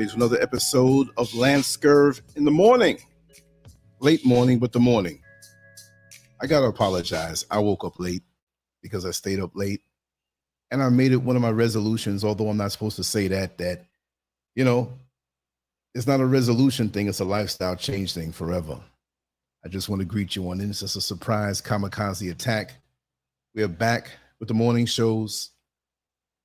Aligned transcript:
Everybody, 0.00 0.18
to 0.18 0.24
another 0.24 0.42
episode 0.42 1.08
of 1.18 1.34
Lance 1.34 1.76
Scurv 1.76 2.22
in 2.34 2.46
the 2.46 2.50
morning. 2.50 2.96
Late 3.98 4.24
morning, 4.24 4.58
but 4.58 4.72
the 4.72 4.80
morning. 4.80 5.20
I 6.40 6.46
got 6.46 6.60
to 6.60 6.68
apologize. 6.68 7.44
I 7.50 7.58
woke 7.58 7.84
up 7.84 8.00
late 8.00 8.22
because 8.82 9.04
I 9.04 9.10
stayed 9.10 9.40
up 9.40 9.50
late. 9.54 9.82
And 10.70 10.82
I 10.82 10.88
made 10.88 11.12
it 11.12 11.18
one 11.18 11.36
of 11.36 11.42
my 11.42 11.50
resolutions, 11.50 12.24
although 12.24 12.48
I'm 12.48 12.56
not 12.56 12.72
supposed 12.72 12.96
to 12.96 13.04
say 13.04 13.28
that, 13.28 13.58
that, 13.58 13.84
you 14.54 14.64
know, 14.64 14.90
it's 15.94 16.06
not 16.06 16.20
a 16.20 16.26
resolution 16.26 16.88
thing, 16.88 17.06
it's 17.06 17.20
a 17.20 17.24
lifestyle 17.26 17.76
change 17.76 18.14
thing 18.14 18.32
forever. 18.32 18.80
I 19.66 19.68
just 19.68 19.90
want 19.90 20.00
to 20.00 20.06
greet 20.06 20.34
you 20.34 20.48
on 20.48 20.56
this. 20.56 20.80
It's 20.80 20.96
a 20.96 21.02
surprise 21.02 21.60
kamikaze 21.60 22.30
attack. 22.30 22.72
We 23.54 23.62
are 23.64 23.68
back 23.68 24.12
with 24.38 24.48
the 24.48 24.54
morning 24.54 24.86
shows 24.86 25.50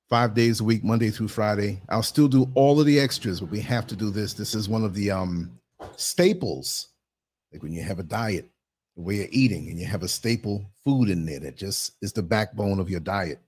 five 0.08 0.34
days 0.34 0.60
a 0.60 0.64
week, 0.64 0.84
Monday 0.84 1.10
through 1.10 1.28
Friday. 1.28 1.80
I'll 1.88 2.02
still 2.02 2.28
do 2.28 2.50
all 2.54 2.78
of 2.78 2.86
the 2.86 3.00
extras, 3.00 3.40
but 3.40 3.50
we 3.50 3.60
have 3.60 3.86
to 3.88 3.96
do 3.96 4.10
this. 4.10 4.34
This 4.34 4.54
is 4.54 4.68
one 4.68 4.84
of 4.84 4.94
the 4.94 5.10
um, 5.10 5.58
staples. 5.96 6.88
Like 7.52 7.62
when 7.62 7.72
you 7.72 7.82
have 7.82 7.98
a 7.98 8.04
diet, 8.04 8.48
the 8.96 9.02
way 9.02 9.16
you're 9.16 9.26
eating, 9.30 9.68
and 9.68 9.78
you 9.78 9.86
have 9.86 10.02
a 10.02 10.08
staple 10.08 10.64
food 10.84 11.08
in 11.08 11.26
there 11.26 11.40
that 11.40 11.56
just 11.56 11.92
is 12.02 12.12
the 12.12 12.22
backbone 12.22 12.78
of 12.78 12.90
your 12.90 13.00
diet. 13.00 13.40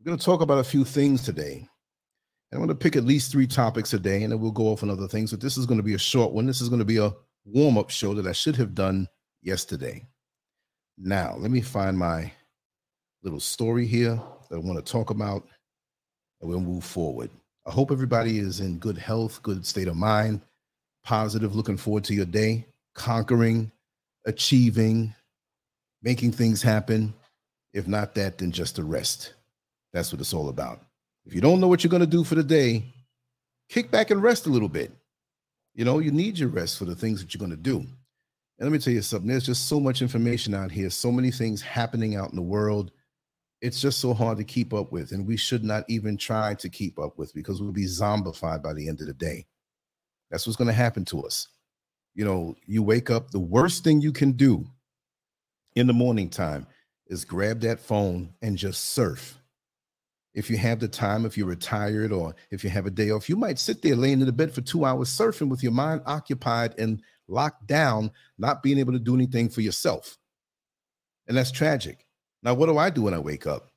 We're 0.00 0.10
going 0.10 0.18
to 0.18 0.24
talk 0.24 0.40
about 0.40 0.58
a 0.58 0.64
few 0.64 0.84
things 0.84 1.22
today. 1.22 1.68
And 2.50 2.60
I'm 2.60 2.66
going 2.66 2.68
to 2.68 2.74
pick 2.74 2.96
at 2.96 3.04
least 3.04 3.30
three 3.30 3.46
topics 3.46 3.92
a 3.92 3.98
day, 3.98 4.22
and 4.22 4.32
then 4.32 4.40
we'll 4.40 4.50
go 4.50 4.68
off 4.68 4.82
on 4.82 4.90
other 4.90 5.08
things. 5.08 5.30
But 5.30 5.40
this 5.40 5.56
is 5.56 5.66
going 5.66 5.78
to 5.78 5.84
be 5.84 5.94
a 5.94 5.98
short 5.98 6.32
one. 6.32 6.46
This 6.46 6.60
is 6.60 6.68
going 6.68 6.78
to 6.78 6.84
be 6.84 6.98
a 6.98 7.12
warm 7.44 7.76
up 7.76 7.90
show 7.90 8.14
that 8.14 8.26
I 8.26 8.32
should 8.32 8.56
have 8.56 8.74
done 8.74 9.08
yesterday. 9.42 10.06
Now, 10.96 11.36
let 11.38 11.50
me 11.50 11.60
find 11.60 11.96
my 11.96 12.32
little 13.22 13.40
story 13.40 13.86
here 13.86 14.20
that 14.48 14.56
I 14.56 14.58
want 14.58 14.84
to 14.84 14.92
talk 14.92 15.10
about 15.10 15.46
and 16.40 16.48
we'll 16.48 16.60
move 16.60 16.84
forward. 16.84 17.30
I 17.66 17.70
hope 17.70 17.90
everybody 17.90 18.38
is 18.38 18.60
in 18.60 18.78
good 18.78 18.96
health, 18.96 19.42
good 19.42 19.66
state 19.66 19.88
of 19.88 19.96
mind, 19.96 20.40
positive, 21.04 21.54
looking 21.54 21.76
forward 21.76 22.04
to 22.04 22.14
your 22.14 22.24
day, 22.24 22.66
conquering, 22.94 23.70
achieving, 24.24 25.14
making 26.02 26.32
things 26.32 26.62
happen. 26.62 27.14
If 27.72 27.86
not 27.86 28.14
that, 28.14 28.38
then 28.38 28.52
just 28.52 28.76
the 28.76 28.84
rest. 28.84 29.34
That's 29.92 30.12
what 30.12 30.20
it's 30.20 30.34
all 30.34 30.48
about. 30.48 30.80
If 31.26 31.34
you 31.34 31.40
don't 31.40 31.60
know 31.60 31.68
what 31.68 31.84
you're 31.84 31.90
going 31.90 32.00
to 32.00 32.06
do 32.06 32.24
for 32.24 32.34
the 32.34 32.42
day, 32.42 32.84
kick 33.68 33.90
back 33.90 34.10
and 34.10 34.22
rest 34.22 34.46
a 34.46 34.50
little 34.50 34.68
bit. 34.68 34.90
You 35.74 35.84
know, 35.84 35.98
you 35.98 36.10
need 36.10 36.38
your 36.38 36.48
rest 36.48 36.78
for 36.78 36.86
the 36.86 36.96
things 36.96 37.20
that 37.20 37.34
you're 37.34 37.38
going 37.38 37.50
to 37.50 37.56
do. 37.56 37.76
And 37.76 38.68
let 38.68 38.72
me 38.72 38.78
tell 38.78 38.92
you 38.92 39.02
something 39.02 39.28
there's 39.28 39.46
just 39.46 39.68
so 39.68 39.78
much 39.78 40.02
information 40.02 40.54
out 40.54 40.72
here, 40.72 40.90
so 40.90 41.12
many 41.12 41.30
things 41.30 41.62
happening 41.62 42.16
out 42.16 42.30
in 42.30 42.36
the 42.36 42.42
world 42.42 42.90
it's 43.60 43.80
just 43.80 43.98
so 43.98 44.14
hard 44.14 44.38
to 44.38 44.44
keep 44.44 44.72
up 44.72 44.92
with. 44.92 45.12
And 45.12 45.26
we 45.26 45.36
should 45.36 45.64
not 45.64 45.84
even 45.88 46.16
try 46.16 46.54
to 46.54 46.68
keep 46.68 46.98
up 46.98 47.18
with 47.18 47.34
because 47.34 47.60
we'll 47.60 47.72
be 47.72 47.86
zombified 47.86 48.62
by 48.62 48.72
the 48.72 48.88
end 48.88 49.00
of 49.00 49.06
the 49.06 49.14
day. 49.14 49.46
That's 50.30 50.46
what's 50.46 50.56
going 50.56 50.68
to 50.68 50.74
happen 50.74 51.04
to 51.06 51.22
us. 51.22 51.48
You 52.14 52.24
know, 52.24 52.56
you 52.66 52.82
wake 52.82 53.10
up, 53.10 53.30
the 53.30 53.38
worst 53.40 53.84
thing 53.84 54.00
you 54.00 54.12
can 54.12 54.32
do 54.32 54.66
in 55.74 55.86
the 55.86 55.92
morning 55.92 56.28
time 56.28 56.66
is 57.06 57.24
grab 57.24 57.60
that 57.60 57.80
phone 57.80 58.34
and 58.42 58.56
just 58.56 58.92
surf. 58.92 59.38
If 60.34 60.50
you 60.50 60.56
have 60.58 60.78
the 60.78 60.88
time, 60.88 61.24
if 61.24 61.36
you're 61.36 61.46
retired 61.46 62.12
or 62.12 62.34
if 62.50 62.62
you 62.62 62.70
have 62.70 62.86
a 62.86 62.90
day 62.90 63.10
off, 63.10 63.28
you 63.28 63.36
might 63.36 63.58
sit 63.58 63.82
there 63.82 63.96
laying 63.96 64.20
in 64.20 64.26
the 64.26 64.32
bed 64.32 64.52
for 64.52 64.60
two 64.60 64.84
hours 64.84 65.08
surfing 65.08 65.48
with 65.48 65.62
your 65.62 65.72
mind 65.72 66.02
occupied 66.06 66.78
and 66.78 67.02
locked 67.26 67.66
down, 67.66 68.10
not 68.36 68.62
being 68.62 68.78
able 68.78 68.92
to 68.92 68.98
do 68.98 69.14
anything 69.14 69.48
for 69.48 69.62
yourself. 69.62 70.18
And 71.26 71.36
that's 71.36 71.50
tragic. 71.50 72.06
Now, 72.48 72.54
what 72.54 72.64
do 72.64 72.78
I 72.78 72.88
do 72.88 73.02
when 73.02 73.12
I 73.12 73.18
wake 73.18 73.46
up? 73.46 73.68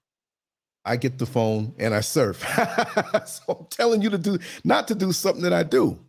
I 0.86 0.96
get 0.96 1.18
the 1.18 1.26
phone 1.26 1.76
and 1.78 1.94
I 1.94 2.00
surf. 2.00 2.42
so 3.26 3.42
I'm 3.50 3.66
telling 3.70 4.02
you 4.02 4.10
to 4.12 4.18
do 4.18 4.40
not 4.64 4.88
to 4.88 4.96
do 4.96 5.12
something 5.12 5.44
that 5.44 5.52
I 5.52 5.64
do, 5.64 6.00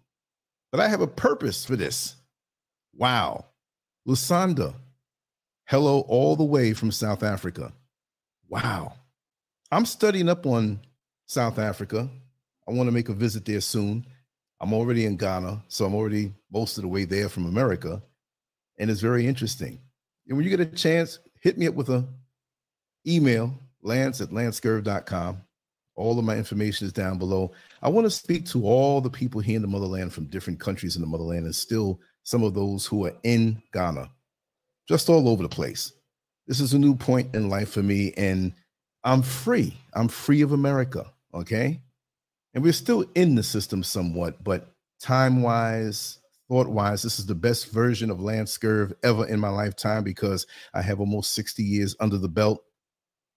but 0.70 0.78
I 0.80 0.86
have 0.86 1.00
a 1.00 1.08
purpose 1.08 1.64
for 1.64 1.74
this. 1.74 2.14
Wow. 2.94 3.46
Lusanda, 4.06 4.74
hello, 5.66 6.02
all 6.02 6.36
the 6.36 6.44
way 6.44 6.72
from 6.72 6.92
South 6.92 7.24
Africa. 7.24 7.72
Wow. 8.48 8.92
I'm 9.72 9.84
studying 9.84 10.28
up 10.28 10.46
on 10.46 10.78
South 11.26 11.58
Africa. 11.58 12.08
I 12.68 12.70
want 12.70 12.86
to 12.86 12.92
make 12.92 13.08
a 13.08 13.12
visit 13.12 13.44
there 13.44 13.60
soon. 13.60 14.06
I'm 14.60 14.72
already 14.72 15.04
in 15.04 15.16
Ghana, 15.16 15.64
so 15.66 15.84
I'm 15.84 15.96
already 15.96 16.32
most 16.52 16.78
of 16.78 16.82
the 16.82 16.88
way 16.88 17.06
there 17.06 17.28
from 17.28 17.46
America. 17.46 18.00
And 18.78 18.88
it's 18.88 19.00
very 19.00 19.26
interesting. 19.26 19.80
And 20.28 20.36
when 20.36 20.44
you 20.44 20.56
get 20.56 20.60
a 20.60 20.76
chance, 20.76 21.18
hit 21.40 21.58
me 21.58 21.66
up 21.66 21.74
with 21.74 21.88
a 21.88 22.06
email 23.06 23.54
lance 23.82 24.20
at 24.20 24.30
lancescurv.com. 24.30 25.42
All 25.94 26.18
of 26.18 26.24
my 26.24 26.36
information 26.36 26.86
is 26.86 26.92
down 26.92 27.18
below. 27.18 27.52
I 27.82 27.88
want 27.88 28.06
to 28.06 28.10
speak 28.10 28.46
to 28.46 28.64
all 28.64 29.00
the 29.00 29.10
people 29.10 29.40
here 29.40 29.56
in 29.56 29.62
the 29.62 29.68
motherland 29.68 30.12
from 30.12 30.26
different 30.26 30.58
countries 30.58 30.96
in 30.96 31.02
the 31.02 31.08
motherland 31.08 31.44
and 31.44 31.54
still 31.54 32.00
some 32.22 32.42
of 32.42 32.54
those 32.54 32.86
who 32.86 33.04
are 33.06 33.14
in 33.24 33.62
Ghana, 33.72 34.10
just 34.88 35.08
all 35.08 35.28
over 35.28 35.42
the 35.42 35.48
place. 35.48 35.92
This 36.46 36.60
is 36.60 36.72
a 36.72 36.78
new 36.78 36.94
point 36.94 37.34
in 37.34 37.48
life 37.48 37.70
for 37.70 37.82
me, 37.82 38.12
and 38.16 38.52
I'm 39.04 39.22
free. 39.22 39.76
I'm 39.94 40.08
free 40.08 40.42
of 40.42 40.52
America. 40.52 41.06
Okay. 41.34 41.80
And 42.54 42.62
we're 42.62 42.72
still 42.72 43.04
in 43.14 43.34
the 43.34 43.42
system 43.42 43.82
somewhat, 43.82 44.42
but 44.42 44.72
time 45.00 45.42
wise, 45.42 46.18
thought 46.48 46.68
wise, 46.68 47.02
this 47.02 47.18
is 47.18 47.26
the 47.26 47.34
best 47.34 47.70
version 47.70 48.10
of 48.10 48.20
Lance 48.20 48.58
ever 49.02 49.26
in 49.26 49.40
my 49.40 49.48
lifetime 49.48 50.04
because 50.04 50.46
I 50.74 50.82
have 50.82 51.00
almost 51.00 51.34
60 51.34 51.62
years 51.62 51.96
under 51.98 52.18
the 52.18 52.28
belt 52.28 52.62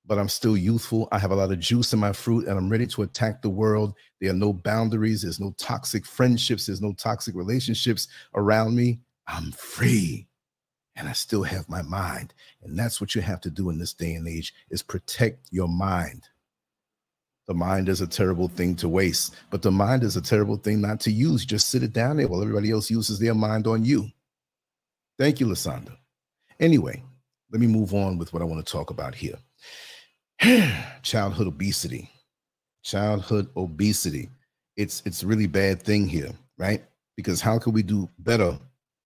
but 0.07 0.19
I'm 0.19 0.29
still 0.29 0.55
youthful. 0.57 1.07
I 1.11 1.19
have 1.19 1.31
a 1.31 1.35
lot 1.35 1.51
of 1.51 1.59
juice 1.59 1.93
in 1.93 1.99
my 1.99 2.13
fruit 2.13 2.47
and 2.47 2.57
I'm 2.57 2.69
ready 2.69 2.87
to 2.87 3.03
attack 3.03 3.41
the 3.41 3.49
world. 3.49 3.93
There 4.21 4.29
are 4.31 4.33
no 4.33 4.53
boundaries, 4.53 5.23
there's 5.23 5.39
no 5.39 5.53
toxic 5.57 6.05
friendships, 6.05 6.67
there's 6.67 6.81
no 6.81 6.93
toxic 6.93 7.35
relationships 7.35 8.07
around 8.35 8.75
me. 8.75 8.99
I'm 9.27 9.51
free 9.51 10.27
and 10.95 11.07
I 11.07 11.13
still 11.13 11.43
have 11.43 11.69
my 11.69 11.81
mind. 11.81 12.33
And 12.63 12.77
that's 12.77 13.01
what 13.01 13.15
you 13.15 13.21
have 13.21 13.41
to 13.41 13.49
do 13.49 13.69
in 13.69 13.79
this 13.79 13.93
day 13.93 14.13
and 14.13 14.27
age 14.27 14.53
is 14.69 14.81
protect 14.81 15.47
your 15.51 15.67
mind. 15.67 16.27
The 17.47 17.53
mind 17.53 17.89
is 17.89 18.01
a 18.01 18.07
terrible 18.07 18.47
thing 18.47 18.75
to 18.77 18.89
waste, 18.89 19.35
but 19.51 19.61
the 19.61 19.71
mind 19.71 20.03
is 20.03 20.17
a 20.17 20.21
terrible 20.21 20.57
thing 20.57 20.81
not 20.81 20.99
to 21.01 21.11
use. 21.11 21.45
Just 21.45 21.69
sit 21.69 21.83
it 21.83 21.93
down 21.93 22.17
there 22.17 22.27
while 22.27 22.41
everybody 22.41 22.71
else 22.71 22.89
uses 22.89 23.19
their 23.19 23.35
mind 23.35 23.67
on 23.67 23.85
you. 23.85 24.09
Thank 25.19 25.39
you, 25.39 25.47
Lasanda. 25.47 25.95
Anyway, 26.59 27.03
let 27.51 27.61
me 27.61 27.67
move 27.67 27.93
on 27.93 28.17
with 28.17 28.33
what 28.33 28.41
I 28.41 28.45
want 28.45 28.65
to 28.65 28.71
talk 28.71 28.89
about 28.89 29.13
here. 29.13 29.37
childhood 31.01 31.47
obesity. 31.47 32.09
Childhood 32.83 33.49
obesity. 33.55 34.29
It's 34.77 35.01
it's 35.05 35.23
a 35.23 35.27
really 35.27 35.47
bad 35.47 35.81
thing 35.81 36.07
here 36.07 36.31
right? 36.57 36.83
Because 37.15 37.41
how 37.41 37.59
can 37.59 37.73
we 37.73 37.83
do 37.83 38.09
better 38.19 38.57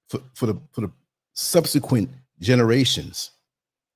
for, 0.10 0.20
for 0.34 0.46
the 0.48 0.60
for 0.72 0.82
the 0.82 0.92
subsequent 1.34 2.10
generations 2.40 3.32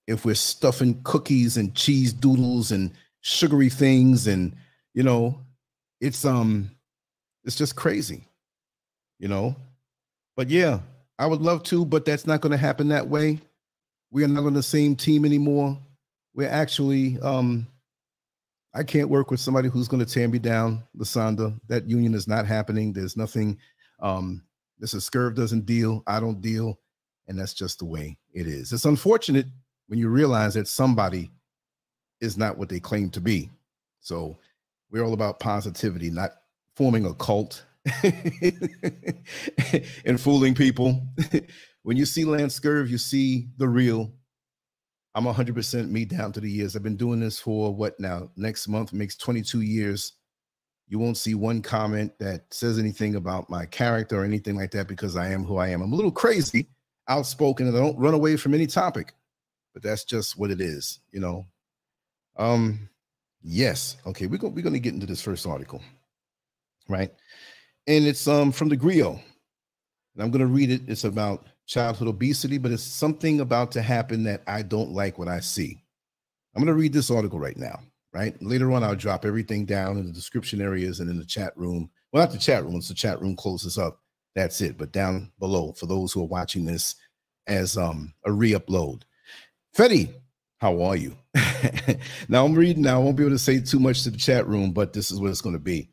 if 0.07 0.25
we're 0.25 0.35
stuffing 0.35 0.99
cookies 1.03 1.57
and 1.57 1.73
cheese 1.75 2.13
doodles 2.13 2.71
and 2.71 2.91
sugary 3.21 3.69
things 3.69 4.27
and 4.27 4.53
you 4.93 5.01
know 5.01 5.39
it's 6.01 6.25
um 6.25 6.69
it's 7.45 7.55
just 7.55 7.75
crazy 7.75 8.23
you 9.19 9.27
know? 9.27 9.55
But 10.35 10.49
yeah 10.49 10.79
i 11.19 11.25
would 11.25 11.41
love 11.41 11.63
to 11.63 11.85
but 11.85 12.05
that's 12.05 12.27
not 12.27 12.41
going 12.41 12.51
to 12.51 12.57
happen 12.57 12.89
that 12.89 13.07
way. 13.07 13.39
We 14.11 14.23
are 14.23 14.27
not 14.27 14.45
on 14.45 14.53
the 14.53 14.63
same 14.63 14.95
team 14.95 15.25
anymore 15.25 15.77
we're 16.33 16.49
actually 16.49 17.19
um 17.21 17.67
I 18.75 18.83
can't 18.83 19.09
work 19.09 19.29
with 19.29 19.39
somebody 19.39 19.69
who's 19.69 19.87
going 19.87 20.03
to 20.03 20.11
tear 20.11 20.27
me 20.27 20.39
down, 20.39 20.83
Lasanda. 20.97 21.59
That 21.67 21.87
union 21.87 22.15
is 22.15 22.27
not 22.27 22.47
happening. 22.47 22.91
There's 22.91 23.15
nothing. 23.15 23.59
Um, 23.99 24.43
Mr. 24.81 24.95
Scurv 24.95 25.35
doesn't 25.35 25.67
deal. 25.67 26.01
I 26.07 26.19
don't 26.19 26.41
deal, 26.41 26.79
and 27.27 27.37
that's 27.37 27.53
just 27.53 27.79
the 27.79 27.85
way 27.85 28.17
it 28.33 28.47
is. 28.47 28.73
It's 28.73 28.85
unfortunate 28.85 29.45
when 29.87 29.99
you 29.99 30.09
realize 30.09 30.55
that 30.55 30.67
somebody 30.67 31.29
is 32.19 32.35
not 32.35 32.57
what 32.57 32.67
they 32.67 32.79
claim 32.79 33.11
to 33.11 33.21
be. 33.21 33.51
So 33.99 34.37
we're 34.89 35.03
all 35.03 35.13
about 35.13 35.39
positivity, 35.39 36.09
not 36.09 36.31
forming 36.75 37.05
a 37.05 37.13
cult 37.13 37.63
and 40.05 40.19
fooling 40.19 40.55
people. 40.55 41.05
when 41.83 41.95
you 41.95 42.05
see 42.05 42.25
Lance 42.25 42.59
Scurv, 42.59 42.89
you 42.89 42.97
see 42.97 43.49
the 43.57 43.67
real 43.67 44.11
I'm 45.15 45.25
100% 45.25 45.89
me 45.89 46.05
down 46.05 46.31
to 46.33 46.39
the 46.39 46.49
years. 46.49 46.75
I've 46.75 46.83
been 46.83 46.97
doing 46.97 47.19
this 47.19 47.39
for 47.39 47.73
what 47.73 47.99
now? 47.99 48.29
Next 48.35 48.67
month 48.67 48.93
makes 48.93 49.15
22 49.15 49.61
years. 49.61 50.13
You 50.87 50.99
won't 50.99 51.17
see 51.17 51.35
one 51.35 51.61
comment 51.61 52.11
that 52.19 52.51
says 52.51 52.79
anything 52.79 53.15
about 53.15 53.49
my 53.49 53.65
character 53.65 54.21
or 54.21 54.23
anything 54.25 54.55
like 54.55 54.71
that 54.71 54.87
because 54.87 55.15
I 55.15 55.29
am 55.29 55.43
who 55.43 55.57
I 55.57 55.69
am. 55.69 55.81
I'm 55.81 55.93
a 55.93 55.95
little 55.95 56.11
crazy, 56.11 56.67
outspoken, 57.07 57.67
and 57.67 57.77
I 57.77 57.79
don't 57.79 57.97
run 57.97 58.13
away 58.13 58.37
from 58.37 58.53
any 58.53 58.67
topic, 58.67 59.13
but 59.73 59.83
that's 59.83 60.03
just 60.03 60.37
what 60.37 60.51
it 60.51 60.59
is, 60.59 60.99
you 61.11 61.19
know. 61.19 61.45
Um, 62.37 62.89
yes, 63.43 63.97
okay, 64.07 64.25
we're 64.25 64.37
gonna 64.37 64.53
we're 64.53 64.63
gonna 64.63 64.79
get 64.79 64.93
into 64.93 65.05
this 65.05 65.21
first 65.21 65.45
article, 65.45 65.81
right? 66.89 67.11
And 67.87 68.05
it's 68.05 68.27
um 68.27 68.51
from 68.51 68.69
the 68.69 68.75
Grio, 68.75 69.11
and 70.13 70.23
I'm 70.23 70.31
gonna 70.31 70.47
read 70.47 70.71
it. 70.71 70.81
It's 70.87 71.03
about 71.03 71.47
childhood 71.67 72.09
obesity, 72.09 72.57
but 72.57 72.71
it's 72.71 72.83
something 72.83 73.41
about 73.41 73.71
to 73.73 73.81
happen 73.81 74.23
that 74.25 74.43
I 74.47 74.63
don't 74.63 74.91
like 74.91 75.17
what 75.19 75.29
I 75.29 75.41
see. 75.41 75.83
I'm 76.55 76.61
going 76.63 76.75
to 76.75 76.79
read 76.79 76.93
this 76.93 77.11
article 77.11 77.39
right 77.39 77.57
now, 77.57 77.79
right? 78.13 78.35
Later 78.41 78.71
on, 78.73 78.83
I'll 78.83 78.95
drop 78.95 79.25
everything 79.25 79.65
down 79.65 79.97
in 79.97 80.05
the 80.05 80.11
description 80.11 80.61
areas 80.61 80.99
and 80.99 81.09
in 81.09 81.17
the 81.17 81.25
chat 81.25 81.53
room 81.57 81.89
Well, 82.11 82.23
not 82.23 82.31
the 82.33 82.37
chat 82.39 82.63
room. 82.63 82.73
Once 82.73 82.89
the 82.89 82.93
chat 82.93 83.21
room 83.21 83.35
closes 83.35 83.77
up, 83.77 83.99
that's 84.35 84.61
it. 84.61 84.77
But 84.77 84.91
down 84.91 85.31
below, 85.39 85.73
for 85.73 85.85
those 85.85 86.11
who 86.13 86.21
are 86.21 86.27
watching 86.27 86.65
this 86.65 86.95
as 87.47 87.77
um, 87.77 88.13
a 88.25 88.31
re-upload. 88.31 89.03
Fetty, 89.77 90.13
how 90.59 90.81
are 90.83 90.95
you? 90.95 91.15
now 92.29 92.45
I'm 92.45 92.55
reading 92.55 92.83
now. 92.83 93.01
I 93.01 93.03
won't 93.03 93.17
be 93.17 93.23
able 93.23 93.35
to 93.35 93.39
say 93.39 93.59
too 93.61 93.79
much 93.79 94.03
to 94.03 94.11
the 94.11 94.17
chat 94.17 94.47
room, 94.47 94.71
but 94.73 94.93
this 94.93 95.11
is 95.11 95.19
what 95.19 95.31
it's 95.31 95.41
going 95.41 95.55
to 95.55 95.59
be. 95.61 95.89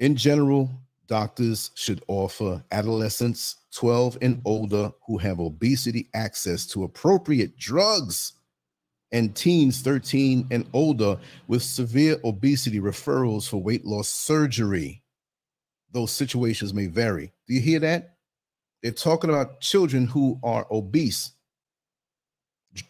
In 0.00 0.16
general, 0.16 0.70
doctors 1.06 1.70
should 1.74 2.02
offer 2.08 2.62
adolescents 2.72 3.56
12 3.74 4.18
and 4.22 4.40
older 4.44 4.92
who 5.06 5.18
have 5.18 5.40
obesity 5.40 6.08
access 6.14 6.66
to 6.66 6.84
appropriate 6.84 7.56
drugs 7.58 8.32
and 9.12 9.34
teens 9.36 9.80
13 9.82 10.48
and 10.50 10.66
older 10.72 11.18
with 11.46 11.62
severe 11.62 12.18
obesity 12.24 12.80
referrals 12.80 13.48
for 13.48 13.58
weight 13.58 13.84
loss 13.84 14.08
surgery. 14.08 15.02
Those 15.92 16.10
situations 16.10 16.74
may 16.74 16.86
vary. 16.86 17.32
Do 17.46 17.54
you 17.54 17.60
hear 17.60 17.80
that? 17.80 18.16
They're 18.82 18.92
talking 18.92 19.30
about 19.30 19.60
children 19.60 20.06
who 20.06 20.38
are 20.42 20.66
obese 20.70 21.32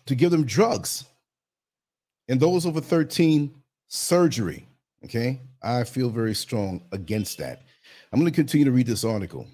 to 0.06 0.14
give 0.14 0.30
them 0.30 0.44
drugs. 0.44 1.04
And 2.28 2.40
those 2.40 2.66
over 2.66 2.80
13, 2.80 3.54
surgery. 3.88 4.66
Okay. 5.04 5.40
I 5.62 5.84
feel 5.84 6.10
very 6.10 6.34
strong 6.34 6.82
against 6.92 7.38
that. 7.38 7.62
I'm 8.12 8.20
going 8.20 8.30
to 8.30 8.34
continue 8.34 8.64
to 8.64 8.72
read 8.72 8.86
this 8.86 9.04
article. 9.04 9.46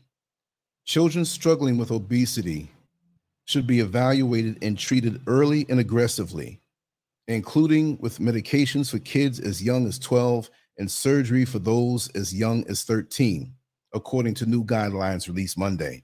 Children 0.85 1.25
struggling 1.25 1.79
with 1.79 1.91
obesity 1.91 2.71
should 3.47 3.67
be 3.67 3.81
evaluated 3.81 4.59
and 4.63 4.79
treated 4.79 5.23
early 5.27 5.65
and 5.69 5.81
aggressively, 5.81 6.61
including 7.29 7.99
with 7.99 8.19
medications 8.19 8.91
for 8.91 8.99
kids 8.99 9.41
as 9.41 9.63
young 9.63 9.87
as 9.87 9.99
12 9.99 10.51
and 10.79 10.91
surgery 10.91 11.45
for 11.45 11.59
those 11.59 12.09
as 12.11 12.35
young 12.35 12.65
as 12.69 12.83
13, 12.83 13.53
according 13.95 14.35
to 14.35 14.47
new 14.47 14.65
guidelines 14.65 15.29
released 15.29 15.57
Monday. 15.57 16.03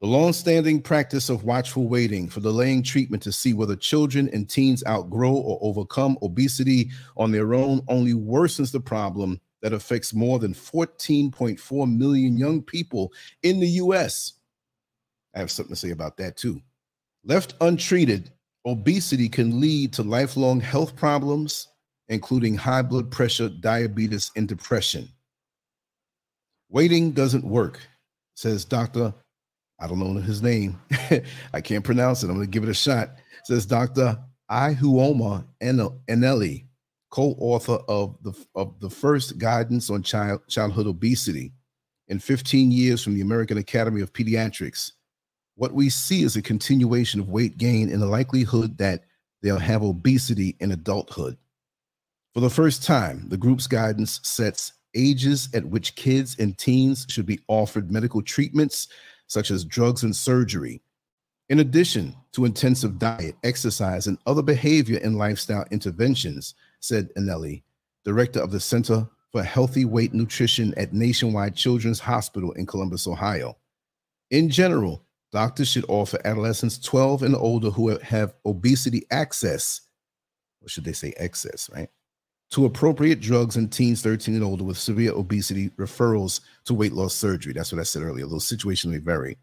The 0.00 0.06
long-standing 0.08 0.82
practice 0.82 1.30
of 1.30 1.44
watchful 1.44 1.88
waiting 1.88 2.28
for 2.28 2.40
delaying 2.40 2.82
treatment 2.82 3.22
to 3.22 3.32
see 3.32 3.54
whether 3.54 3.74
children 3.74 4.28
and 4.34 4.48
teens 4.48 4.84
outgrow 4.86 5.32
or 5.32 5.58
overcome 5.62 6.18
obesity 6.20 6.90
on 7.16 7.32
their 7.32 7.54
own 7.54 7.80
only 7.88 8.12
worsens 8.12 8.70
the 8.70 8.80
problem 8.80 9.40
that 9.64 9.72
affects 9.72 10.12
more 10.12 10.38
than 10.38 10.52
14.4 10.52 11.96
million 11.96 12.36
young 12.36 12.60
people 12.60 13.10
in 13.42 13.58
the 13.60 13.66
US. 13.66 14.34
I 15.34 15.38
have 15.38 15.50
something 15.50 15.74
to 15.74 15.80
say 15.80 15.90
about 15.90 16.18
that 16.18 16.36
too. 16.36 16.60
Left 17.24 17.54
untreated, 17.62 18.30
obesity 18.66 19.26
can 19.26 19.62
lead 19.62 19.94
to 19.94 20.02
lifelong 20.02 20.60
health 20.60 20.94
problems, 20.94 21.68
including 22.10 22.54
high 22.54 22.82
blood 22.82 23.10
pressure, 23.10 23.48
diabetes, 23.48 24.30
and 24.36 24.46
depression. 24.46 25.08
Waiting 26.68 27.12
doesn't 27.12 27.42
work, 27.42 27.80
says 28.34 28.66
Dr. 28.66 29.14
I 29.80 29.86
don't 29.86 29.98
know 29.98 30.20
his 30.20 30.42
name. 30.42 30.78
I 31.54 31.62
can't 31.62 31.84
pronounce 31.84 32.22
it. 32.22 32.26
I'm 32.26 32.34
going 32.34 32.46
to 32.46 32.50
give 32.50 32.64
it 32.64 32.68
a 32.68 32.74
shot. 32.74 33.12
Says 33.44 33.64
Dr. 33.64 34.18
Ihuoma 34.50 35.46
Eneli, 35.62 36.63
co-author 37.14 37.78
of 37.86 38.16
the 38.24 38.32
of 38.56 38.74
the 38.80 38.90
first 38.90 39.38
guidance 39.38 39.88
on 39.88 40.02
child 40.02 40.40
childhood 40.48 40.88
obesity 40.88 41.52
in 42.08 42.18
15 42.18 42.72
years 42.72 43.04
from 43.04 43.14
the 43.14 43.20
American 43.20 43.56
Academy 43.56 44.00
of 44.00 44.12
Pediatrics. 44.12 44.90
What 45.54 45.72
we 45.72 45.90
see 45.90 46.24
is 46.24 46.34
a 46.34 46.42
continuation 46.42 47.20
of 47.20 47.28
weight 47.28 47.56
gain 47.56 47.92
and 47.92 48.02
the 48.02 48.06
likelihood 48.06 48.76
that 48.78 49.04
they'll 49.42 49.58
have 49.58 49.84
obesity 49.84 50.56
in 50.58 50.72
adulthood. 50.72 51.38
For 52.34 52.40
the 52.40 52.50
first 52.50 52.82
time, 52.82 53.28
the 53.28 53.36
group's 53.36 53.68
guidance 53.68 54.18
sets 54.24 54.72
ages 54.96 55.48
at 55.54 55.64
which 55.64 55.94
kids 55.94 56.36
and 56.40 56.58
teens 56.58 57.06
should 57.08 57.26
be 57.26 57.38
offered 57.46 57.92
medical 57.92 58.22
treatments 58.22 58.88
such 59.28 59.52
as 59.52 59.64
drugs 59.64 60.02
and 60.02 60.16
surgery, 60.16 60.82
in 61.48 61.60
addition 61.60 62.16
to 62.32 62.44
intensive 62.44 62.98
diet, 62.98 63.36
exercise, 63.44 64.08
and 64.08 64.18
other 64.26 64.42
behavior 64.42 64.98
and 65.04 65.16
lifestyle 65.16 65.64
interventions 65.70 66.56
said 66.84 67.08
Eneli, 67.16 67.62
director 68.04 68.40
of 68.40 68.50
the 68.50 68.60
Center 68.60 69.08
for 69.32 69.42
Healthy 69.42 69.84
Weight 69.84 70.14
Nutrition 70.14 70.74
at 70.76 70.92
Nationwide 70.92 71.56
Children's 71.56 71.98
Hospital 71.98 72.52
in 72.52 72.66
Columbus, 72.66 73.08
Ohio. 73.08 73.56
In 74.30 74.50
general, 74.50 75.04
doctors 75.32 75.68
should 75.68 75.84
offer 75.88 76.20
adolescents 76.24 76.78
12 76.78 77.22
and 77.24 77.34
older 77.34 77.70
who 77.70 77.96
have 77.98 78.34
obesity 78.46 79.04
access, 79.10 79.80
or 80.62 80.68
should 80.68 80.84
they 80.84 80.92
say 80.92 81.12
excess, 81.16 81.68
right? 81.74 81.88
To 82.52 82.66
appropriate 82.66 83.20
drugs 83.20 83.56
in 83.56 83.68
teens 83.68 84.02
13 84.02 84.34
and 84.34 84.44
older 84.44 84.62
with 84.62 84.78
severe 84.78 85.12
obesity 85.12 85.70
referrals 85.70 86.40
to 86.66 86.74
weight 86.74 86.92
loss 86.92 87.14
surgery. 87.14 87.52
That's 87.52 87.72
what 87.72 87.80
I 87.80 87.84
said 87.84 88.02
earlier. 88.02 88.26
Those 88.26 88.46
situations 88.46 88.92
may 88.92 88.98
vary. 88.98 89.38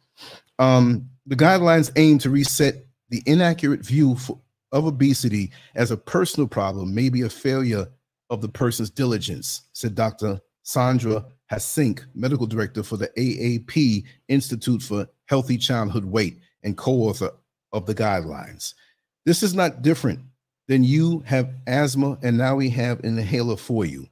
Um, 0.60 1.10
the 1.26 1.36
guidelines 1.36 1.92
aim 1.98 2.20
to 2.20 2.30
reset 2.30 2.86
the 3.10 3.22
inaccurate 3.26 3.84
view 3.84 4.16
for, 4.16 4.40
of 4.72 4.86
obesity 4.86 5.52
as 5.76 5.92
a 5.92 5.98
personal 5.98 6.48
problem 6.48 6.94
may 6.94 7.10
be 7.10 7.22
a 7.24 7.30
failure 7.30 7.88
of 8.30 8.42
the 8.42 8.50
person's 8.50 8.90
diligence, 8.90 9.64
said 9.74 9.96
Dr. 9.96 10.40
Sandra 10.64 11.26
Hassink, 11.52 12.06
medical 12.16 12.48
director 12.48 12.82
for 12.82 12.98
the 12.98 13.10
AAP 13.18 14.06
Institute 14.30 14.82
for 14.82 15.08
Healthy 15.26 15.58
Childhood 15.58 16.06
Weight 16.06 16.40
and 16.64 16.78
co 16.78 16.92
author 16.92 17.32
of 17.74 17.86
the 17.86 17.96
guidelines. 17.96 18.74
This 19.26 19.44
is 19.44 19.54
not 19.54 19.82
different 19.82 20.20
than 20.68 20.84
you 20.84 21.20
have 21.26 21.54
asthma 21.68 22.18
and 22.24 22.38
now 22.38 22.56
we 22.56 22.70
have 22.70 23.00
an 23.00 23.18
inhaler 23.18 23.58
for 23.58 23.86
you. 23.86 24.08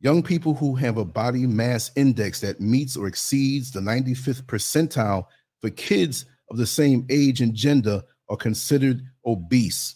Young 0.00 0.22
people 0.22 0.54
who 0.54 0.74
have 0.74 0.98
a 0.98 1.04
body 1.04 1.46
mass 1.46 1.90
index 1.96 2.40
that 2.40 2.60
meets 2.60 2.96
or 2.96 3.06
exceeds 3.06 3.70
the 3.70 3.80
95th 3.80 4.42
percentile 4.42 5.26
for 5.60 5.70
kids 5.70 6.26
of 6.50 6.58
the 6.58 6.66
same 6.66 7.06
age 7.08 7.40
and 7.40 7.54
gender 7.54 8.02
are 8.28 8.36
considered 8.36 9.02
obese. 9.24 9.94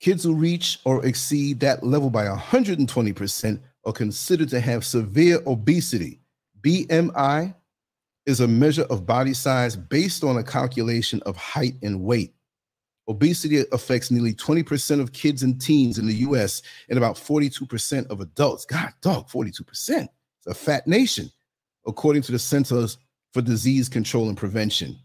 Kids 0.00 0.22
who 0.22 0.34
reach 0.34 0.78
or 0.84 1.04
exceed 1.04 1.58
that 1.60 1.84
level 1.84 2.08
by 2.08 2.26
120% 2.26 3.60
are 3.84 3.92
considered 3.92 4.48
to 4.50 4.60
have 4.60 4.84
severe 4.84 5.40
obesity. 5.46 6.20
BMI 6.60 7.54
is 8.26 8.40
a 8.40 8.46
measure 8.46 8.84
of 8.90 9.06
body 9.06 9.34
size 9.34 9.74
based 9.74 10.22
on 10.22 10.36
a 10.36 10.42
calculation 10.42 11.20
of 11.26 11.36
height 11.36 11.74
and 11.82 12.02
weight. 12.02 12.34
Obesity 13.08 13.64
affects 13.72 14.10
nearly 14.10 14.34
20% 14.34 15.00
of 15.00 15.12
kids 15.12 15.42
and 15.42 15.60
teens 15.60 15.98
in 15.98 16.06
the 16.06 16.14
US 16.16 16.62
and 16.88 16.98
about 16.98 17.16
42% 17.16 18.06
of 18.08 18.20
adults. 18.20 18.66
God, 18.66 18.92
dog, 19.00 19.28
42%. 19.28 19.62
It's 19.70 20.08
a 20.46 20.54
fat 20.54 20.86
nation, 20.86 21.30
according 21.86 22.22
to 22.22 22.32
the 22.32 22.38
Centers 22.38 22.98
for 23.32 23.40
Disease 23.40 23.88
Control 23.88 24.28
and 24.28 24.36
Prevention. 24.36 24.98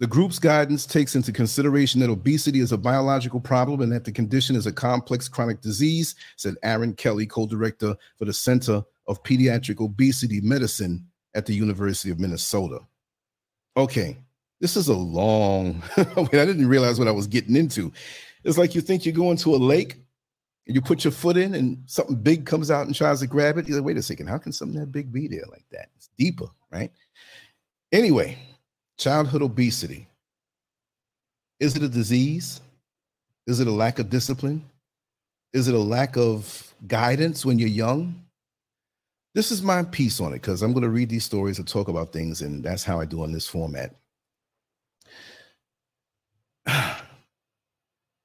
The 0.00 0.06
group's 0.08 0.40
guidance 0.40 0.86
takes 0.86 1.14
into 1.14 1.32
consideration 1.32 2.00
that 2.00 2.10
obesity 2.10 2.58
is 2.58 2.72
a 2.72 2.78
biological 2.78 3.40
problem 3.40 3.80
and 3.80 3.92
that 3.92 4.04
the 4.04 4.10
condition 4.10 4.56
is 4.56 4.66
a 4.66 4.72
complex 4.72 5.28
chronic 5.28 5.60
disease, 5.60 6.16
said 6.36 6.56
Aaron 6.64 6.94
Kelly, 6.94 7.26
co 7.26 7.46
director 7.46 7.96
for 8.18 8.24
the 8.24 8.32
Center 8.32 8.82
of 9.06 9.22
Pediatric 9.22 9.80
Obesity 9.80 10.40
Medicine 10.40 11.06
at 11.34 11.46
the 11.46 11.54
University 11.54 12.10
of 12.10 12.18
Minnesota. 12.18 12.80
Okay, 13.76 14.16
this 14.60 14.76
is 14.76 14.88
a 14.88 14.94
long, 14.94 15.82
I 15.96 16.24
didn't 16.30 16.68
realize 16.68 16.98
what 16.98 17.08
I 17.08 17.12
was 17.12 17.26
getting 17.26 17.56
into. 17.56 17.92
It's 18.44 18.58
like 18.58 18.74
you 18.74 18.80
think 18.80 19.04
you're 19.04 19.14
going 19.14 19.36
to 19.38 19.54
a 19.54 19.56
lake 19.56 19.96
and 20.66 20.74
you 20.74 20.80
put 20.80 21.04
your 21.04 21.12
foot 21.12 21.36
in 21.36 21.54
and 21.54 21.82
something 21.86 22.16
big 22.16 22.46
comes 22.46 22.70
out 22.70 22.86
and 22.86 22.94
tries 22.94 23.20
to 23.20 23.26
grab 23.26 23.58
it. 23.58 23.68
You're 23.68 23.78
like, 23.78 23.86
wait 23.86 23.96
a 23.96 24.02
second, 24.02 24.26
how 24.26 24.38
can 24.38 24.52
something 24.52 24.78
that 24.80 24.92
big 24.92 25.12
be 25.12 25.28
there 25.28 25.44
like 25.50 25.64
that? 25.70 25.88
It's 25.96 26.08
deeper, 26.18 26.46
right? 26.70 26.90
Anyway, 27.92 28.38
Childhood 28.98 29.42
obesity. 29.42 30.06
Is 31.60 31.76
it 31.76 31.82
a 31.82 31.88
disease? 31.88 32.60
Is 33.46 33.60
it 33.60 33.66
a 33.66 33.72
lack 33.72 33.98
of 33.98 34.10
discipline? 34.10 34.64
Is 35.52 35.68
it 35.68 35.74
a 35.74 35.78
lack 35.78 36.16
of 36.16 36.74
guidance 36.86 37.44
when 37.44 37.58
you're 37.58 37.68
young? 37.68 38.24
This 39.34 39.50
is 39.50 39.62
my 39.62 39.82
piece 39.82 40.20
on 40.20 40.32
it 40.32 40.36
because 40.36 40.62
I'm 40.62 40.72
going 40.72 40.84
to 40.84 40.88
read 40.88 41.08
these 41.08 41.24
stories 41.24 41.58
and 41.58 41.66
talk 41.66 41.88
about 41.88 42.12
things, 42.12 42.42
and 42.42 42.62
that's 42.62 42.84
how 42.84 43.00
I 43.00 43.04
do 43.04 43.22
on 43.22 43.32
this 43.32 43.48
format. 43.48 43.94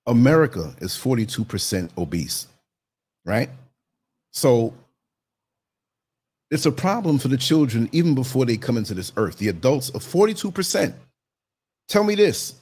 America 0.06 0.76
is 0.80 0.92
42% 0.92 1.90
obese, 1.98 2.48
right? 3.26 3.50
So 4.32 4.74
it's 6.52 6.66
a 6.66 6.72
problem 6.72 7.20
for 7.20 7.28
the 7.28 7.38
children 7.38 7.90
even 7.92 8.16
before 8.16 8.46
they 8.46 8.58
come 8.58 8.78
into 8.78 8.94
this 8.94 9.12
earth. 9.18 9.38
The 9.38 9.50
adults 9.50 9.90
are 9.92 10.00
42%. 10.00 10.94
Tell 11.88 12.04
me 12.04 12.16
this. 12.16 12.56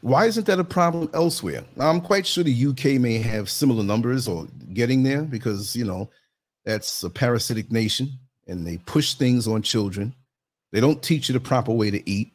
Why 0.00 0.26
isn't 0.26 0.46
that 0.46 0.58
a 0.58 0.64
problem 0.64 1.08
elsewhere? 1.14 1.64
Now, 1.76 1.88
I'm 1.88 2.00
quite 2.00 2.26
sure 2.26 2.42
the 2.42 2.66
UK 2.66 3.00
may 3.00 3.18
have 3.18 3.48
similar 3.48 3.84
numbers 3.84 4.26
or 4.26 4.48
getting 4.72 5.02
there 5.02 5.22
because, 5.22 5.76
you 5.76 5.84
know, 5.84 6.10
that's 6.64 7.04
a 7.04 7.10
parasitic 7.10 7.70
nation 7.70 8.10
and 8.48 8.66
they 8.66 8.78
push 8.78 9.14
things 9.14 9.46
on 9.46 9.62
children. 9.62 10.14
They 10.72 10.80
don't 10.80 11.02
teach 11.02 11.28
you 11.28 11.34
the 11.34 11.40
proper 11.40 11.72
way 11.72 11.90
to 11.90 12.10
eat. 12.10 12.32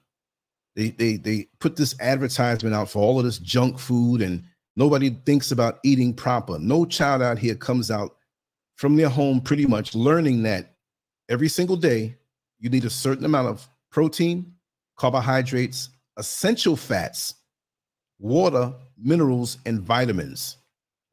They, 0.76 0.90
they, 0.90 1.18
they 1.18 1.48
put 1.60 1.76
this 1.76 2.00
advertisement 2.00 2.76
out 2.76 2.90
for 2.90 3.02
all 3.02 3.18
of 3.18 3.26
this 3.26 3.40
junk 3.40 3.80
food 3.80 4.22
and 4.22 4.44
nobody 4.76 5.10
thinks 5.10 5.52
about 5.52 5.80
eating 5.84 6.14
proper. 6.14 6.60
No 6.60 6.86
child 6.86 7.22
out 7.22 7.40
here 7.40 7.56
comes 7.56 7.90
out 7.90 8.17
from 8.78 8.96
their 8.96 9.10
home 9.10 9.42
pretty 9.42 9.66
much 9.66 9.96
learning 9.96 10.44
that 10.44 10.76
every 11.30 11.50
single 11.50 11.76
day, 11.76 12.16
you 12.60 12.70
need 12.70 12.86
a 12.86 12.90
certain 12.90 13.26
amount 13.26 13.48
of 13.48 13.68
protein, 13.92 14.54
carbohydrates, 14.96 15.90
essential 16.16 16.76
fats, 16.76 17.36
water, 18.20 18.74
minerals, 18.98 19.58
and 19.66 19.82
vitamins. 19.82 20.58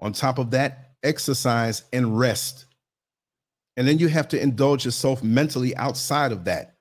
On 0.00 0.12
top 0.12 0.38
of 0.38 0.50
that, 0.52 0.92
exercise 1.02 1.82
and 1.92 2.18
rest. 2.18 2.66
And 3.76 3.88
then 3.88 3.98
you 3.98 4.08
have 4.08 4.28
to 4.28 4.40
indulge 4.40 4.84
yourself 4.84 5.22
mentally 5.22 5.74
outside 5.76 6.32
of 6.32 6.44
that. 6.44 6.76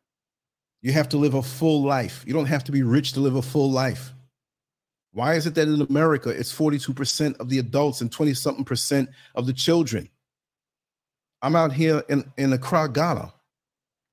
You 0.82 0.92
have 0.92 1.10
to 1.10 1.18
live 1.18 1.34
a 1.34 1.42
full 1.42 1.82
life. 1.82 2.24
You 2.28 2.34
don't 2.34 2.46
have 2.46 2.66
to 2.66 2.74
be 2.74 2.84
rich 2.84 3.14
to 3.14 3.22
live 3.22 3.36
a 3.36 3.42
full 3.42 3.72
life. 3.72 4.14
Why 5.12 5.36
is 5.36 5.48
it 5.48 5.56
that 5.56 5.68
in 5.68 5.82
America 5.82 6.30
it's 6.30 6.54
42% 6.54 7.38
of 7.40 7.48
the 7.48 7.60
adults 7.60 8.02
and 8.02 8.12
20 8.12 8.34
something 8.34 8.66
percent 8.66 9.10
of 9.36 9.46
the 9.46 9.54
children? 9.54 10.10
I'm 11.44 11.58
out 11.58 11.74
here 11.74 12.04
in, 12.08 12.24
in 12.38 12.54
Accra, 12.54 12.90
Ghana, 12.90 13.32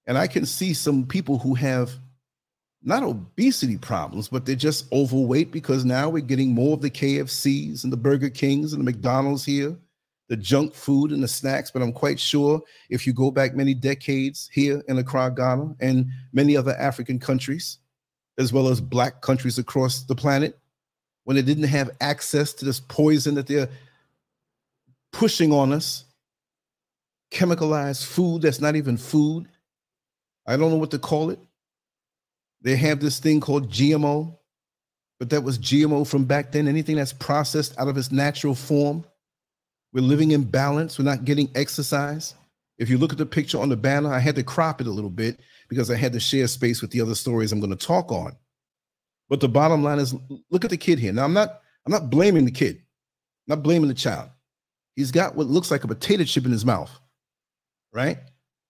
and 0.08 0.18
I 0.18 0.26
can 0.26 0.44
see 0.44 0.74
some 0.74 1.06
people 1.06 1.38
who 1.38 1.54
have 1.54 1.92
not 2.82 3.04
obesity 3.04 3.78
problems, 3.78 4.28
but 4.28 4.44
they're 4.44 4.56
just 4.56 4.90
overweight 4.92 5.52
because 5.52 5.84
now 5.84 6.08
we're 6.08 6.24
getting 6.24 6.52
more 6.52 6.74
of 6.74 6.82
the 6.82 6.90
KFCs 6.90 7.84
and 7.84 7.92
the 7.92 7.96
Burger 7.96 8.30
Kings 8.30 8.72
and 8.72 8.80
the 8.80 8.90
McDonald's 8.90 9.44
here, 9.44 9.76
the 10.28 10.36
junk 10.36 10.74
food 10.74 11.12
and 11.12 11.22
the 11.22 11.28
snacks. 11.28 11.70
But 11.70 11.82
I'm 11.82 11.92
quite 11.92 12.18
sure 12.18 12.60
if 12.88 13.06
you 13.06 13.12
go 13.12 13.30
back 13.30 13.54
many 13.54 13.74
decades 13.74 14.50
here 14.52 14.82
in 14.88 14.98
Accra, 14.98 15.32
Ghana, 15.36 15.76
and 15.80 16.06
many 16.32 16.56
other 16.56 16.74
African 16.76 17.20
countries, 17.20 17.78
as 18.38 18.52
well 18.52 18.66
as 18.66 18.80
black 18.80 19.20
countries 19.20 19.58
across 19.58 20.02
the 20.02 20.16
planet, 20.16 20.58
when 21.24 21.36
they 21.36 21.42
didn't 21.42 21.64
have 21.64 21.90
access 22.00 22.52
to 22.54 22.64
this 22.64 22.80
poison 22.80 23.36
that 23.36 23.46
they're 23.46 23.68
pushing 25.12 25.52
on 25.52 25.72
us, 25.72 26.06
chemicalized 27.30 28.04
food 28.04 28.42
that's 28.42 28.60
not 28.60 28.76
even 28.76 28.96
food. 28.96 29.46
I 30.46 30.56
don't 30.56 30.70
know 30.70 30.76
what 30.76 30.90
to 30.92 30.98
call 30.98 31.30
it 31.30 31.38
they 32.62 32.76
have 32.76 33.00
this 33.00 33.18
thing 33.18 33.40
called 33.40 33.70
GMO, 33.70 34.36
but 35.18 35.30
that 35.30 35.42
was 35.42 35.58
GMO 35.58 36.06
from 36.06 36.24
back 36.24 36.52
then. 36.52 36.68
Anything 36.68 36.96
that's 36.96 37.12
processed 37.12 37.78
out 37.78 37.88
of 37.88 37.96
its 37.96 38.12
natural 38.12 38.54
form. 38.54 39.04
We're 39.92 40.02
living 40.02 40.30
in 40.30 40.44
balance. 40.44 40.98
We're 40.98 41.04
not 41.04 41.24
getting 41.24 41.50
exercise. 41.54 42.34
If 42.78 42.88
you 42.88 42.96
look 42.96 43.12
at 43.12 43.18
the 43.18 43.26
picture 43.26 43.58
on 43.58 43.68
the 43.68 43.76
banner, 43.76 44.12
I 44.12 44.18
had 44.18 44.36
to 44.36 44.42
crop 44.42 44.80
it 44.80 44.86
a 44.86 44.90
little 44.90 45.10
bit 45.10 45.40
because 45.68 45.90
I 45.90 45.96
had 45.96 46.12
to 46.12 46.20
share 46.20 46.46
space 46.46 46.80
with 46.80 46.90
the 46.90 47.00
other 47.00 47.14
stories 47.14 47.52
I'm 47.52 47.60
going 47.60 47.76
to 47.76 47.86
talk 47.86 48.12
on. 48.12 48.36
But 49.28 49.40
the 49.40 49.48
bottom 49.48 49.82
line 49.82 49.98
is 49.98 50.14
look 50.50 50.64
at 50.64 50.70
the 50.70 50.76
kid 50.76 50.98
here. 50.98 51.12
Now 51.12 51.24
I'm 51.24 51.32
not 51.32 51.60
I'm 51.86 51.92
not 51.92 52.10
blaming 52.10 52.44
the 52.44 52.50
kid. 52.50 52.76
I'm 52.76 53.56
not 53.56 53.62
blaming 53.62 53.88
the 53.88 53.94
child. 53.94 54.30
He's 54.96 55.10
got 55.10 55.34
what 55.34 55.46
looks 55.46 55.70
like 55.70 55.84
a 55.84 55.88
potato 55.88 56.24
chip 56.24 56.44
in 56.44 56.52
his 56.52 56.64
mouth. 56.64 56.90
Right? 57.92 58.18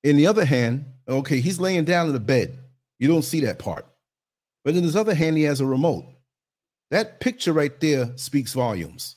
In 0.02 0.16
the 0.16 0.26
other 0.26 0.44
hand, 0.44 0.86
okay, 1.08 1.40
he's 1.40 1.60
laying 1.60 1.84
down 1.84 2.06
in 2.06 2.12
the 2.12 2.20
bed. 2.20 2.58
You 2.98 3.08
don't 3.08 3.22
see 3.22 3.40
that 3.40 3.58
part. 3.58 3.86
But 4.64 4.74
in 4.74 4.82
his 4.82 4.96
other 4.96 5.14
hand, 5.14 5.36
he 5.36 5.44
has 5.44 5.60
a 5.60 5.66
remote. 5.66 6.04
That 6.90 7.20
picture 7.20 7.52
right 7.52 7.78
there 7.80 8.10
speaks 8.16 8.52
volumes. 8.52 9.16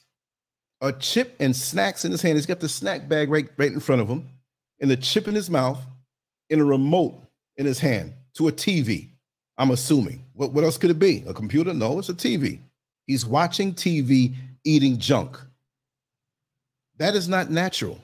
A 0.81 0.91
chip 0.91 1.35
and 1.39 1.55
snacks 1.55 2.05
in 2.05 2.11
his 2.11 2.21
hand. 2.21 2.37
He's 2.37 2.45
got 2.45 2.59
the 2.59 2.69
snack 2.69 3.07
bag 3.07 3.29
right, 3.29 3.47
right 3.57 3.71
in 3.71 3.79
front 3.79 4.01
of 4.01 4.07
him, 4.07 4.29
and 4.79 4.91
the 4.91 4.97
chip 4.97 5.27
in 5.27 5.35
his 5.35 5.49
mouth, 5.49 5.79
and 6.49 6.61
a 6.61 6.65
remote 6.65 7.15
in 7.57 7.65
his 7.65 7.79
hand 7.79 8.13
to 8.35 8.47
a 8.47 8.51
TV. 8.51 9.09
I'm 9.57 9.71
assuming. 9.71 10.23
What, 10.33 10.51
what 10.51 10.63
else 10.63 10.77
could 10.77 10.89
it 10.89 10.99
be? 10.99 11.23
A 11.27 11.33
computer? 11.33 11.73
No, 11.73 11.99
it's 11.99 12.09
a 12.09 12.13
TV. 12.13 12.59
He's 13.07 13.25
watching 13.25 13.73
TV, 13.73 14.33
eating 14.63 14.97
junk. 14.97 15.37
That 16.97 17.15
is 17.15 17.27
not 17.27 17.49
natural. 17.49 17.99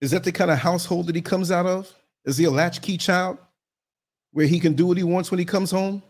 Is 0.00 0.10
that 0.10 0.24
the 0.24 0.32
kind 0.32 0.50
of 0.50 0.58
household 0.58 1.06
that 1.06 1.16
he 1.16 1.22
comes 1.22 1.50
out 1.50 1.66
of? 1.66 1.92
Is 2.24 2.36
he 2.36 2.44
a 2.44 2.50
latchkey 2.50 2.98
child? 2.98 3.38
where 4.36 4.46
he 4.46 4.60
can 4.60 4.74
do 4.74 4.84
what 4.84 4.98
he 4.98 5.02
wants 5.02 5.30
when 5.30 5.38
he 5.38 5.46
comes 5.46 5.70
home? 5.70 6.02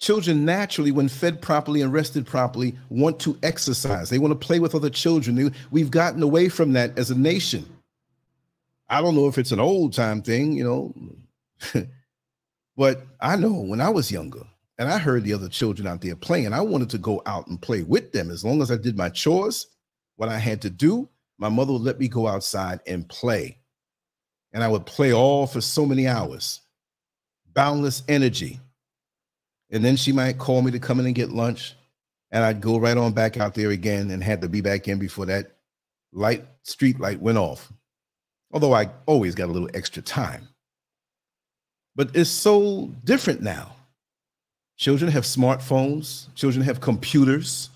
Children 0.00 0.44
naturally, 0.44 0.90
when 0.90 1.08
fed 1.08 1.40
properly 1.40 1.82
and 1.82 1.92
rested 1.92 2.26
properly, 2.26 2.74
want 2.88 3.20
to 3.20 3.38
exercise. 3.44 4.10
They 4.10 4.18
want 4.18 4.32
to 4.32 4.46
play 4.46 4.58
with 4.58 4.74
other 4.74 4.90
children. 4.90 5.54
We've 5.70 5.92
gotten 5.92 6.20
away 6.20 6.48
from 6.48 6.72
that 6.72 6.98
as 6.98 7.12
a 7.12 7.14
nation. 7.16 7.64
I 8.88 9.00
don't 9.00 9.14
know 9.14 9.28
if 9.28 9.38
it's 9.38 9.52
an 9.52 9.60
old 9.60 9.92
time 9.92 10.20
thing, 10.20 10.54
you 10.54 10.64
know, 10.64 11.86
but 12.76 13.06
I 13.20 13.36
know 13.36 13.52
when 13.52 13.80
I 13.80 13.90
was 13.90 14.10
younger 14.10 14.42
and 14.76 14.88
I 14.88 14.98
heard 14.98 15.22
the 15.22 15.34
other 15.34 15.48
children 15.48 15.86
out 15.86 16.00
there 16.00 16.16
playing, 16.16 16.52
I 16.52 16.60
wanted 16.60 16.90
to 16.90 16.98
go 16.98 17.22
out 17.24 17.46
and 17.46 17.62
play 17.62 17.84
with 17.84 18.10
them. 18.10 18.32
As 18.32 18.44
long 18.44 18.60
as 18.62 18.72
I 18.72 18.76
did 18.76 18.96
my 18.96 19.10
chores, 19.10 19.68
what 20.16 20.28
I 20.28 20.38
had 20.38 20.60
to 20.62 20.70
do, 20.70 21.08
my 21.40 21.48
mother 21.48 21.72
would 21.72 21.82
let 21.82 21.98
me 21.98 22.06
go 22.06 22.28
outside 22.28 22.80
and 22.86 23.08
play. 23.08 23.56
And 24.52 24.62
I 24.62 24.68
would 24.68 24.84
play 24.84 25.12
all 25.12 25.46
for 25.46 25.60
so 25.60 25.86
many 25.86 26.06
hours 26.06 26.60
boundless 27.52 28.04
energy. 28.06 28.60
And 29.70 29.84
then 29.84 29.96
she 29.96 30.12
might 30.12 30.38
call 30.38 30.62
me 30.62 30.70
to 30.70 30.78
come 30.78 31.00
in 31.00 31.06
and 31.06 31.14
get 31.14 31.30
lunch. 31.30 31.74
And 32.30 32.44
I'd 32.44 32.60
go 32.60 32.78
right 32.78 32.96
on 32.96 33.12
back 33.12 33.38
out 33.38 33.54
there 33.54 33.70
again 33.70 34.10
and 34.10 34.22
had 34.22 34.42
to 34.42 34.48
be 34.48 34.60
back 34.60 34.86
in 34.86 34.98
before 34.98 35.26
that 35.26 35.56
light 36.12 36.44
street 36.62 37.00
light 37.00 37.20
went 37.20 37.38
off. 37.38 37.72
Although 38.52 38.74
I 38.74 38.90
always 39.06 39.34
got 39.34 39.48
a 39.48 39.52
little 39.52 39.70
extra 39.74 40.02
time. 40.02 40.48
But 41.96 42.10
it's 42.14 42.30
so 42.30 42.92
different 43.04 43.42
now. 43.42 43.72
Children 44.76 45.10
have 45.10 45.24
smartphones, 45.24 46.32
children 46.34 46.64
have 46.64 46.80
computers, 46.80 47.70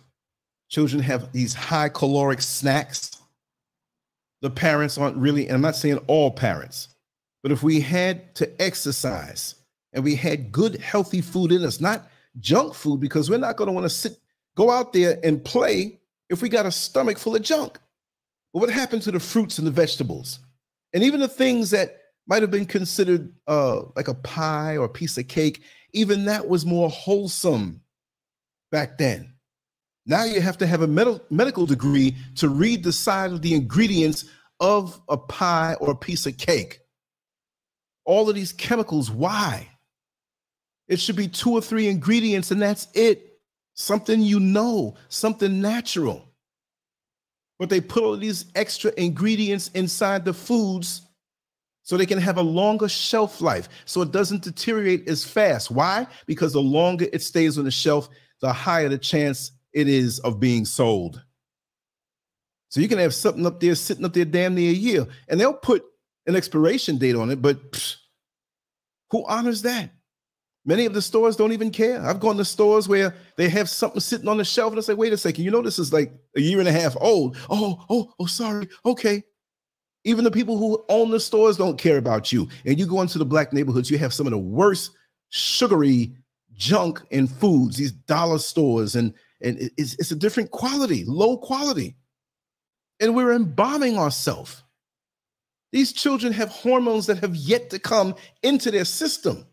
children 0.68 1.02
have 1.02 1.32
these 1.32 1.52
high 1.52 1.88
caloric 1.88 2.40
snacks. 2.40 3.13
The 4.44 4.50
parents 4.50 4.98
aren't 4.98 5.16
really, 5.16 5.46
and 5.46 5.54
I'm 5.54 5.62
not 5.62 5.74
saying 5.74 5.96
all 6.06 6.30
parents, 6.30 6.88
but 7.42 7.50
if 7.50 7.62
we 7.62 7.80
had 7.80 8.34
to 8.34 8.60
exercise 8.60 9.54
and 9.94 10.04
we 10.04 10.14
had 10.16 10.52
good, 10.52 10.76
healthy 10.82 11.22
food 11.22 11.50
in 11.50 11.64
us, 11.64 11.80
not 11.80 12.10
junk 12.40 12.74
food, 12.74 13.00
because 13.00 13.30
we're 13.30 13.38
not 13.38 13.56
going 13.56 13.68
to 13.68 13.72
want 13.72 13.86
to 13.86 13.88
sit, 13.88 14.18
go 14.54 14.70
out 14.70 14.92
there 14.92 15.18
and 15.24 15.42
play 15.42 15.98
if 16.28 16.42
we 16.42 16.50
got 16.50 16.66
a 16.66 16.70
stomach 16.70 17.16
full 17.16 17.34
of 17.34 17.40
junk. 17.40 17.78
But 18.52 18.60
what 18.60 18.68
happened 18.68 19.00
to 19.04 19.12
the 19.12 19.18
fruits 19.18 19.56
and 19.56 19.66
the 19.66 19.70
vegetables? 19.70 20.40
And 20.92 21.02
even 21.02 21.20
the 21.20 21.26
things 21.26 21.70
that 21.70 22.02
might 22.26 22.42
have 22.42 22.50
been 22.50 22.66
considered 22.66 23.32
uh, 23.46 23.84
like 23.96 24.08
a 24.08 24.14
pie 24.14 24.76
or 24.76 24.84
a 24.84 24.90
piece 24.90 25.16
of 25.16 25.26
cake, 25.26 25.62
even 25.94 26.26
that 26.26 26.46
was 26.46 26.66
more 26.66 26.90
wholesome 26.90 27.80
back 28.70 28.98
then. 28.98 29.33
Now 30.06 30.24
you 30.24 30.40
have 30.40 30.58
to 30.58 30.66
have 30.66 30.82
a 30.82 30.86
med- 30.86 31.20
medical 31.30 31.66
degree 31.66 32.16
to 32.36 32.48
read 32.48 32.84
the 32.84 32.92
side 32.92 33.32
of 33.32 33.42
the 33.42 33.54
ingredients 33.54 34.26
of 34.60 35.00
a 35.08 35.16
pie 35.16 35.76
or 35.80 35.90
a 35.90 35.96
piece 35.96 36.26
of 36.26 36.36
cake. 36.36 36.80
All 38.04 38.28
of 38.28 38.34
these 38.34 38.52
chemicals, 38.52 39.10
why? 39.10 39.68
It 40.88 41.00
should 41.00 41.16
be 41.16 41.28
two 41.28 41.52
or 41.52 41.62
three 41.62 41.88
ingredients, 41.88 42.50
and 42.50 42.60
that's 42.60 42.88
it. 42.94 43.38
Something 43.74 44.20
you 44.20 44.38
know, 44.38 44.94
something 45.08 45.60
natural. 45.60 46.28
But 47.58 47.70
they 47.70 47.80
put 47.80 48.02
all 48.02 48.16
these 48.16 48.46
extra 48.54 48.92
ingredients 48.96 49.68
inside 49.68 50.24
the 50.24 50.34
foods 50.34 51.02
so 51.82 51.96
they 51.96 52.06
can 52.06 52.18
have 52.18 52.38
a 52.38 52.42
longer 52.42 52.88
shelf 52.88 53.40
life, 53.40 53.68
so 53.84 54.02
it 54.02 54.12
doesn't 54.12 54.42
deteriorate 54.42 55.08
as 55.08 55.24
fast. 55.24 55.70
Why? 55.70 56.06
Because 56.26 56.52
the 56.52 56.60
longer 56.60 57.06
it 57.12 57.22
stays 57.22 57.58
on 57.58 57.64
the 57.64 57.70
shelf, 57.70 58.08
the 58.40 58.52
higher 58.52 58.88
the 58.88 58.98
chance 58.98 59.52
it 59.74 59.88
is 59.88 60.20
of 60.20 60.40
being 60.40 60.64
sold. 60.64 61.22
So 62.68 62.80
you 62.80 62.88
can 62.88 62.98
have 62.98 63.14
something 63.14 63.46
up 63.46 63.60
there 63.60 63.74
sitting 63.74 64.04
up 64.04 64.14
there 64.14 64.24
damn 64.24 64.54
near 64.54 64.70
a 64.70 64.74
year, 64.74 65.06
and 65.28 65.40
they'll 65.40 65.52
put 65.52 65.84
an 66.26 66.36
expiration 66.36 66.98
date 66.98 67.14
on 67.14 67.30
it, 67.30 67.42
but 67.42 67.96
who 69.10 69.24
honors 69.26 69.62
that? 69.62 69.90
Many 70.64 70.86
of 70.86 70.94
the 70.94 71.02
stores 71.02 71.36
don't 71.36 71.52
even 71.52 71.70
care. 71.70 72.04
I've 72.04 72.20
gone 72.20 72.38
to 72.38 72.44
stores 72.44 72.88
where 72.88 73.14
they 73.36 73.50
have 73.50 73.68
something 73.68 74.00
sitting 74.00 74.28
on 74.28 74.38
the 74.38 74.44
shelf 74.44 74.72
and 74.72 74.78
I 74.78 74.82
say, 74.82 74.94
wait 74.94 75.12
a 75.12 75.16
second, 75.18 75.44
you 75.44 75.50
know, 75.50 75.60
this 75.60 75.78
is 75.78 75.92
like 75.92 76.12
a 76.36 76.40
year 76.40 76.58
and 76.58 76.68
a 76.68 76.72
half 76.72 76.96
old. 76.98 77.36
Oh, 77.50 77.84
oh, 77.90 78.12
oh, 78.18 78.26
sorry. 78.26 78.68
Okay. 78.86 79.22
Even 80.04 80.24
the 80.24 80.30
people 80.30 80.56
who 80.56 80.82
own 80.88 81.10
the 81.10 81.20
stores 81.20 81.58
don't 81.58 81.78
care 81.78 81.98
about 81.98 82.32
you. 82.32 82.48
And 82.64 82.78
you 82.78 82.86
go 82.86 83.02
into 83.02 83.18
the 83.18 83.26
black 83.26 83.52
neighborhoods, 83.52 83.90
you 83.90 83.98
have 83.98 84.14
some 84.14 84.26
of 84.26 84.30
the 84.30 84.38
worst 84.38 84.92
sugary 85.28 86.16
junk 86.54 87.02
in 87.10 87.26
foods, 87.26 87.76
these 87.76 87.92
dollar 87.92 88.38
stores, 88.38 88.96
and, 88.96 89.12
and 89.44 89.70
it's, 89.76 89.94
it's 89.94 90.10
a 90.10 90.16
different 90.16 90.50
quality, 90.50 91.04
low 91.06 91.36
quality. 91.36 91.96
And 93.00 93.14
we're 93.14 93.34
embalming 93.34 93.98
ourselves. 93.98 94.62
These 95.72 95.92
children 95.92 96.32
have 96.32 96.48
hormones 96.48 97.06
that 97.06 97.18
have 97.18 97.34
yet 97.34 97.70
to 97.70 97.78
come 97.78 98.14
into 98.42 98.70
their 98.70 98.84
system. 98.84 99.44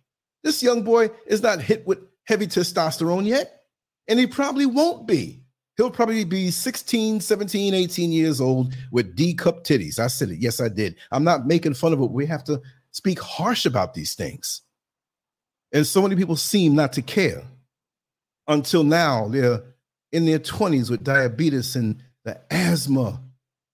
This 0.44 0.64
young 0.64 0.84
boy 0.84 1.10
is 1.26 1.42
not 1.42 1.62
hit 1.62 1.86
with 1.86 2.00
heavy 2.26 2.48
testosterone 2.48 3.26
yet, 3.26 3.64
and 4.08 4.20
he 4.20 4.28
probably 4.28 4.66
won't 4.66 5.08
be. 5.08 5.44
He'll 5.78 5.90
probably 5.90 6.24
be 6.24 6.52
16, 6.52 7.22
17, 7.22 7.74
18 7.74 8.12
years 8.12 8.40
old 8.40 8.76
with 8.92 9.16
D 9.16 9.34
cup 9.34 9.64
titties. 9.64 10.00
I 10.00 10.08
said 10.08 10.30
it. 10.30 10.38
Yes, 10.38 10.62
I 10.62 10.70
did. 10.70 10.96
I'm 11.12 11.24
not 11.24 11.48
making 11.48 11.74
fun 11.74 11.94
of 11.94 12.02
it. 12.02 12.12
We 12.12 12.26
have 12.28 12.44
to 12.46 12.62
speak 12.92 13.20
harsh 13.20 13.66
about 13.66 13.94
these 13.94 14.14
things. 14.14 14.62
And 15.72 15.88
so 15.88 16.02
many 16.02 16.16
people 16.16 16.36
seem 16.36 16.76
not 16.76 16.94
to 16.94 17.02
care 17.02 17.44
until 18.48 18.84
now 18.84 19.28
they're 19.30 19.64
in 20.12 20.26
their 20.26 20.40
20s 20.40 20.90
with 20.90 21.04
diabetes 21.04 21.76
and 21.76 22.04
the 22.24 22.40
asthma 22.52 23.22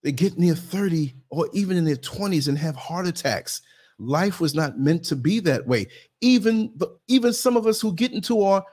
They 0.03 0.11
get 0.11 0.37
near 0.37 0.55
30 0.55 1.13
or 1.29 1.49
even 1.53 1.77
in 1.77 1.85
their 1.85 1.95
20s 1.95 2.47
and 2.47 2.57
have 2.57 2.75
heart 2.75 3.07
attacks. 3.07 3.61
Life 3.99 4.39
was 4.39 4.53
not 4.53 4.79
meant 4.79 5.03
to 5.05 5.15
be 5.15 5.39
that 5.41 5.67
way. 5.67 5.87
Even 6.21 6.71
the, 6.75 6.95
even 7.07 7.33
some 7.33 7.57
of 7.57 7.65
us 7.65 7.81
who 7.81 7.93
get 7.93 8.13
into 8.13 8.43
our 8.43 8.63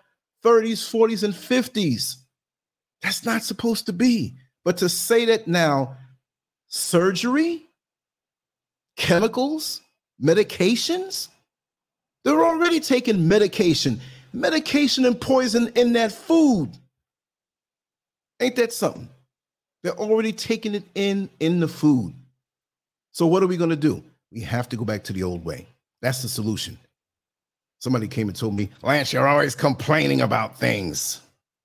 30s, 0.45 0.89
40s, 0.91 1.25
and 1.25 1.35
50s, 1.35 2.17
that's 3.03 3.25
not 3.25 3.43
supposed 3.43 3.87
to 3.87 3.93
be. 3.93 4.37
But 4.65 4.77
to 4.79 4.89
say 4.89 5.25
that 5.27 5.49
now, 5.49 5.97
surgery, 6.69 7.63
chemicals, 8.97 9.81
medications, 10.23 11.29
they're 12.25 12.45
already 12.45 12.81
taking 12.81 13.27
medication, 13.27 14.01
medication 14.33 15.05
and 15.05 15.21
poison 15.21 15.73
in 15.75 15.95
that 15.95 16.13
food. 16.13 16.71
Ain't 18.41 18.57
that 18.57 18.73
something? 18.73 19.09
They're 19.83 19.93
already 19.93 20.33
taking 20.33 20.75
it 20.75 20.85
in 20.95 21.29
in 21.41 21.61
the 21.61 21.69
food. 21.69 22.15
So 23.13 23.27
what 23.27 23.43
are 23.43 23.47
we 23.47 23.57
going 23.57 23.71
to 23.71 23.77
do? 23.77 24.03
We 24.33 24.41
have 24.41 24.69
to 24.71 24.77
go 24.77 24.85
back 24.85 25.05
to 25.05 25.13
the 25.13 25.23
old 25.23 25.45
way. 25.45 25.67
That's 26.03 26.23
the 26.23 26.29
solution. 26.29 26.79
Somebody 27.79 28.09
came 28.09 28.29
and 28.29 28.37
told 28.37 28.55
me, 28.55 28.71
Lance, 28.83 29.13
you're 29.13 29.29
always 29.29 29.55
complaining 29.55 30.23
about 30.23 30.59
things. 30.59 31.21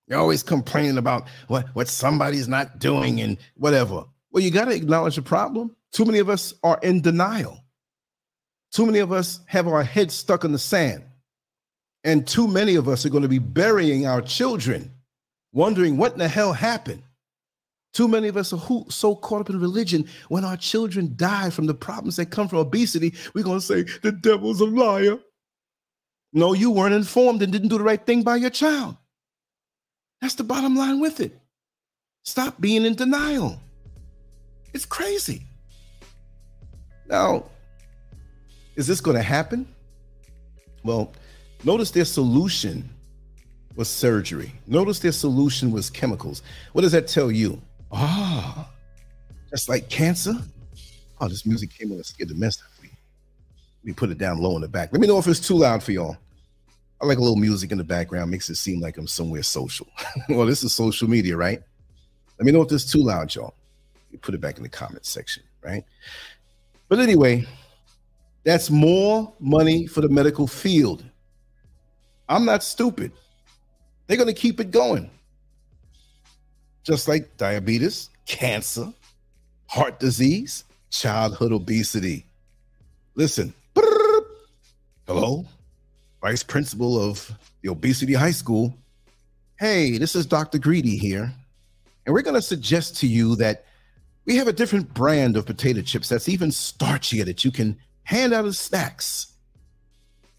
You're 0.07 0.19
always 0.19 0.43
complaining 0.43 0.97
about 0.97 1.27
what, 1.47 1.67
what 1.73 1.87
somebody's 1.87 2.47
not 2.47 2.79
doing 2.79 3.21
and 3.21 3.37
whatever. 3.55 4.03
Well, 4.31 4.43
you 4.43 4.51
got 4.51 4.65
to 4.65 4.75
acknowledge 4.75 5.15
the 5.15 5.21
problem. 5.21 5.75
Too 5.91 6.05
many 6.05 6.19
of 6.19 6.29
us 6.29 6.53
are 6.63 6.79
in 6.83 7.01
denial. 7.01 7.63
Too 8.71 8.85
many 8.85 8.99
of 8.99 9.11
us 9.11 9.39
have 9.45 9.67
our 9.67 9.83
heads 9.83 10.13
stuck 10.13 10.43
in 10.43 10.51
the 10.51 10.59
sand. 10.59 11.03
And 12.03 12.27
too 12.27 12.47
many 12.47 12.75
of 12.75 12.87
us 12.87 13.05
are 13.05 13.09
going 13.09 13.23
to 13.23 13.29
be 13.29 13.39
burying 13.39 14.05
our 14.05 14.21
children, 14.21 14.91
wondering 15.51 15.97
what 15.97 16.13
in 16.13 16.19
the 16.19 16.27
hell 16.27 16.53
happened. 16.53 17.03
Too 17.93 18.07
many 18.07 18.27
of 18.27 18.37
us 18.37 18.53
are 18.53 18.85
so 18.89 19.15
caught 19.15 19.41
up 19.41 19.49
in 19.49 19.59
religion. 19.59 20.07
When 20.27 20.45
our 20.45 20.57
children 20.57 21.13
die 21.15 21.49
from 21.49 21.65
the 21.65 21.73
problems 21.73 22.17
that 22.17 22.27
come 22.27 22.47
from 22.47 22.59
obesity, 22.59 23.15
we're 23.33 23.43
going 23.43 23.59
to 23.59 23.65
say, 23.65 23.83
the 24.03 24.11
devil's 24.11 24.61
a 24.61 24.65
liar. 24.65 25.17
No, 26.31 26.53
you 26.53 26.69
weren't 26.69 26.93
informed 26.93 27.41
and 27.41 27.51
didn't 27.51 27.69
do 27.69 27.79
the 27.79 27.83
right 27.83 28.05
thing 28.05 28.21
by 28.21 28.35
your 28.35 28.51
child. 28.51 28.95
That's 30.21 30.35
the 30.35 30.43
bottom 30.43 30.75
line 30.75 30.99
with 30.99 31.19
it. 31.19 31.39
Stop 32.23 32.61
being 32.61 32.85
in 32.85 32.93
denial. 32.93 33.59
It's 34.73 34.85
crazy. 34.85 35.43
Now, 37.07 37.45
is 38.75 38.85
this 38.85 39.01
going 39.01 39.17
to 39.17 39.23
happen? 39.23 39.67
Well, 40.83 41.11
notice 41.63 41.89
their 41.89 42.05
solution 42.05 42.87
was 43.75 43.89
surgery. 43.89 44.53
Notice 44.67 44.99
their 44.99 45.11
solution 45.11 45.71
was 45.71 45.89
chemicals. 45.89 46.41
What 46.73 46.81
does 46.81 46.91
that 46.91 47.07
tell 47.07 47.31
you? 47.31 47.61
Ah, 47.91 48.69
just 49.49 49.69
like 49.69 49.89
cancer. 49.89 50.33
Oh, 51.21 51.27
this 51.27 51.45
music 51.45 51.71
came 51.71 51.89
in 51.89 51.95
and 51.95 52.05
scared 52.05 52.29
the 52.29 52.35
mess 52.35 52.61
out 52.61 52.77
of 52.77 52.83
me. 52.83 52.89
Let 53.81 53.85
me 53.85 53.93
put 53.93 54.09
it 54.09 54.17
down 54.17 54.39
low 54.39 54.55
in 54.55 54.61
the 54.61 54.67
back. 54.67 54.91
Let 54.91 55.01
me 55.01 55.07
know 55.07 55.17
if 55.17 55.27
it's 55.27 55.39
too 55.39 55.55
loud 55.55 55.83
for 55.83 55.91
y'all. 55.91 56.17
I 57.01 57.05
like 57.05 57.17
a 57.17 57.21
little 57.21 57.37
music 57.37 57.71
in 57.71 57.77
the 57.77 57.83
background, 57.83 58.29
makes 58.29 58.49
it 58.49 58.55
seem 58.55 58.81
like 58.81 58.97
I'm 58.97 59.07
somewhere 59.07 59.43
social. 59.43 59.87
well, 60.29 60.45
this 60.45 60.63
is 60.63 60.73
social 60.73 61.09
media, 61.09 61.37
right? 61.37 61.61
Let 62.37 62.45
me 62.45 62.51
know 62.51 62.61
if 62.61 62.71
is 62.71 62.89
too 62.89 63.03
loud, 63.03 63.33
y'all. 63.33 63.53
You 64.11 64.17
put 64.17 64.35
it 64.35 64.41
back 64.41 64.57
in 64.57 64.63
the 64.63 64.69
comment 64.69 65.05
section, 65.05 65.43
right? 65.61 65.85
But 66.89 66.99
anyway, 66.99 67.45
that's 68.43 68.69
more 68.69 69.33
money 69.39 69.87
for 69.87 70.01
the 70.01 70.09
medical 70.09 70.47
field. 70.47 71.03
I'm 72.27 72.45
not 72.45 72.63
stupid. 72.63 73.11
They're 74.09 74.17
going 74.17 74.27
to 74.27 74.33
keep 74.33 74.59
it 74.59 74.71
going. 74.71 75.07
Just 76.83 77.07
like 77.07 77.37
diabetes, 77.37 78.09
cancer, 78.25 78.91
heart 79.67 79.99
disease, 79.99 80.63
childhood 80.89 81.51
obesity. 81.51 82.25
Listen, 83.13 83.53
hello, 85.05 85.45
vice 86.23 86.41
principal 86.41 86.99
of 86.99 87.31
the 87.61 87.69
Obesity 87.69 88.15
High 88.15 88.31
School. 88.31 88.73
Hey, 89.59 89.99
this 89.99 90.15
is 90.15 90.25
Dr. 90.25 90.57
Greedy 90.57 90.97
here. 90.97 91.31
And 92.07 92.13
we're 92.15 92.23
going 92.23 92.33
to 92.33 92.41
suggest 92.41 92.97
to 93.01 93.07
you 93.07 93.35
that 93.35 93.65
we 94.25 94.37
have 94.37 94.47
a 94.47 94.53
different 94.53 94.91
brand 94.91 95.37
of 95.37 95.45
potato 95.45 95.81
chips 95.81 96.09
that's 96.09 96.27
even 96.27 96.49
starchier 96.49 97.25
that 97.25 97.45
you 97.45 97.51
can 97.51 97.77
hand 98.05 98.33
out 98.33 98.45
as 98.45 98.57
snacks. 98.57 99.33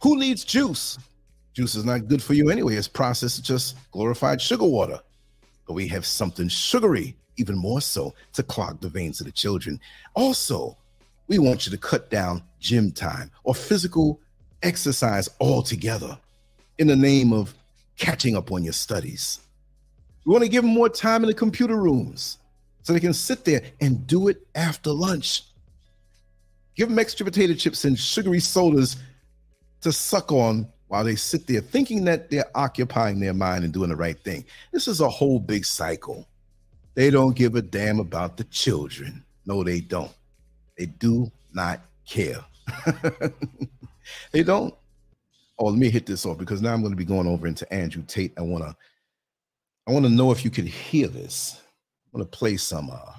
Who 0.03 0.19
needs 0.19 0.45
juice? 0.45 0.99
Juice 1.61 1.75
is 1.75 1.85
not 1.85 2.09
good 2.09 2.23
for 2.23 2.33
you 2.33 2.49
anyway. 2.49 2.77
It's 2.77 2.89
processed 2.89 3.45
just 3.45 3.77
glorified 3.91 4.41
sugar 4.41 4.65
water. 4.65 4.99
But 5.67 5.75
we 5.75 5.87
have 5.89 6.07
something 6.07 6.49
sugary, 6.49 7.15
even 7.37 7.55
more 7.55 7.83
so, 7.83 8.15
to 8.33 8.43
clog 8.43 8.81
the 8.81 8.89
veins 8.89 9.21
of 9.21 9.27
the 9.27 9.33
children. 9.33 9.79
Also, 10.15 10.75
we 11.29 11.39
want 11.39 11.67
you 11.67 11.71
to 11.73 11.77
cut 11.77 12.09
down 12.09 12.43
gym 12.61 12.93
time 12.93 13.31
or 13.45 13.55
physical 13.55 14.19
exercise 14.63 15.29
altogether 15.39 16.19
in 16.79 16.87
the 16.87 16.97
name 16.97 17.31
of 17.31 17.53
catching 17.99 18.39
up 18.39 18.51
on 18.53 18.65
your 18.65 18.73
studies. 18.73 19.41
We 20.25 20.33
want 20.33 20.45
to 20.45 20.49
give 20.49 20.63
them 20.63 20.73
more 20.73 20.89
time 20.89 21.25
in 21.25 21.29
the 21.29 21.35
computer 21.35 21.77
rooms 21.77 22.39
so 22.85 22.95
they 22.95 23.01
can 23.01 23.13
sit 23.13 23.45
there 23.45 23.61
and 23.83 24.07
do 24.07 24.29
it 24.29 24.47
after 24.55 24.93
lunch. 24.93 25.43
Give 26.75 26.89
them 26.89 26.99
extra 26.99 27.27
potato 27.27 27.53
chips 27.53 27.85
and 27.85 27.99
sugary 27.99 28.41
sodas 28.41 28.97
to 29.83 29.93
suck 29.93 30.33
on 30.33 30.67
while 30.91 31.05
they 31.05 31.15
sit 31.15 31.47
there 31.47 31.61
thinking 31.61 32.05
that 32.05 32.29
they're 32.31 32.51
occupying 32.57 33.21
their 33.21 33.33
mind 33.33 33.63
and 33.63 33.73
doing 33.73 33.91
the 33.91 33.97
right 33.97 34.19
thing. 34.25 34.45
This 34.73 34.89
is 34.89 35.01
a 35.01 35.09
whole 35.09 35.39
big 35.39 35.65
cycle. 35.65 36.27
They 36.97 37.11
don't 37.11 37.37
give 37.37 37.55
a 37.55 37.63
damn 37.63 38.01
about 38.01 38.37
the 38.37 38.43
children. 38.45 39.25
No, 39.47 39.63
they 39.63 39.81
don't. 39.81 40.11
They 40.77 40.87
do 40.87 41.31
not 41.53 41.81
care. 42.09 42.45
they 44.33 44.43
don't. 44.43 44.75
Oh, 45.61 45.67
let 45.67 45.79
me 45.79 45.91
hit 45.91 46.07
this 46.07 46.27
off 46.27 46.39
because 46.39 46.61
now 46.61 46.75
I'm 46.75 46.81
going 46.81 46.93
to 46.93 46.97
be 46.97 47.05
going 47.05 47.29
over 47.29 47.47
into 47.47 47.73
Andrew 47.73 48.03
Tate. 48.09 48.33
I 48.37 48.41
want 48.41 48.65
to 48.65 48.75
I 49.87 49.93
want 49.93 50.05
to 50.07 50.11
know 50.11 50.33
if 50.33 50.45
you 50.45 50.51
could 50.51 50.67
hear 50.67 51.07
this. 51.07 51.61
I'm 52.13 52.19
going 52.19 52.29
to 52.29 52.37
play 52.37 52.57
some 52.57 52.91
uh 52.91 53.13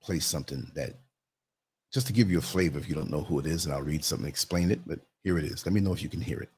play 0.00 0.20
something 0.20 0.70
that 0.76 0.94
just 1.92 2.06
to 2.06 2.12
give 2.12 2.30
you 2.30 2.38
a 2.38 2.42
flavor 2.42 2.78
if 2.78 2.88
you 2.88 2.94
don't 2.94 3.10
know 3.10 3.24
who 3.24 3.40
it 3.40 3.46
is 3.46 3.64
and 3.64 3.74
I'll 3.74 3.82
read 3.82 4.04
something 4.04 4.28
explain 4.28 4.70
it, 4.70 4.78
but 4.86 5.00
here 5.26 5.38
it 5.38 5.44
is. 5.44 5.66
Let 5.66 5.72
me 5.72 5.80
know 5.80 5.92
if 5.92 6.04
you 6.04 6.08
can 6.08 6.20
hear 6.20 6.38
it. 6.38 6.50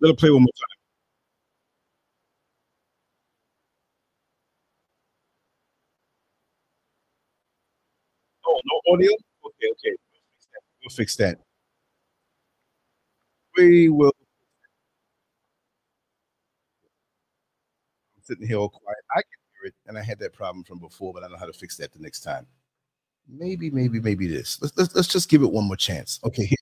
Let 0.00 0.10
it 0.10 0.18
play 0.18 0.30
one 0.30 0.42
more 0.42 0.46
time. 0.46 0.78
Oh, 8.46 8.60
no 8.64 8.94
audio? 8.94 9.10
Okay, 9.10 9.70
okay. 9.72 9.96
We'll 10.82 10.90
fix 10.90 11.16
that. 11.16 11.38
We 13.56 13.88
will. 13.88 14.12
I'm 18.16 18.22
sitting 18.22 18.46
here 18.46 18.58
all 18.58 18.68
quiet. 18.68 18.98
I 19.10 19.22
can 19.22 19.40
hear 19.60 19.68
it, 19.68 19.74
and 19.88 19.98
I 19.98 20.02
had 20.02 20.20
that 20.20 20.32
problem 20.32 20.62
from 20.62 20.78
before, 20.78 21.12
but 21.12 21.24
I 21.24 21.28
know 21.28 21.36
how 21.36 21.46
to 21.46 21.52
fix 21.52 21.76
that 21.78 21.92
the 21.92 21.98
next 21.98 22.20
time. 22.20 22.46
Maybe, 23.28 23.70
maybe, 23.70 24.00
maybe 24.00 24.28
this. 24.28 24.62
Let's 24.62 24.76
let's, 24.76 24.94
let's 24.94 25.08
just 25.08 25.28
give 25.28 25.42
it 25.42 25.50
one 25.50 25.66
more 25.66 25.76
chance. 25.76 26.20
Okay, 26.24 26.46
here. 26.46 26.56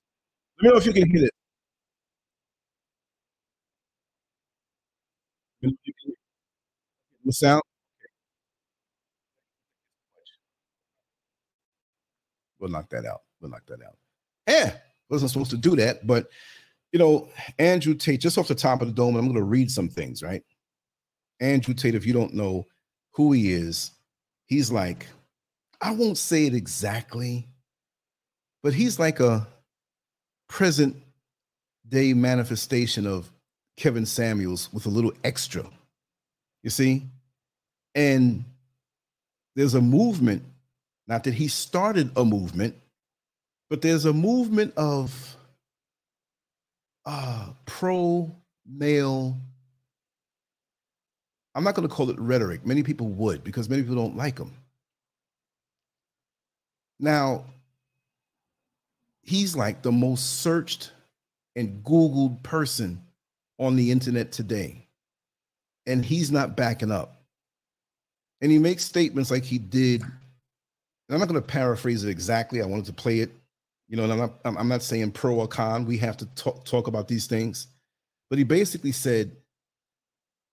Let 0.57 0.63
me 0.63 0.69
know 0.71 0.77
if 0.77 0.85
you 0.87 0.93
can 0.93 1.09
hear 1.09 1.25
it. 1.25 1.36
The 5.61 7.33
sound. 7.33 7.61
we'll 12.59 12.69
knock 12.69 12.89
that 12.89 13.05
out. 13.05 13.21
We'll 13.39 13.51
knock 13.51 13.65
that 13.67 13.83
out. 13.83 13.97
Eh, 14.47 14.71
wasn't 15.09 15.31
supposed 15.31 15.51
to 15.51 15.57
do 15.57 15.75
that, 15.75 16.05
but 16.05 16.27
you 16.91 16.99
know, 16.99 17.29
Andrew 17.59 17.93
Tate, 17.93 18.21
just 18.21 18.37
off 18.37 18.47
the 18.47 18.55
top 18.55 18.81
of 18.81 18.87
the 18.87 18.93
dome, 18.93 19.15
I'm 19.15 19.25
going 19.25 19.35
to 19.35 19.43
read 19.43 19.69
some 19.69 19.89
things, 19.89 20.23
right? 20.23 20.41
Andrew 21.39 21.73
Tate, 21.73 21.95
if 21.95 22.05
you 22.05 22.13
don't 22.13 22.33
know 22.33 22.65
who 23.11 23.33
he 23.33 23.51
is, 23.51 23.91
he's 24.45 24.71
like, 24.71 25.05
I 25.81 25.91
won't 25.91 26.17
say 26.17 26.45
it 26.45 26.55
exactly, 26.55 27.47
but 28.63 28.73
he's 28.73 28.99
like 28.99 29.19
a 29.19 29.47
present 30.47 30.95
day 31.89 32.13
manifestation 32.13 33.05
of 33.05 33.31
Kevin 33.77 34.05
Samuels 34.05 34.69
with 34.73 34.85
a 34.87 34.89
little 34.89 35.13
extra. 35.23 35.63
You 36.63 36.69
see? 36.69 37.03
And 37.95 38.43
there's 39.55 39.75
a 39.75 39.81
movement, 39.81 40.43
not 41.07 41.23
that 41.23 41.35
he 41.35 41.47
started 41.47 42.11
a 42.15 42.25
movement, 42.25 42.75
but 43.69 43.81
there's 43.81 44.05
a 44.05 44.13
movement 44.13 44.73
of 44.75 45.37
uh, 47.05 47.49
pro 47.65 48.31
male. 48.67 49.37
I'm 51.55 51.63
not 51.63 51.75
going 51.75 51.87
to 51.87 51.93
call 51.93 52.09
it 52.09 52.19
rhetoric. 52.19 52.65
Many 52.65 52.83
people 52.83 53.07
would 53.07 53.43
because 53.43 53.69
many 53.69 53.81
people 53.81 53.95
don't 53.95 54.17
like 54.17 54.37
him. 54.37 54.53
Now, 56.99 57.45
he's 59.21 59.55
like 59.55 59.81
the 59.81 59.91
most 59.91 60.41
searched 60.41 60.91
and 61.55 61.83
Googled 61.83 62.43
person 62.43 63.01
on 63.59 63.75
the 63.75 63.91
internet 63.91 64.31
today. 64.31 64.87
And 65.85 66.03
he's 66.03 66.31
not 66.31 66.57
backing 66.57 66.91
up. 66.91 67.21
And 68.41 68.51
he 68.51 68.59
makes 68.59 68.83
statements 68.83 69.31
like 69.31 69.43
he 69.43 69.57
did. 69.57 70.03
I'm 71.09 71.19
not 71.19 71.27
going 71.27 71.41
to 71.41 71.47
paraphrase 71.47 72.03
it 72.03 72.09
exactly. 72.09 72.61
I 72.61 72.65
wanted 72.65 72.85
to 72.85 72.93
play 72.93 73.19
it. 73.19 73.31
You 73.87 73.95
know, 73.95 74.03
and 74.03 74.11
I'm 74.11 74.19
not, 74.19 74.33
I'm 74.43 74.67
not 74.67 74.83
saying 74.83 75.11
pro 75.11 75.35
or 75.35 75.47
con. 75.47 75.85
We 75.85 75.97
have 75.99 76.17
to 76.17 76.25
talk, 76.35 76.65
talk 76.65 76.87
about 76.87 77.07
these 77.07 77.25
things. 77.25 77.67
But 78.29 78.37
he 78.37 78.43
basically 78.43 78.91
said 78.91 79.31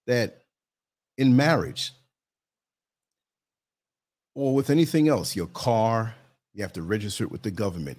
that 0.07 0.43
in 1.19 1.37
marriage 1.37 1.93
or 4.35 4.55
with 4.55 4.71
anything 4.71 5.09
else, 5.09 5.35
your 5.35 5.47
car, 5.49 6.15
you 6.55 6.63
have 6.63 6.73
to 6.75 6.83
register 6.83 7.25
it 7.25 7.33
with 7.33 7.43
the 7.43 7.51
government. 7.51 7.99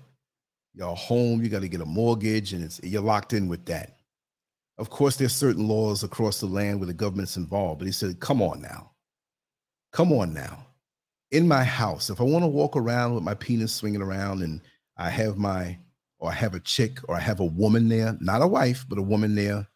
Your 0.74 0.96
home, 0.96 1.42
you 1.42 1.50
got 1.50 1.62
to 1.62 1.70
get 1.70 1.82
a 1.82 1.86
mortgage, 1.86 2.54
and 2.54 2.64
it's 2.64 2.82
you're 2.84 3.02
locked 3.02 3.34
in 3.34 3.48
with 3.48 3.66
that. 3.66 3.95
Of 4.78 4.90
course, 4.90 5.16
there's 5.16 5.34
certain 5.34 5.68
laws 5.68 6.04
across 6.04 6.40
the 6.40 6.48
land 6.48 6.80
where 6.80 6.88
the 6.88 6.94
government's 6.94 7.38
involved, 7.38 7.80
but 7.80 7.86
he 7.86 7.92
said, 7.92 8.20
come 8.20 8.42
on 8.42 8.62
now. 8.62 8.92
Come 9.94 10.12
on 10.12 10.34
now. 10.34 10.68
In 11.32 11.48
my 11.48 11.64
house, 11.64 12.10
if 12.10 12.20
I 12.20 12.24
want 12.24 12.44
to 12.44 12.50
walk 12.50 12.76
around 12.76 13.14
with 13.14 13.24
my 13.24 13.34
penis 13.34 13.74
swinging 13.74 14.02
around 14.02 14.42
and 14.42 14.62
I 14.98 15.10
have 15.10 15.38
my, 15.38 15.78
or 16.20 16.30
I 16.30 16.34
have 16.34 16.56
a 16.56 16.60
chick 16.60 17.00
or 17.08 17.16
I 17.16 17.20
have 17.20 17.40
a 17.40 17.46
woman 17.46 17.88
there, 17.88 18.18
not 18.20 18.42
a 18.42 18.48
wife, 18.48 18.86
but 18.88 19.00
a 19.00 19.04
woman 19.04 19.36
there. 19.36 19.68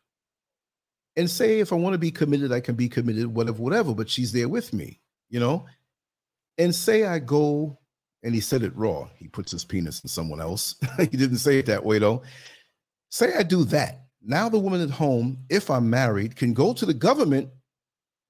And 1.15 1.29
say 1.29 1.59
if 1.59 1.71
I 1.71 1.75
want 1.75 1.93
to 1.93 1.99
be 1.99 2.11
committed, 2.11 2.51
I 2.51 2.59
can 2.59 2.75
be 2.75 2.89
committed, 2.89 3.27
whatever, 3.27 3.61
whatever, 3.61 3.93
but 3.93 4.09
she's 4.09 4.31
there 4.31 4.49
with 4.49 4.73
me, 4.73 4.99
you 5.29 5.39
know? 5.39 5.65
And 6.57 6.75
say 6.75 7.05
I 7.05 7.19
go, 7.19 7.77
and 8.23 8.35
he 8.35 8.41
said 8.41 8.63
it 8.63 8.75
raw, 8.75 9.07
he 9.15 9.29
puts 9.29 9.51
his 9.51 9.63
penis 9.63 10.01
in 10.01 10.09
someone 10.09 10.41
else. 10.41 10.75
he 10.97 11.07
didn't 11.07 11.37
say 11.37 11.59
it 11.59 11.65
that 11.67 11.85
way 11.85 11.99
though. 11.99 12.21
Say 13.09 13.33
I 13.35 13.43
do 13.43 13.63
that 13.65 14.08
now 14.21 14.49
the 14.49 14.59
woman 14.59 14.81
at 14.81 14.89
home, 14.89 15.37
if 15.49 15.69
I'm 15.69 15.89
married, 15.89 16.35
can 16.35 16.53
go 16.53 16.73
to 16.73 16.85
the 16.85 16.93
government 16.93 17.49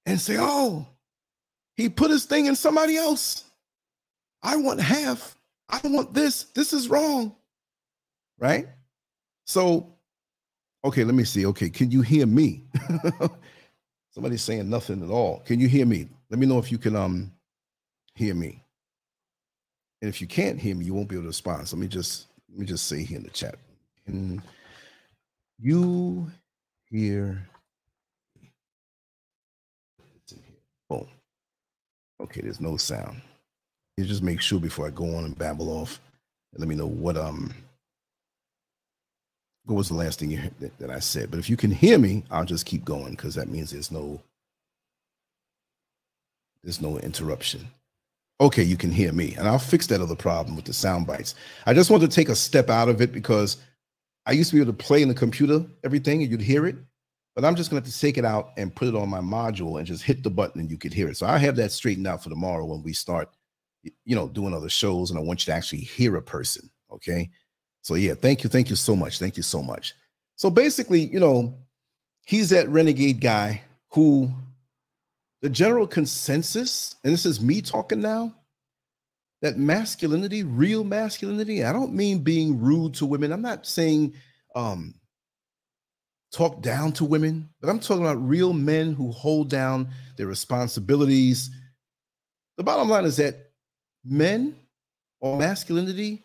and 0.06 0.19
say, 0.19 0.38
oh, 0.39 0.88
he 1.75 1.89
put 1.89 2.12
his 2.12 2.25
thing 2.25 2.45
in 2.45 2.56
somebody 2.56 2.97
else. 2.97 3.45
I 4.41 4.56
want 4.58 4.80
half. 4.80 5.36
I 5.67 5.80
want 5.84 6.13
this. 6.13 6.43
This 6.56 6.73
is 6.73 6.89
wrong. 6.89 7.36
Right? 8.38 8.67
So, 9.45 9.95
okay, 10.84 11.04
let 11.04 11.15
me 11.15 11.23
see. 11.23 11.45
Okay, 11.47 11.69
can 11.69 11.91
you 11.91 12.02
hear 12.02 12.25
me? 12.25 12.65
Somebody's 14.12 14.41
saying 14.41 14.69
nothing 14.69 15.04
at 15.04 15.10
all. 15.10 15.39
Can 15.41 15.60
you 15.60 15.67
hear 15.67 15.86
me? 15.86 16.08
Let 16.30 16.39
me 16.39 16.45
know 16.45 16.60
if 16.60 16.71
you 16.71 16.78
can 16.78 16.95
um 16.95 17.32
hear 18.15 18.36
me. 18.36 18.63
And 20.02 20.10
if 20.10 20.21
you 20.21 20.28
can't 20.28 20.60
hear 20.60 20.75
me, 20.75 20.86
you 20.86 20.93
won't 20.93 21.10
be 21.10 21.15
able 21.15 21.23
to 21.23 21.30
respond. 21.30 21.67
So 21.67 21.75
let 21.75 21.82
me 21.82 21.88
just 21.88 22.28
let 22.49 22.60
me 22.60 22.65
just 22.65 22.88
say 22.88 23.04
here 23.04 23.17
in 23.17 23.23
the 23.23 23.30
chat. 23.30 23.56
Can 24.06 24.41
you 25.60 26.32
hear 26.89 27.48
Boom. 30.89 31.08
Okay, 32.22 32.41
there's 32.41 32.60
no 32.62 32.78
sound. 32.78 33.22
You 33.98 34.06
just 34.06 34.24
make 34.24 34.41
sure 34.41 34.60
before 34.60 34.88
I 34.88 34.91
go 34.91 35.15
on 35.15 35.26
and 35.26 35.38
babble 35.38 35.69
off. 35.69 36.00
Let 36.58 36.67
me 36.67 36.76
know 36.76 36.88
what 36.88 37.17
um 37.17 37.54
what 39.65 39.76
was 39.76 39.89
the 39.89 39.95
last 39.95 40.19
thing 40.19 40.32
you 40.32 40.41
that, 40.60 40.78
that 40.80 40.89
I 40.89 41.00
said. 41.00 41.30
But 41.30 41.39
if 41.39 41.50
you 41.50 41.58
can 41.58 41.72
hear 41.72 42.00
me, 42.00 42.24
I'll 42.32 42.45
just 42.45 42.65
keep 42.65 42.84
going 42.84 43.12
because 43.12 43.36
that 43.36 43.50
means 43.50 43.72
there's 43.72 43.91
no 43.91 44.22
there's 46.63 46.82
no 46.82 46.98
interruption. 47.00 47.67
Okay, 48.41 48.63
you 48.63 48.78
can 48.78 48.91
hear 48.91 49.12
me, 49.12 49.36
and 49.38 49.48
I'll 49.48 49.60
fix 49.60 49.88
that 49.88 50.02
other 50.02 50.15
problem 50.15 50.56
with 50.56 50.65
the 50.65 50.74
sound 50.74 51.06
bites. 51.06 51.36
I 51.65 51.74
just 51.74 51.91
want 51.91 52.02
to 52.04 52.08
take 52.08 52.30
a 52.30 52.36
step 52.36 52.69
out 52.69 52.89
of 52.89 53.02
it 53.02 53.12
because 53.12 53.58
I 54.30 54.34
used 54.34 54.52
to 54.52 54.58
be 54.58 54.62
able 54.62 54.74
to 54.74 54.78
play 54.78 55.02
in 55.02 55.08
the 55.08 55.15
computer 55.15 55.65
everything 55.84 56.22
and 56.22 56.30
you'd 56.30 56.39
hear 56.39 56.68
it, 56.68 56.76
but 57.34 57.44
I'm 57.44 57.56
just 57.56 57.72
to 57.72 57.76
have 57.78 57.84
to 57.84 58.00
take 58.00 58.20
it 58.20 58.26
out 58.26 58.52
and 58.58 58.76
put 58.76 58.88
it 58.88 58.94
on 58.94 59.10
my 59.10 59.22
module 59.22 59.80
and 59.80 59.88
just 59.88 60.04
hit 60.04 60.22
the 60.22 60.30
button 60.30 60.62
and 60.62 60.70
you 60.70 60.78
could 60.78 60.94
hear 60.94 61.10
it. 61.10 61.18
So 61.18 61.26
I 61.26 61.39
have 61.39 61.56
that 61.56 61.72
straightened 61.72 62.06
out 62.06 62.22
for 62.22 62.30
tomorrow 62.30 62.63
when 62.63 62.84
we 62.84 62.94
start, 62.94 63.30
you 63.82 64.15
know, 64.15 64.30
doing 64.30 64.54
other 64.54 64.70
shows 64.70 65.10
and 65.10 65.18
I 65.18 65.24
want 65.24 65.42
you 65.42 65.52
to 65.52 65.58
actually 65.58 65.80
hear 65.80 66.15
a 66.15 66.22
person. 66.22 66.70
Okay. 66.92 67.32
So 67.82 67.96
yeah, 67.96 68.13
thank 68.13 68.44
you. 68.44 68.52
Thank 68.52 68.70
you 68.70 68.76
so 68.76 68.96
much. 68.96 69.18
Thank 69.18 69.36
you 69.36 69.42
so 69.42 69.63
much. 69.63 69.96
So 70.36 70.52
basically, 70.52 71.06
you 71.06 71.20
know, 71.20 71.58
he's 72.28 72.52
that 72.52 72.70
renegade 72.70 73.22
guy 73.22 73.63
who 73.94 74.30
the 75.42 75.50
general 75.50 75.88
consensus, 75.88 76.98
and 77.04 77.12
this 77.12 77.26
is 77.26 77.42
me 77.42 77.63
talking 77.63 78.00
now, 78.00 78.36
that 79.41 79.58
masculinity, 79.58 80.43
real 80.43 80.84
masculinity, 80.84 81.63
I 81.63 81.71
don't 81.71 81.93
mean 81.93 82.19
being 82.19 82.60
rude 82.60 82.95
to 82.95 83.06
women. 83.06 83.32
I'm 83.32 83.41
not 83.41 83.65
saying 83.65 84.13
um 84.56 84.95
talk 86.32 86.62
down 86.62 86.91
to 86.93 87.06
women, 87.06 87.49
but 87.62 87.69
I'm 87.69 87.80
talking 87.80 88.04
about 88.04 88.28
real 88.28 88.54
men 88.54 88.93
who 88.93 89.12
hold 89.12 89.49
down 89.49 89.89
their 90.17 90.28
responsibilities. 90.28 91.49
The 92.58 92.63
bottom 92.63 92.89
line 92.89 93.06
is 93.06 93.17
that 93.17 93.52
men 94.04 94.56
or 95.21 95.38
masculinity 95.38 96.23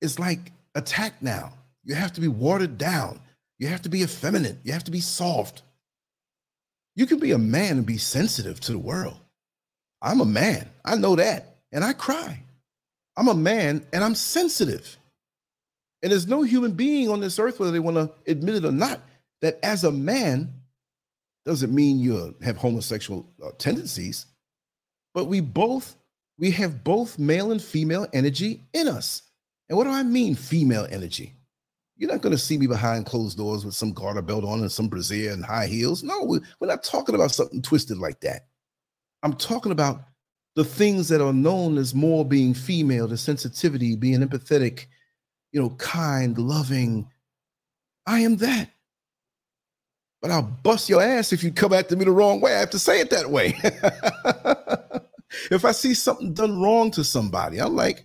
is 0.00 0.18
like 0.18 0.52
attacked 0.74 1.22
now. 1.22 1.52
You 1.84 1.94
have 1.94 2.12
to 2.12 2.20
be 2.20 2.28
watered 2.28 2.78
down. 2.78 3.20
You 3.58 3.68
have 3.68 3.82
to 3.82 3.88
be 3.88 4.02
effeminate. 4.02 4.58
You 4.64 4.72
have 4.72 4.84
to 4.84 4.90
be 4.90 5.00
soft. 5.00 5.62
You 6.94 7.06
can 7.06 7.18
be 7.18 7.32
a 7.32 7.38
man 7.38 7.78
and 7.78 7.86
be 7.86 7.98
sensitive 7.98 8.60
to 8.60 8.72
the 8.72 8.78
world. 8.78 9.18
I'm 10.02 10.20
a 10.20 10.24
man. 10.24 10.68
I 10.84 10.96
know 10.96 11.16
that. 11.16 11.56
And 11.72 11.84
I 11.84 11.92
cry. 11.92 12.42
I'm 13.16 13.28
a 13.28 13.34
man 13.34 13.84
and 13.92 14.02
I'm 14.02 14.14
sensitive. 14.14 14.96
And 16.02 16.10
there's 16.10 16.26
no 16.26 16.42
human 16.42 16.72
being 16.72 17.10
on 17.10 17.20
this 17.20 17.38
earth, 17.38 17.60
whether 17.60 17.72
they 17.72 17.80
want 17.80 17.96
to 17.96 18.10
admit 18.30 18.56
it 18.56 18.64
or 18.64 18.72
not, 18.72 19.00
that 19.42 19.58
as 19.62 19.84
a 19.84 19.92
man 19.92 20.52
doesn't 21.44 21.74
mean 21.74 21.98
you 21.98 22.34
have 22.42 22.56
homosexual 22.56 23.26
uh, 23.44 23.50
tendencies, 23.58 24.26
but 25.14 25.26
we 25.26 25.40
both 25.40 25.96
we 26.38 26.50
have 26.52 26.82
both 26.82 27.18
male 27.18 27.52
and 27.52 27.62
female 27.62 28.06
energy 28.14 28.62
in 28.72 28.88
us. 28.88 29.22
And 29.68 29.76
what 29.76 29.84
do 29.84 29.90
I 29.90 30.02
mean, 30.02 30.34
female 30.34 30.86
energy? 30.90 31.34
You're 31.96 32.10
not 32.10 32.22
going 32.22 32.32
to 32.32 32.38
see 32.38 32.56
me 32.56 32.66
behind 32.66 33.04
closed 33.04 33.36
doors 33.36 33.62
with 33.62 33.74
some 33.74 33.92
garter 33.92 34.22
belt 34.22 34.44
on 34.44 34.60
and 34.60 34.72
some 34.72 34.88
brassiere 34.88 35.32
and 35.32 35.44
high 35.44 35.66
heels. 35.66 36.02
No, 36.02 36.24
we're 36.24 36.66
not 36.66 36.82
talking 36.82 37.14
about 37.14 37.30
something 37.30 37.60
twisted 37.60 37.98
like 37.98 38.20
that. 38.20 38.46
I'm 39.22 39.34
talking 39.34 39.72
about 39.72 40.02
the 40.56 40.64
things 40.64 41.08
that 41.08 41.20
are 41.20 41.32
known 41.32 41.78
as 41.78 41.94
more 41.94 42.24
being 42.24 42.54
female, 42.54 43.06
the 43.06 43.16
sensitivity, 43.16 43.96
being 43.96 44.20
empathetic, 44.20 44.86
you 45.52 45.60
know, 45.60 45.70
kind, 45.70 46.36
loving. 46.38 47.08
I 48.06 48.20
am 48.20 48.36
that. 48.38 48.70
But 50.20 50.30
I'll 50.30 50.42
bust 50.42 50.88
your 50.88 51.02
ass 51.02 51.32
if 51.32 51.42
you 51.42 51.50
come 51.50 51.72
after 51.72 51.96
me 51.96 52.04
the 52.04 52.10
wrong 52.10 52.40
way. 52.40 52.54
I 52.54 52.60
have 52.60 52.70
to 52.70 52.78
say 52.78 53.00
it 53.00 53.10
that 53.10 53.30
way. 53.30 53.58
if 55.50 55.64
I 55.64 55.72
see 55.72 55.94
something 55.94 56.34
done 56.34 56.60
wrong 56.60 56.90
to 56.92 57.04
somebody, 57.04 57.58
I'm 57.58 57.74
like, 57.74 58.04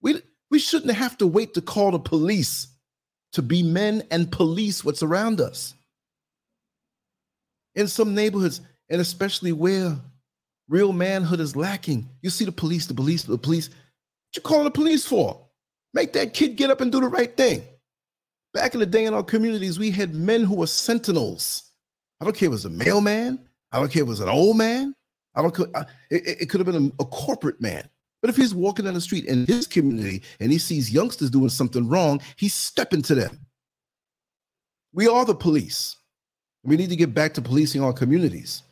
we 0.00 0.22
we 0.50 0.58
shouldn't 0.58 0.94
have 0.94 1.18
to 1.18 1.26
wait 1.26 1.54
to 1.54 1.62
call 1.62 1.90
the 1.90 1.98
police 1.98 2.68
to 3.32 3.42
be 3.42 3.62
men 3.62 4.04
and 4.10 4.30
police 4.30 4.84
what's 4.84 5.02
around 5.02 5.40
us. 5.40 5.74
In 7.74 7.86
some 7.86 8.14
neighborhoods, 8.14 8.60
and 8.88 9.00
especially 9.00 9.52
where 9.52 9.96
Real 10.70 10.92
manhood 10.92 11.40
is 11.40 11.56
lacking. 11.56 12.08
You 12.22 12.30
see 12.30 12.44
the 12.44 12.52
police, 12.52 12.86
the 12.86 12.94
police, 12.94 13.24
the 13.24 13.36
police. 13.36 13.68
What 13.68 14.36
you 14.36 14.42
calling 14.42 14.64
the 14.64 14.70
police 14.70 15.04
for? 15.04 15.44
Make 15.92 16.12
that 16.12 16.32
kid 16.32 16.56
get 16.56 16.70
up 16.70 16.80
and 16.80 16.92
do 16.92 17.00
the 17.00 17.08
right 17.08 17.36
thing. 17.36 17.64
Back 18.54 18.74
in 18.74 18.80
the 18.80 18.86
day 18.86 19.04
in 19.04 19.12
our 19.12 19.24
communities, 19.24 19.80
we 19.80 19.90
had 19.90 20.14
men 20.14 20.44
who 20.44 20.54
were 20.54 20.68
sentinels. 20.68 21.72
I 22.20 22.24
don't 22.24 22.36
care 22.36 22.46
if 22.46 22.50
it 22.50 22.52
was 22.52 22.64
a 22.66 22.70
mailman. 22.70 23.40
I 23.72 23.80
don't 23.80 23.90
care 23.90 24.02
if 24.02 24.06
it 24.06 24.10
was 24.10 24.20
an 24.20 24.28
old 24.28 24.56
man. 24.56 24.94
I 25.34 25.42
don't. 25.42 25.58
Uh, 25.74 25.84
it, 26.08 26.42
it 26.42 26.50
could 26.50 26.60
have 26.60 26.72
been 26.72 26.92
a, 26.98 27.02
a 27.02 27.06
corporate 27.06 27.60
man. 27.60 27.88
But 28.22 28.30
if 28.30 28.36
he's 28.36 28.54
walking 28.54 28.84
down 28.84 28.94
the 28.94 29.00
street 29.00 29.24
in 29.24 29.46
his 29.46 29.66
community 29.66 30.22
and 30.38 30.52
he 30.52 30.58
sees 30.58 30.92
youngsters 30.92 31.30
doing 31.30 31.48
something 31.48 31.88
wrong, 31.88 32.20
he's 32.36 32.54
stepping 32.54 33.02
to 33.02 33.16
them. 33.16 33.40
We 34.92 35.08
are 35.08 35.24
the 35.24 35.34
police. 35.34 35.96
We 36.62 36.76
need 36.76 36.90
to 36.90 36.96
get 36.96 37.12
back 37.12 37.34
to 37.34 37.42
policing 37.42 37.82
our 37.82 37.92
communities. 37.92 38.62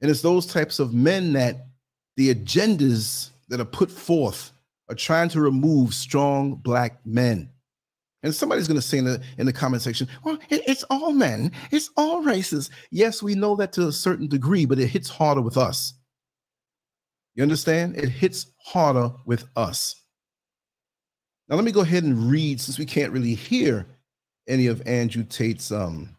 And 0.00 0.10
it's 0.10 0.22
those 0.22 0.46
types 0.46 0.78
of 0.78 0.94
men 0.94 1.32
that 1.34 1.66
the 2.16 2.34
agendas 2.34 3.30
that 3.48 3.60
are 3.60 3.64
put 3.64 3.90
forth 3.90 4.52
are 4.88 4.94
trying 4.94 5.28
to 5.30 5.40
remove 5.40 5.94
strong 5.94 6.54
black 6.56 6.98
men. 7.04 7.50
And 8.22 8.34
somebody's 8.34 8.66
going 8.66 8.80
to 8.80 8.86
say 8.86 8.98
in 8.98 9.04
the, 9.04 9.22
in 9.38 9.46
the 9.46 9.52
comment 9.52 9.82
section, 9.82 10.08
well, 10.24 10.38
it, 10.48 10.62
it's 10.66 10.82
all 10.84 11.12
men, 11.12 11.52
it's 11.70 11.90
all 11.96 12.22
races. 12.22 12.70
Yes, 12.90 13.22
we 13.22 13.34
know 13.34 13.54
that 13.56 13.72
to 13.74 13.88
a 13.88 13.92
certain 13.92 14.26
degree, 14.26 14.64
but 14.64 14.78
it 14.78 14.88
hits 14.88 15.08
harder 15.08 15.40
with 15.40 15.56
us. 15.56 15.94
You 17.34 17.42
understand? 17.42 17.96
It 17.96 18.08
hits 18.08 18.46
harder 18.58 19.12
with 19.26 19.44
us. 19.54 20.02
Now, 21.48 21.56
let 21.56 21.64
me 21.64 21.70
go 21.70 21.82
ahead 21.82 22.02
and 22.02 22.30
read 22.30 22.60
since 22.60 22.78
we 22.78 22.86
can't 22.86 23.12
really 23.12 23.34
hear 23.34 23.86
any 24.48 24.66
of 24.66 24.82
Andrew 24.86 25.22
Tate's 25.22 25.70
um, 25.70 26.15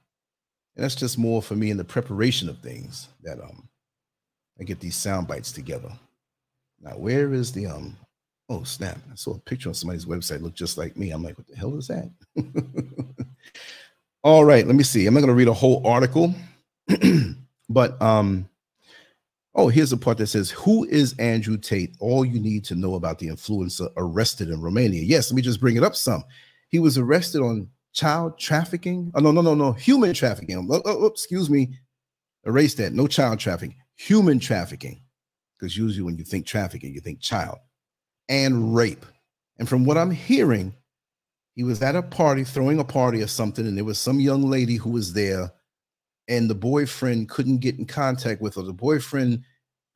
and 0.78 0.84
that's 0.84 0.96
just 0.96 1.18
more 1.18 1.42
for 1.42 1.56
me 1.56 1.72
in 1.72 1.78
the 1.78 1.84
preparation 1.84 2.48
of 2.48 2.60
things 2.60 3.10
that 3.24 3.42
um 3.42 3.68
I 4.60 4.63
get 4.63 4.80
these 4.80 4.96
sound 4.96 5.28
bites 5.28 5.52
together. 5.52 5.92
Now, 6.82 6.92
where 6.92 7.34
is 7.34 7.52
the 7.52 7.66
um 7.66 7.98
oh 8.50 8.63
snap? 8.63 9.00
I 9.12 9.16
saw 9.16 9.34
a 9.36 9.40
picture 9.40 9.70
on 9.70 9.76
somebody's 9.76 10.06
website 10.06 10.42
looked 10.42 10.58
just 10.58 10.78
like 10.78 10.96
me. 10.96 11.12
I'm 11.12 11.24
like, 11.24 11.38
what 11.38 11.48
the 11.48 11.58
hell 11.58 11.76
is 11.78 11.88
that? 11.88 12.10
All 14.24 14.46
right, 14.46 14.66
let 14.66 14.76
me 14.76 14.84
see. 14.84 15.08
I'm 15.08 15.13
not 15.16 15.22
gonna 15.22 15.34
read 15.34 15.48
a 15.48 15.54
whole 15.54 15.86
article, 15.86 16.34
but 17.70 18.02
um 18.02 18.48
Oh, 19.56 19.70
here's 19.70 19.90
the 19.90 19.98
part 19.98 20.20
that 20.20 20.28
says, 20.28 20.52
Who 20.52 20.86
is 20.86 21.18
Andrew 21.18 21.58
Tate? 21.58 21.96
All 22.00 22.24
you 22.24 22.40
need 22.40 22.63
to 22.66 22.76
know 22.76 22.94
about 22.94 23.18
the 23.18 23.30
influencer 23.30 23.90
arrested 23.98 24.50
in 24.52 24.62
Romania. 24.62 25.02
Yes, 25.02 25.32
let 25.32 25.36
me 25.36 25.42
just 25.42 25.60
bring 25.60 25.76
it 25.76 25.84
up 25.84 25.96
some. 25.96 26.24
He 26.70 26.78
was 26.78 27.00
arrested 27.00 27.42
on 27.42 27.68
child 27.98 28.38
trafficking. 28.38 29.12
Oh, 29.16 29.20
no, 29.20 29.32
no, 29.32 29.42
no, 29.42 29.56
no. 29.56 29.72
Human 29.74 30.14
trafficking. 30.14 30.56
Oh, 30.56 30.76
oh, 30.76 30.82
oh, 30.86 31.06
excuse 31.08 31.50
me. 31.50 31.74
Erase 32.46 32.76
that. 32.76 32.94
No 32.94 33.08
child 33.08 33.40
trafficking. 33.40 33.76
Human 33.96 34.40
trafficking. 34.40 35.02
Because 35.58 35.76
usually 35.76 36.04
when 36.04 36.18
you 36.18 36.24
think 36.24 36.46
trafficking, 36.46 36.94
you 36.94 37.02
think 37.02 37.20
child 37.20 37.58
and 38.30 38.76
rape. 38.76 39.06
And 39.58 39.68
from 39.68 39.84
what 39.84 39.98
I'm 39.98 40.12
hearing, 40.12 40.76
he 41.56 41.64
was 41.64 41.82
at 41.82 41.96
a 41.96 42.04
party, 42.04 42.44
throwing 42.44 42.80
a 42.80 42.84
party 42.84 43.24
or 43.24 43.28
something, 43.28 43.66
and 43.66 43.76
there 43.76 43.84
was 43.84 43.98
some 43.98 44.20
young 44.20 44.44
lady 44.44 44.76
who 44.76 44.92
was 44.92 45.14
there, 45.14 45.52
and 46.28 46.48
the 46.48 46.56
boyfriend 46.56 47.30
couldn't 47.30 47.58
get 47.58 47.80
in 47.80 47.86
contact 47.86 48.40
with 48.40 48.54
her. 48.56 48.62
The 48.62 48.74
boyfriend 48.74 49.44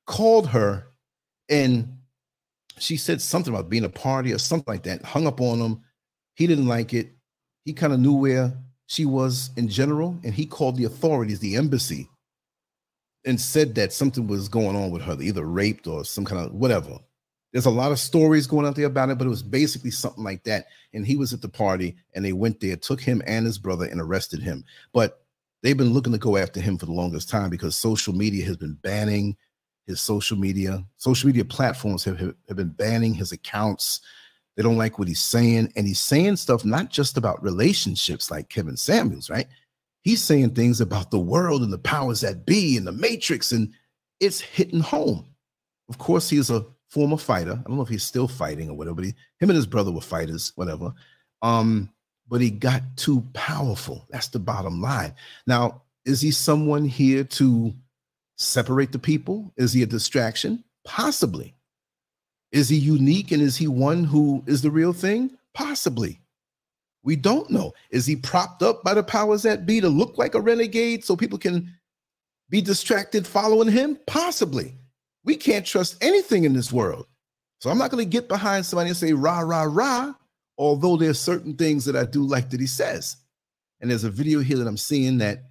called 0.07 0.47
her, 0.47 0.87
and 1.49 1.99
she 2.79 2.97
said 2.97 3.21
something 3.21 3.53
about 3.53 3.69
being 3.69 3.83
a 3.83 3.89
party 3.89 4.33
or 4.33 4.39
something 4.39 4.73
like 4.73 4.81
that, 4.83 5.05
hung 5.05 5.27
up 5.27 5.39
on 5.39 5.59
him. 5.59 5.81
He 6.33 6.47
didn't 6.47 6.67
like 6.67 6.95
it 6.95 7.11
he 7.65 7.73
kind 7.73 7.93
of 7.93 7.99
knew 7.99 8.13
where 8.13 8.53
she 8.87 9.05
was 9.05 9.51
in 9.55 9.69
general, 9.69 10.19
and 10.23 10.33
he 10.33 10.45
called 10.45 10.75
the 10.77 10.83
authorities, 10.85 11.39
the 11.39 11.55
embassy, 11.55 12.09
and 13.25 13.39
said 13.39 13.75
that 13.75 13.93
something 13.93 14.27
was 14.27 14.49
going 14.49 14.75
on 14.75 14.91
with 14.91 15.01
her, 15.03 15.15
either 15.21 15.45
raped 15.45 15.87
or 15.87 16.03
some 16.03 16.25
kind 16.25 16.45
of 16.45 16.53
whatever. 16.53 16.97
There's 17.53 17.65
a 17.65 17.71
lot 17.71 17.91
of 17.91 17.99
stories 17.99 18.47
going 18.47 18.65
out 18.65 18.75
there 18.75 18.85
about 18.85 19.09
it, 19.09 19.17
but 19.17 19.27
it 19.27 19.31
was 19.31 19.43
basically 19.43 19.91
something 19.91 20.23
like 20.23 20.43
that. 20.45 20.67
And 20.93 21.05
he 21.05 21.17
was 21.17 21.33
at 21.33 21.41
the 21.41 21.49
party, 21.49 21.95
and 22.15 22.23
they 22.23 22.33
went 22.33 22.59
there, 22.59 22.75
took 22.75 23.01
him 23.01 23.21
and 23.27 23.45
his 23.45 23.57
brother, 23.57 23.85
and 23.85 23.99
arrested 23.99 24.41
him. 24.41 24.63
But 24.93 25.21
they've 25.61 25.77
been 25.77 25.93
looking 25.93 26.13
to 26.13 26.19
go 26.19 26.37
after 26.37 26.59
him 26.59 26.77
for 26.77 26.85
the 26.85 26.93
longest 26.93 27.29
time 27.29 27.49
because 27.49 27.75
social 27.75 28.13
media 28.13 28.45
has 28.45 28.57
been 28.57 28.77
banning 28.81 29.35
his 29.85 30.01
social 30.01 30.37
media. 30.37 30.83
Social 30.97 31.27
media 31.27 31.45
platforms 31.45 32.03
have, 32.05 32.19
have, 32.19 32.35
have 32.47 32.57
been 32.57 32.69
banning 32.69 33.13
his 33.13 33.31
accounts 33.31 34.01
they 34.61 34.69
don't 34.69 34.77
like 34.77 34.99
what 34.99 35.07
he's 35.07 35.19
saying. 35.19 35.73
And 35.75 35.87
he's 35.87 35.99
saying 35.99 36.35
stuff 36.35 36.63
not 36.63 36.91
just 36.91 37.17
about 37.17 37.41
relationships 37.41 38.29
like 38.29 38.49
Kevin 38.49 38.77
Samuels, 38.77 39.27
right? 39.27 39.47
He's 40.03 40.21
saying 40.21 40.51
things 40.51 40.81
about 40.81 41.09
the 41.09 41.19
world 41.19 41.63
and 41.63 41.73
the 41.73 41.79
powers 41.79 42.21
that 42.21 42.45
be 42.45 42.77
and 42.77 42.85
the 42.85 42.91
matrix, 42.91 43.53
and 43.53 43.73
it's 44.19 44.39
hitting 44.39 44.79
home. 44.79 45.25
Of 45.89 45.97
course, 45.97 46.29
he's 46.29 46.51
a 46.51 46.63
former 46.89 47.17
fighter. 47.17 47.53
I 47.53 47.67
don't 47.67 47.77
know 47.77 47.81
if 47.81 47.89
he's 47.89 48.03
still 48.03 48.27
fighting 48.27 48.69
or 48.69 48.75
whatever, 48.77 48.95
but 48.95 49.05
he, 49.05 49.15
him 49.39 49.49
and 49.49 49.55
his 49.55 49.65
brother 49.65 49.91
were 49.91 49.99
fighters, 49.99 50.53
whatever. 50.55 50.93
Um, 51.41 51.89
but 52.29 52.39
he 52.39 52.51
got 52.51 52.83
too 52.97 53.25
powerful. 53.33 54.05
That's 54.11 54.27
the 54.27 54.39
bottom 54.39 54.79
line. 54.79 55.15
Now, 55.47 55.81
is 56.05 56.21
he 56.21 56.29
someone 56.29 56.85
here 56.85 57.23
to 57.23 57.73
separate 58.37 58.91
the 58.91 58.99
people? 58.99 59.53
Is 59.57 59.73
he 59.73 59.81
a 59.81 59.87
distraction? 59.87 60.63
Possibly. 60.83 61.55
Is 62.51 62.69
he 62.69 62.77
unique 62.77 63.31
and 63.31 63.41
is 63.41 63.57
he 63.57 63.67
one 63.67 64.03
who 64.03 64.43
is 64.45 64.61
the 64.61 64.71
real 64.71 64.93
thing? 64.93 65.31
Possibly. 65.53 66.19
We 67.03 67.15
don't 67.15 67.49
know. 67.49 67.73
Is 67.89 68.05
he 68.05 68.15
propped 68.15 68.61
up 68.61 68.83
by 68.83 68.93
the 68.93 69.03
powers 69.03 69.43
that 69.43 69.65
be 69.65 69.81
to 69.81 69.89
look 69.89 70.17
like 70.17 70.35
a 70.35 70.41
renegade 70.41 71.03
so 71.03 71.15
people 71.15 71.39
can 71.39 71.73
be 72.49 72.61
distracted 72.61 73.25
following 73.25 73.69
him? 73.69 73.97
Possibly. 74.05 74.75
We 75.23 75.35
can't 75.35 75.65
trust 75.65 76.03
anything 76.03 76.43
in 76.43 76.53
this 76.53 76.71
world. 76.71 77.07
So 77.59 77.69
I'm 77.69 77.77
not 77.77 77.91
going 77.91 78.03
to 78.03 78.09
get 78.09 78.27
behind 78.27 78.65
somebody 78.65 78.89
and 78.89 78.97
say 78.97 79.13
rah, 79.13 79.39
rah, 79.39 79.67
rah, 79.69 80.13
although 80.57 80.97
there's 80.97 81.19
certain 81.19 81.55
things 81.55 81.85
that 81.85 81.95
I 81.95 82.05
do 82.05 82.23
like 82.23 82.49
that 82.49 82.59
he 82.59 82.67
says. 82.67 83.17
And 83.79 83.89
there's 83.89 84.03
a 84.03 84.09
video 84.09 84.39
here 84.39 84.57
that 84.57 84.67
I'm 84.67 84.77
seeing 84.77 85.17
that 85.19 85.43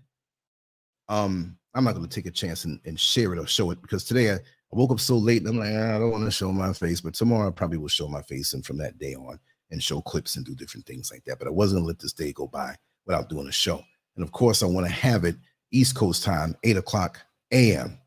um, 1.09 1.57
I'm 1.75 1.85
not 1.85 1.95
going 1.95 2.09
to 2.09 2.15
take 2.15 2.27
a 2.27 2.31
chance 2.31 2.65
and, 2.65 2.81
and 2.85 2.99
share 2.99 3.33
it 3.33 3.39
or 3.39 3.47
show 3.47 3.71
it 3.71 3.81
because 3.83 4.05
today 4.05 4.33
I, 4.33 4.39
I 4.73 4.77
woke 4.77 4.93
up 4.93 5.01
so 5.01 5.17
late 5.17 5.43
and 5.43 5.49
I'm 5.49 5.59
like, 5.59 5.73
ah, 5.75 5.97
I 5.97 5.99
don't 5.99 6.13
want 6.13 6.25
to 6.25 6.31
show 6.31 6.53
my 6.53 6.73
face, 6.73 7.01
but 7.01 7.15
tomorrow 7.15 7.49
I 7.49 7.51
probably 7.51 7.79
will 7.79 7.89
show 7.89 8.07
my 8.07 8.23
face 8.23 8.53
and 8.53 8.65
from 8.65 8.79
that 8.79 8.99
day 8.99 9.15
on 9.15 9.39
and 9.71 9.83
show 9.83 10.01
clips 10.01 10.37
and 10.37 10.45
do 10.45 10.55
different 10.55 10.87
things 10.87 11.11
like 11.11 11.25
that. 11.25 11.39
But 11.39 11.49
I 11.49 11.51
wasn't 11.51 11.81
gonna 11.81 11.89
let 11.89 11.99
this 11.99 12.13
day 12.13 12.33
go 12.33 12.47
by 12.47 12.77
without 13.07 13.29
doing 13.29 13.49
a 13.49 13.53
show. 13.53 13.83
And 14.17 14.25
of 14.25 14.33
course, 14.33 14.63
I 14.63 14.67
want 14.67 14.87
to 14.87 14.93
have 14.93 15.25
it 15.25 15.37
East 15.73 15.97
Coast 15.97 16.23
time, 16.23 16.57
eight 16.65 16.77
o'clock 16.77 17.21
a.m. 17.53 17.99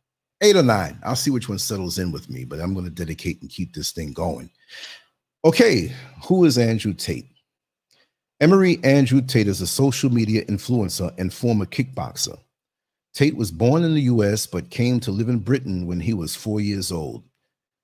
Eight 0.41 0.55
or 0.55 0.63
nine. 0.63 0.99
I'll 1.03 1.15
see 1.15 1.31
which 1.31 1.47
one 1.47 1.59
settles 1.59 1.99
in 1.99 2.11
with 2.11 2.29
me, 2.29 2.43
but 2.43 2.59
I'm 2.59 2.73
going 2.73 2.85
to 2.85 2.91
dedicate 2.91 3.41
and 3.41 3.49
keep 3.49 3.73
this 3.73 3.91
thing 3.91 4.11
going. 4.11 4.49
Okay, 5.45 5.91
who 6.25 6.43
is 6.45 6.57
Andrew 6.57 6.93
Tate? 6.93 7.29
Emory 8.41 8.77
Andrew 8.83 9.21
Tate 9.21 9.47
is 9.47 9.61
a 9.61 9.67
social 9.67 10.09
media 10.09 10.43
influencer 10.45 11.13
and 11.17 11.33
former 11.33 11.65
kickboxer. 11.65 12.37
Tate 13.13 13.35
was 13.35 13.51
born 13.51 13.83
in 13.83 13.93
the 13.93 14.01
US 14.01 14.47
but 14.47 14.71
came 14.71 14.99
to 15.01 15.11
live 15.11 15.29
in 15.29 15.39
Britain 15.39 15.85
when 15.85 15.99
he 15.99 16.13
was 16.13 16.35
four 16.35 16.59
years 16.59 16.91
old. 16.91 17.23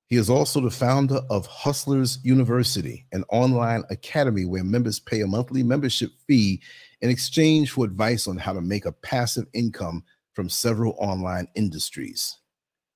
He 0.07 0.15
is 0.15 0.29
also 0.29 0.59
the 0.59 0.71
founder 0.71 1.21
of 1.29 1.45
Hustlers 1.45 2.17
University, 2.23 3.05
an 3.11 3.23
online 3.29 3.83
academy 3.91 4.45
where 4.45 4.63
members 4.63 4.99
pay 4.99 5.21
a 5.21 5.27
monthly 5.27 5.61
membership 5.61 6.09
fee 6.27 6.61
in 7.01 7.11
exchange 7.11 7.69
for 7.69 7.85
advice 7.85 8.27
on 8.27 8.35
how 8.37 8.53
to 8.53 8.61
make 8.61 8.85
a 8.85 8.91
passive 8.91 9.45
income 9.53 10.03
from 10.33 10.49
several 10.49 10.95
online 10.97 11.47
industries. 11.53 12.39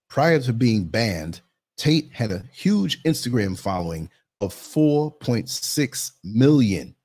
Prior 0.10 0.40
to 0.40 0.54
being 0.54 0.86
banned, 0.86 1.42
Tate 1.78 2.12
had 2.12 2.32
a 2.32 2.46
huge 2.52 3.04
Instagram 3.04 3.60
following 3.60 4.10
of 4.42 4.54
4.6 4.54 6.12
million. 6.24 6.96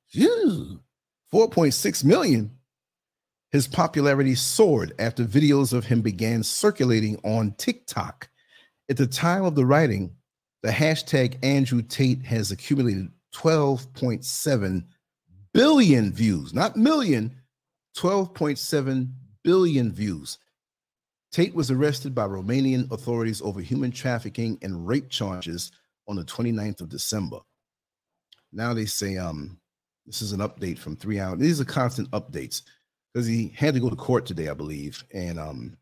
4.6 1.30 2.04
million 2.04 2.50
his 3.50 3.66
popularity 3.66 4.34
soared 4.34 4.92
after 4.98 5.24
videos 5.24 5.72
of 5.72 5.86
him 5.86 6.02
began 6.02 6.42
circulating 6.42 7.16
on 7.24 7.52
TikTok. 7.52 8.28
At 8.90 8.96
the 8.96 9.06
time 9.06 9.44
of 9.44 9.54
the 9.54 9.64
writing, 9.64 10.14
the 10.62 10.70
hashtag 10.70 11.42
Andrew 11.42 11.82
Tate 11.82 12.22
has 12.24 12.50
accumulated 12.50 13.10
12.7 13.34 14.84
billion 15.54 16.12
views, 16.12 16.52
not 16.52 16.76
million, 16.76 17.34
12.7 17.96 19.08
billion 19.44 19.92
views. 19.92 20.38
Tate 21.30 21.54
was 21.54 21.70
arrested 21.70 22.14
by 22.14 22.26
Romanian 22.26 22.90
authorities 22.90 23.42
over 23.42 23.60
human 23.60 23.90
trafficking 23.90 24.58
and 24.62 24.86
rape 24.86 25.08
charges 25.10 25.72
on 26.06 26.16
the 26.16 26.24
29th 26.24 26.80
of 26.80 26.88
December. 26.88 27.38
Now 28.52 28.72
they 28.72 28.86
say 28.86 29.16
um 29.16 29.58
this 30.06 30.22
is 30.22 30.32
an 30.32 30.40
update 30.40 30.78
from 30.78 30.96
3 30.96 31.20
hours. 31.20 31.38
These 31.38 31.60
are 31.60 31.66
constant 31.66 32.10
updates 32.12 32.62
because 33.18 33.26
he 33.26 33.52
had 33.56 33.74
to 33.74 33.80
go 33.80 33.90
to 33.90 33.96
court 33.96 34.24
today, 34.24 34.48
I 34.48 34.54
believe, 34.54 35.02
and 35.12 35.40
um, 35.40 35.76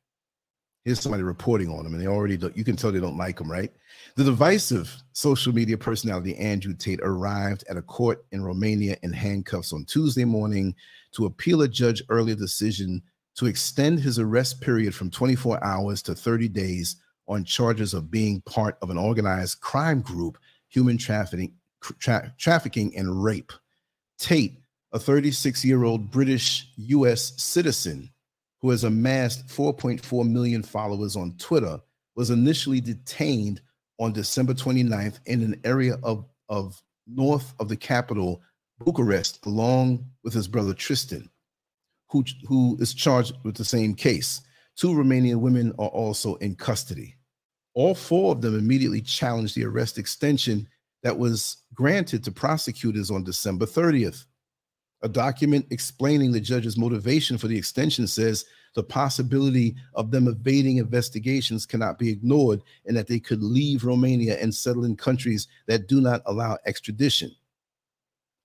here's 0.86 1.00
somebody 1.00 1.22
reporting 1.22 1.68
on 1.68 1.84
him, 1.84 1.92
and 1.92 2.00
they 2.00 2.06
already 2.06 2.38
you 2.54 2.64
can 2.64 2.76
tell 2.76 2.90
they 2.90 2.98
don't 2.98 3.18
like 3.18 3.38
him, 3.38 3.52
right? 3.52 3.70
The 4.14 4.24
divisive 4.24 4.96
social 5.12 5.52
media 5.52 5.76
personality 5.76 6.34
Andrew 6.38 6.72
Tate 6.72 7.00
arrived 7.02 7.62
at 7.68 7.76
a 7.76 7.82
court 7.82 8.24
in 8.32 8.42
Romania 8.42 8.96
in 9.02 9.12
handcuffs 9.12 9.74
on 9.74 9.84
Tuesday 9.84 10.24
morning 10.24 10.74
to 11.12 11.26
appeal 11.26 11.60
a 11.60 11.68
judge 11.68 12.02
earlier 12.08 12.36
decision 12.36 13.02
to 13.34 13.44
extend 13.44 14.00
his 14.00 14.18
arrest 14.18 14.62
period 14.62 14.94
from 14.94 15.10
24 15.10 15.62
hours 15.62 16.00
to 16.00 16.14
30 16.14 16.48
days 16.48 16.96
on 17.28 17.44
charges 17.44 17.92
of 17.92 18.10
being 18.10 18.40
part 18.46 18.78
of 18.80 18.88
an 18.88 18.96
organized 18.96 19.60
crime 19.60 20.00
group, 20.00 20.38
human 20.70 20.96
trafficking, 20.96 21.52
tra- 22.00 22.32
trafficking 22.38 22.96
and 22.96 23.22
rape. 23.22 23.52
Tate 24.18 24.58
a 24.96 24.98
36 24.98 25.62
year 25.62 25.84
old 25.84 26.10
British 26.10 26.70
US 26.76 27.34
citizen 27.36 28.10
who 28.62 28.70
has 28.70 28.82
amassed 28.82 29.46
4.4 29.48 30.26
million 30.26 30.62
followers 30.62 31.16
on 31.16 31.36
Twitter, 31.36 31.78
was 32.16 32.30
initially 32.30 32.80
detained 32.80 33.60
on 34.00 34.14
December 34.14 34.54
29th 34.54 35.18
in 35.26 35.42
an 35.42 35.60
area 35.64 35.98
of, 36.02 36.24
of 36.48 36.82
north 37.06 37.52
of 37.60 37.68
the 37.68 37.76
capital, 37.76 38.40
Bucharest, 38.78 39.44
along 39.44 40.02
with 40.24 40.32
his 40.32 40.48
brother 40.48 40.72
Tristan, 40.72 41.28
who, 42.08 42.24
who 42.48 42.78
is 42.80 42.94
charged 42.94 43.34
with 43.44 43.54
the 43.54 43.66
same 43.66 43.94
case. 43.94 44.40
Two 44.76 44.94
Romanian 44.94 45.40
women 45.40 45.72
are 45.78 45.88
also 45.88 46.36
in 46.36 46.54
custody. 46.54 47.16
All 47.74 47.94
four 47.94 48.32
of 48.32 48.40
them 48.40 48.58
immediately 48.58 49.02
challenged 49.02 49.56
the 49.56 49.66
arrest 49.66 49.98
extension 49.98 50.66
that 51.02 51.18
was 51.18 51.58
granted 51.74 52.24
to 52.24 52.32
prosecutors 52.32 53.10
on 53.10 53.24
December 53.24 53.66
30th. 53.66 54.24
A 55.02 55.08
document 55.08 55.66
explaining 55.70 56.32
the 56.32 56.40
judge's 56.40 56.78
motivation 56.78 57.36
for 57.36 57.48
the 57.48 57.56
extension 57.56 58.06
says 58.06 58.46
the 58.74 58.82
possibility 58.82 59.74
of 59.94 60.10
them 60.10 60.28
evading 60.28 60.78
investigations 60.78 61.66
cannot 61.66 61.98
be 61.98 62.10
ignored 62.10 62.62
and 62.86 62.96
that 62.96 63.06
they 63.06 63.18
could 63.18 63.42
leave 63.42 63.84
Romania 63.84 64.38
and 64.40 64.54
settle 64.54 64.84
in 64.84 64.96
countries 64.96 65.48
that 65.66 65.88
do 65.88 66.00
not 66.00 66.22
allow 66.26 66.58
extradition. 66.66 67.34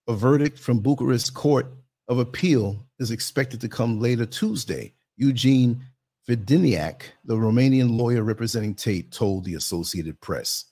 A 0.08 0.14
verdict 0.14 0.58
from 0.58 0.80
Bucharest 0.80 1.34
Court 1.34 1.68
of 2.08 2.20
Appeal 2.20 2.86
is 3.00 3.12
expected 3.12 3.62
to 3.62 3.70
come 3.70 4.00
later 4.00 4.26
Tuesday. 4.26 4.94
Eugene 5.18 5.82
Vidineac, 6.28 7.04
the 7.26 7.36
Romanian 7.36 7.98
lawyer 7.98 8.24
representing 8.24 8.76
Tate, 8.76 9.12
told 9.12 9.44
the 9.44 9.56
Associated 9.56 10.20
Press. 10.22 10.66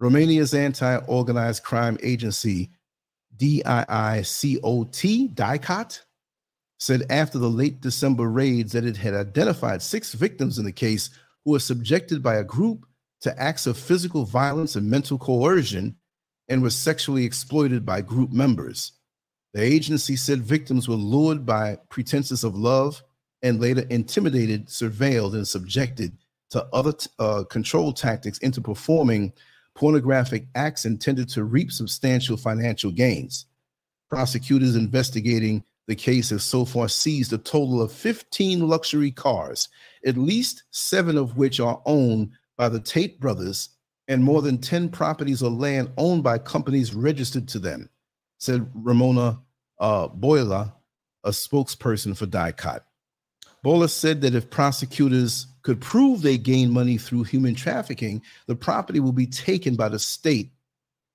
Romania's 0.00 0.54
anti 0.54 0.96
organized 1.06 1.62
crime 1.62 1.98
agency, 2.02 2.70
DIICOT, 3.40 5.34
DICOT, 5.34 6.00
said 6.78 7.02
after 7.10 7.38
the 7.38 7.50
late 7.50 7.80
December 7.80 8.28
raids 8.28 8.72
that 8.72 8.84
it 8.84 8.96
had 8.96 9.14
identified 9.14 9.82
six 9.82 10.12
victims 10.12 10.58
in 10.58 10.64
the 10.64 10.72
case 10.72 11.10
who 11.44 11.52
were 11.52 11.58
subjected 11.58 12.22
by 12.22 12.36
a 12.36 12.44
group 12.44 12.86
to 13.22 13.40
acts 13.40 13.66
of 13.66 13.76
physical 13.76 14.24
violence 14.24 14.76
and 14.76 14.88
mental 14.88 15.18
coercion 15.18 15.96
and 16.48 16.62
were 16.62 16.70
sexually 16.70 17.24
exploited 17.24 17.84
by 17.84 18.00
group 18.00 18.32
members. 18.32 18.92
The 19.52 19.62
agency 19.62 20.16
said 20.16 20.40
victims 20.40 20.88
were 20.88 20.94
lured 20.94 21.44
by 21.44 21.78
pretenses 21.88 22.44
of 22.44 22.56
love 22.56 23.02
and 23.42 23.60
later 23.60 23.84
intimidated, 23.90 24.68
surveilled, 24.68 25.34
and 25.34 25.46
subjected 25.46 26.16
to 26.50 26.66
other 26.72 26.92
uh, 27.18 27.44
control 27.44 27.92
tactics 27.92 28.38
into 28.38 28.60
performing 28.60 29.32
pornographic 29.80 30.44
acts 30.56 30.84
intended 30.84 31.26
to 31.26 31.44
reap 31.44 31.72
substantial 31.72 32.36
financial 32.36 32.90
gains. 32.90 33.46
Prosecutors 34.10 34.76
investigating 34.76 35.64
the 35.88 35.94
case 35.94 36.28
have 36.28 36.42
so 36.42 36.66
far 36.66 36.86
seized 36.86 37.32
a 37.32 37.38
total 37.38 37.80
of 37.80 37.90
15 37.90 38.68
luxury 38.68 39.10
cars, 39.10 39.70
at 40.04 40.18
least 40.18 40.64
seven 40.70 41.16
of 41.16 41.38
which 41.38 41.60
are 41.60 41.80
owned 41.86 42.30
by 42.58 42.68
the 42.68 42.78
Tate 42.78 43.18
brothers, 43.20 43.70
and 44.06 44.22
more 44.22 44.42
than 44.42 44.58
10 44.58 44.90
properties 44.90 45.42
or 45.42 45.50
land 45.50 45.90
owned 45.96 46.22
by 46.22 46.36
companies 46.36 46.94
registered 46.94 47.48
to 47.48 47.58
them, 47.58 47.88
said 48.36 48.70
Ramona 48.74 49.40
uh, 49.78 50.08
Boila, 50.08 50.74
a 51.24 51.30
spokesperson 51.30 52.14
for 52.14 52.26
DICOT. 52.26 52.82
Bolla 53.64 53.88
said 53.88 54.20
that 54.20 54.34
if 54.34 54.50
prosecutors 54.50 55.46
could 55.62 55.80
prove 55.80 56.22
they 56.22 56.38
gained 56.38 56.72
money 56.72 56.96
through 56.96 57.24
human 57.24 57.54
trafficking, 57.54 58.22
the 58.46 58.54
property 58.54 59.00
will 59.00 59.12
be 59.12 59.26
taken 59.26 59.76
by 59.76 59.88
the 59.88 59.98
state 59.98 60.50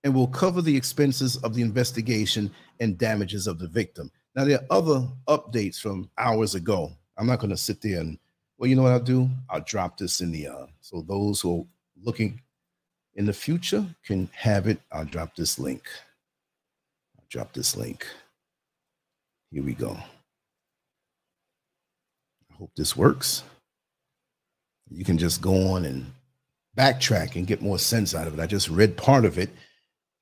and 0.04 0.14
will 0.14 0.28
cover 0.28 0.62
the 0.62 0.76
expenses 0.76 1.38
of 1.38 1.56
the 1.56 1.62
investigation 1.62 2.52
and 2.80 2.98
damages 2.98 3.48
of 3.48 3.58
the 3.58 3.68
victim. 3.68 4.12
Now, 4.36 4.46
there 4.46 4.60
are 4.60 4.78
other 4.78 5.08
updates 5.28 5.80
from 5.80 6.10
hours 6.18 6.56
ago. 6.56 6.92
I'm 7.18 7.28
not 7.28 7.40
going 7.40 7.50
to 7.50 7.58
sit 7.58 7.82
there 7.82 8.02
and, 8.02 8.20
well, 8.58 8.70
you 8.70 8.76
know 8.76 8.84
what 8.84 8.92
I'll 8.92 9.00
do? 9.00 9.30
I'll 9.50 9.62
drop 9.62 9.98
this 9.98 10.22
in 10.22 10.32
the, 10.32 10.48
uh, 10.48 10.66
so 10.82 11.02
those 11.02 11.42
who 11.42 11.62
are 11.62 11.66
looking 12.04 12.42
in 13.16 13.26
the 13.26 13.34
future 13.34 13.86
can 14.06 14.30
have 14.34 14.68
it. 14.68 14.80
I'll 14.92 15.06
drop 15.06 15.36
this 15.36 15.58
link. 15.58 15.84
I'll 17.18 17.26
drop 17.30 17.54
this 17.54 17.76
link. 17.76 18.06
Here 19.52 19.64
we 19.64 19.74
go. 19.74 19.98
I 22.52 22.54
hope 22.58 22.72
this 22.76 22.96
works. 22.96 23.44
You 24.90 25.04
can 25.04 25.18
just 25.18 25.42
go 25.42 25.74
on 25.74 25.86
and 25.86 26.12
backtrack 26.78 27.36
and 27.36 27.48
get 27.48 27.62
more 27.62 27.80
sense 27.80 28.14
out 28.14 28.28
of 28.28 28.34
it. 28.34 28.40
I 28.40 28.48
just 28.48 28.70
read 28.70 28.98
part 28.98 29.26
of 29.26 29.38
it, 29.38 29.50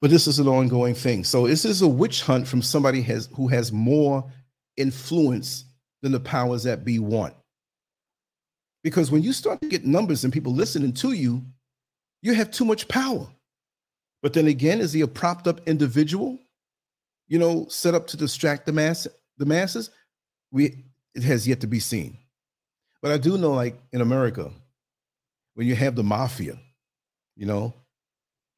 but 0.02 0.10
this 0.10 0.28
is 0.28 0.39
an 0.39 0.47
ongoing 0.47 0.95
thing. 0.95 1.23
So 1.23 1.47
this 1.47 1.65
is 1.65 1.82
a 1.82 1.88
witch 1.88 2.21
hunt 2.21 2.47
from 2.47 2.62
somebody 2.62 3.02
has 3.04 3.30
who 3.36 3.47
has 3.47 3.71
more 3.71 4.23
influence 4.78 5.65
than 6.02 6.12
the 6.12 6.19
powers 6.19 6.63
that 6.63 6.86
be 6.86 6.99
want. 6.99 7.34
Because 8.84 9.10
when 9.10 9.23
you 9.23 9.32
start 9.34 9.62
to 9.62 9.69
get 9.69 9.86
numbers 9.86 10.23
and 10.23 10.34
people 10.34 10.54
listening 10.54 10.93
to 10.93 11.13
you, 11.13 11.41
you 12.21 12.34
have 12.34 12.52
too 12.52 12.65
much 12.65 12.88
power. 12.88 13.28
But 14.21 14.34
then 14.34 14.47
again, 14.47 14.80
is 14.80 14.93
he 14.93 15.02
a 15.02 15.08
propped 15.08 15.47
up 15.47 15.62
individual, 15.67 16.39
you 17.28 17.39
know, 17.39 17.65
set 17.69 17.93
up 17.93 18.08
to 18.08 18.17
distract 18.17 18.65
the 18.65 18.71
mass, 18.71 19.08
the 19.38 19.45
masses? 19.45 19.89
We 20.52 20.86
it 21.15 21.23
has 21.23 21.47
yet 21.47 21.62
to 21.62 21.67
be 21.67 21.80
seen. 21.80 22.17
But 23.03 23.11
I 23.11 23.17
do 23.17 23.37
know, 23.37 23.51
like 23.51 23.77
in 23.91 23.99
America, 23.99 24.49
when 25.55 25.67
you 25.67 25.75
have 25.75 25.95
the 25.95 26.03
mafia, 26.03 26.57
you 27.35 27.45
know, 27.45 27.73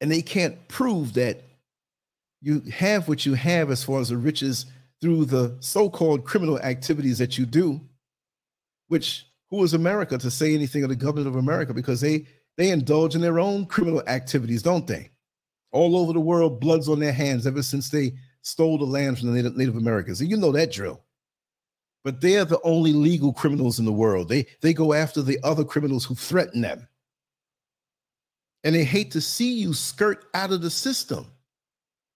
and 0.00 0.08
they 0.10 0.22
can't 0.22 0.68
prove 0.68 1.14
that 1.14 1.42
you 2.40 2.60
have 2.72 3.08
what 3.08 3.26
you 3.26 3.34
have 3.34 3.72
as 3.72 3.82
far 3.82 3.98
as 3.98 4.10
the 4.10 4.16
riches 4.16 4.66
through 5.00 5.24
the 5.24 5.56
so-called 5.58 6.24
criminal 6.24 6.60
activities 6.60 7.18
that 7.18 7.36
you 7.36 7.44
do, 7.44 7.80
which 8.86 9.26
who 9.50 9.64
is 9.64 9.74
America 9.74 10.16
to 10.16 10.30
say 10.30 10.54
anything 10.54 10.84
of 10.84 10.90
the 10.90 10.96
government 10.96 11.26
of 11.26 11.34
America? 11.34 11.74
Because 11.74 12.00
they 12.00 12.26
they 12.56 12.70
indulge 12.70 13.16
in 13.16 13.22
their 13.22 13.40
own 13.40 13.66
criminal 13.66 14.02
activities, 14.06 14.62
don't 14.62 14.86
they? 14.86 15.10
All 15.72 15.96
over 15.96 16.12
the 16.12 16.20
world, 16.20 16.60
blood's 16.60 16.88
on 16.88 17.00
their 17.00 17.12
hands 17.12 17.48
ever 17.48 17.64
since 17.64 17.90
they 17.90 18.12
stole 18.42 18.78
the 18.78 18.84
land 18.84 19.18
from 19.18 19.26
the 19.26 19.34
Native, 19.34 19.56
Native 19.56 19.76
Americans. 19.76 20.20
And 20.20 20.30
you 20.30 20.36
know 20.36 20.52
that 20.52 20.70
drill 20.70 21.02
but 22.06 22.20
they're 22.20 22.44
the 22.44 22.60
only 22.62 22.92
legal 22.92 23.32
criminals 23.32 23.80
in 23.80 23.84
the 23.84 23.90
world. 23.90 24.28
They 24.28 24.46
they 24.60 24.72
go 24.72 24.92
after 24.92 25.22
the 25.22 25.40
other 25.42 25.64
criminals 25.64 26.04
who 26.04 26.14
threaten 26.14 26.60
them. 26.60 26.86
And 28.62 28.76
they 28.76 28.84
hate 28.84 29.10
to 29.10 29.20
see 29.20 29.54
you 29.54 29.74
skirt 29.74 30.26
out 30.32 30.52
of 30.52 30.62
the 30.62 30.70
system. 30.70 31.26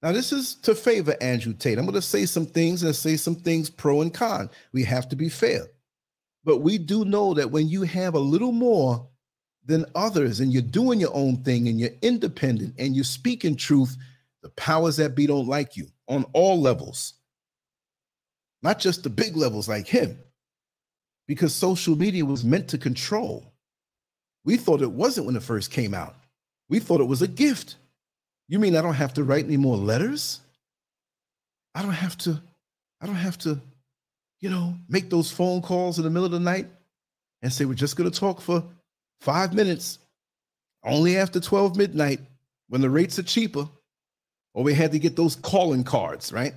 Now, 0.00 0.12
this 0.12 0.30
is 0.30 0.54
to 0.62 0.76
favor 0.76 1.16
Andrew 1.20 1.52
Tate. 1.52 1.76
I'm 1.76 1.86
going 1.86 1.94
to 1.94 2.02
say 2.02 2.24
some 2.24 2.46
things 2.46 2.84
and 2.84 2.94
say 2.94 3.16
some 3.16 3.34
things 3.34 3.68
pro 3.68 4.00
and 4.00 4.14
con. 4.14 4.48
We 4.72 4.84
have 4.84 5.08
to 5.08 5.16
be 5.16 5.28
fair. 5.28 5.62
But 6.44 6.58
we 6.58 6.78
do 6.78 7.04
know 7.04 7.34
that 7.34 7.50
when 7.50 7.68
you 7.68 7.82
have 7.82 8.14
a 8.14 8.20
little 8.20 8.52
more 8.52 9.08
than 9.64 9.86
others 9.96 10.38
and 10.38 10.52
you're 10.52 10.62
doing 10.62 11.00
your 11.00 11.14
own 11.16 11.42
thing 11.42 11.66
and 11.66 11.80
you're 11.80 11.90
independent 12.00 12.76
and 12.78 12.94
you're 12.94 13.02
speaking 13.02 13.56
truth, 13.56 13.96
the 14.44 14.50
powers 14.50 14.98
that 14.98 15.16
be 15.16 15.26
don't 15.26 15.48
like 15.48 15.76
you 15.76 15.88
on 16.06 16.24
all 16.32 16.60
levels 16.60 17.14
not 18.62 18.78
just 18.78 19.02
the 19.02 19.10
big 19.10 19.36
levels 19.36 19.68
like 19.68 19.86
him, 19.86 20.18
because 21.26 21.54
social 21.54 21.96
media 21.96 22.24
was 22.24 22.44
meant 22.44 22.68
to 22.68 22.78
control. 22.78 23.52
We 24.44 24.56
thought 24.56 24.82
it 24.82 24.90
wasn't 24.90 25.26
when 25.26 25.36
it 25.36 25.42
first 25.42 25.70
came 25.70 25.94
out. 25.94 26.16
We 26.68 26.78
thought 26.78 27.00
it 27.00 27.04
was 27.04 27.22
a 27.22 27.28
gift. 27.28 27.76
You 28.48 28.58
mean 28.58 28.74
I 28.74 28.82
don't 28.82 28.94
have 28.94 29.14
to 29.14 29.24
write 29.24 29.44
any 29.44 29.56
more 29.56 29.76
letters? 29.76 30.40
I 31.74 31.82
don't 31.82 31.92
have 31.92 32.18
to, 32.18 32.40
I 33.00 33.06
don't 33.06 33.14
have 33.14 33.38
to, 33.38 33.60
you 34.40 34.50
know, 34.50 34.74
make 34.88 35.10
those 35.10 35.30
phone 35.30 35.62
calls 35.62 35.98
in 35.98 36.04
the 36.04 36.10
middle 36.10 36.26
of 36.26 36.32
the 36.32 36.40
night 36.40 36.66
and 37.42 37.52
say, 37.52 37.64
we're 37.64 37.74
just 37.74 37.96
going 37.96 38.10
to 38.10 38.18
talk 38.18 38.40
for 38.40 38.64
five 39.20 39.54
minutes, 39.54 39.98
only 40.84 41.16
after 41.16 41.40
12 41.40 41.76
midnight 41.76 42.20
when 42.68 42.80
the 42.80 42.90
rates 42.90 43.18
are 43.18 43.22
cheaper. 43.24 43.68
Or 44.52 44.64
we 44.64 44.74
had 44.74 44.92
to 44.92 44.98
get 44.98 45.14
those 45.14 45.36
calling 45.36 45.84
cards, 45.84 46.32
right? 46.32 46.54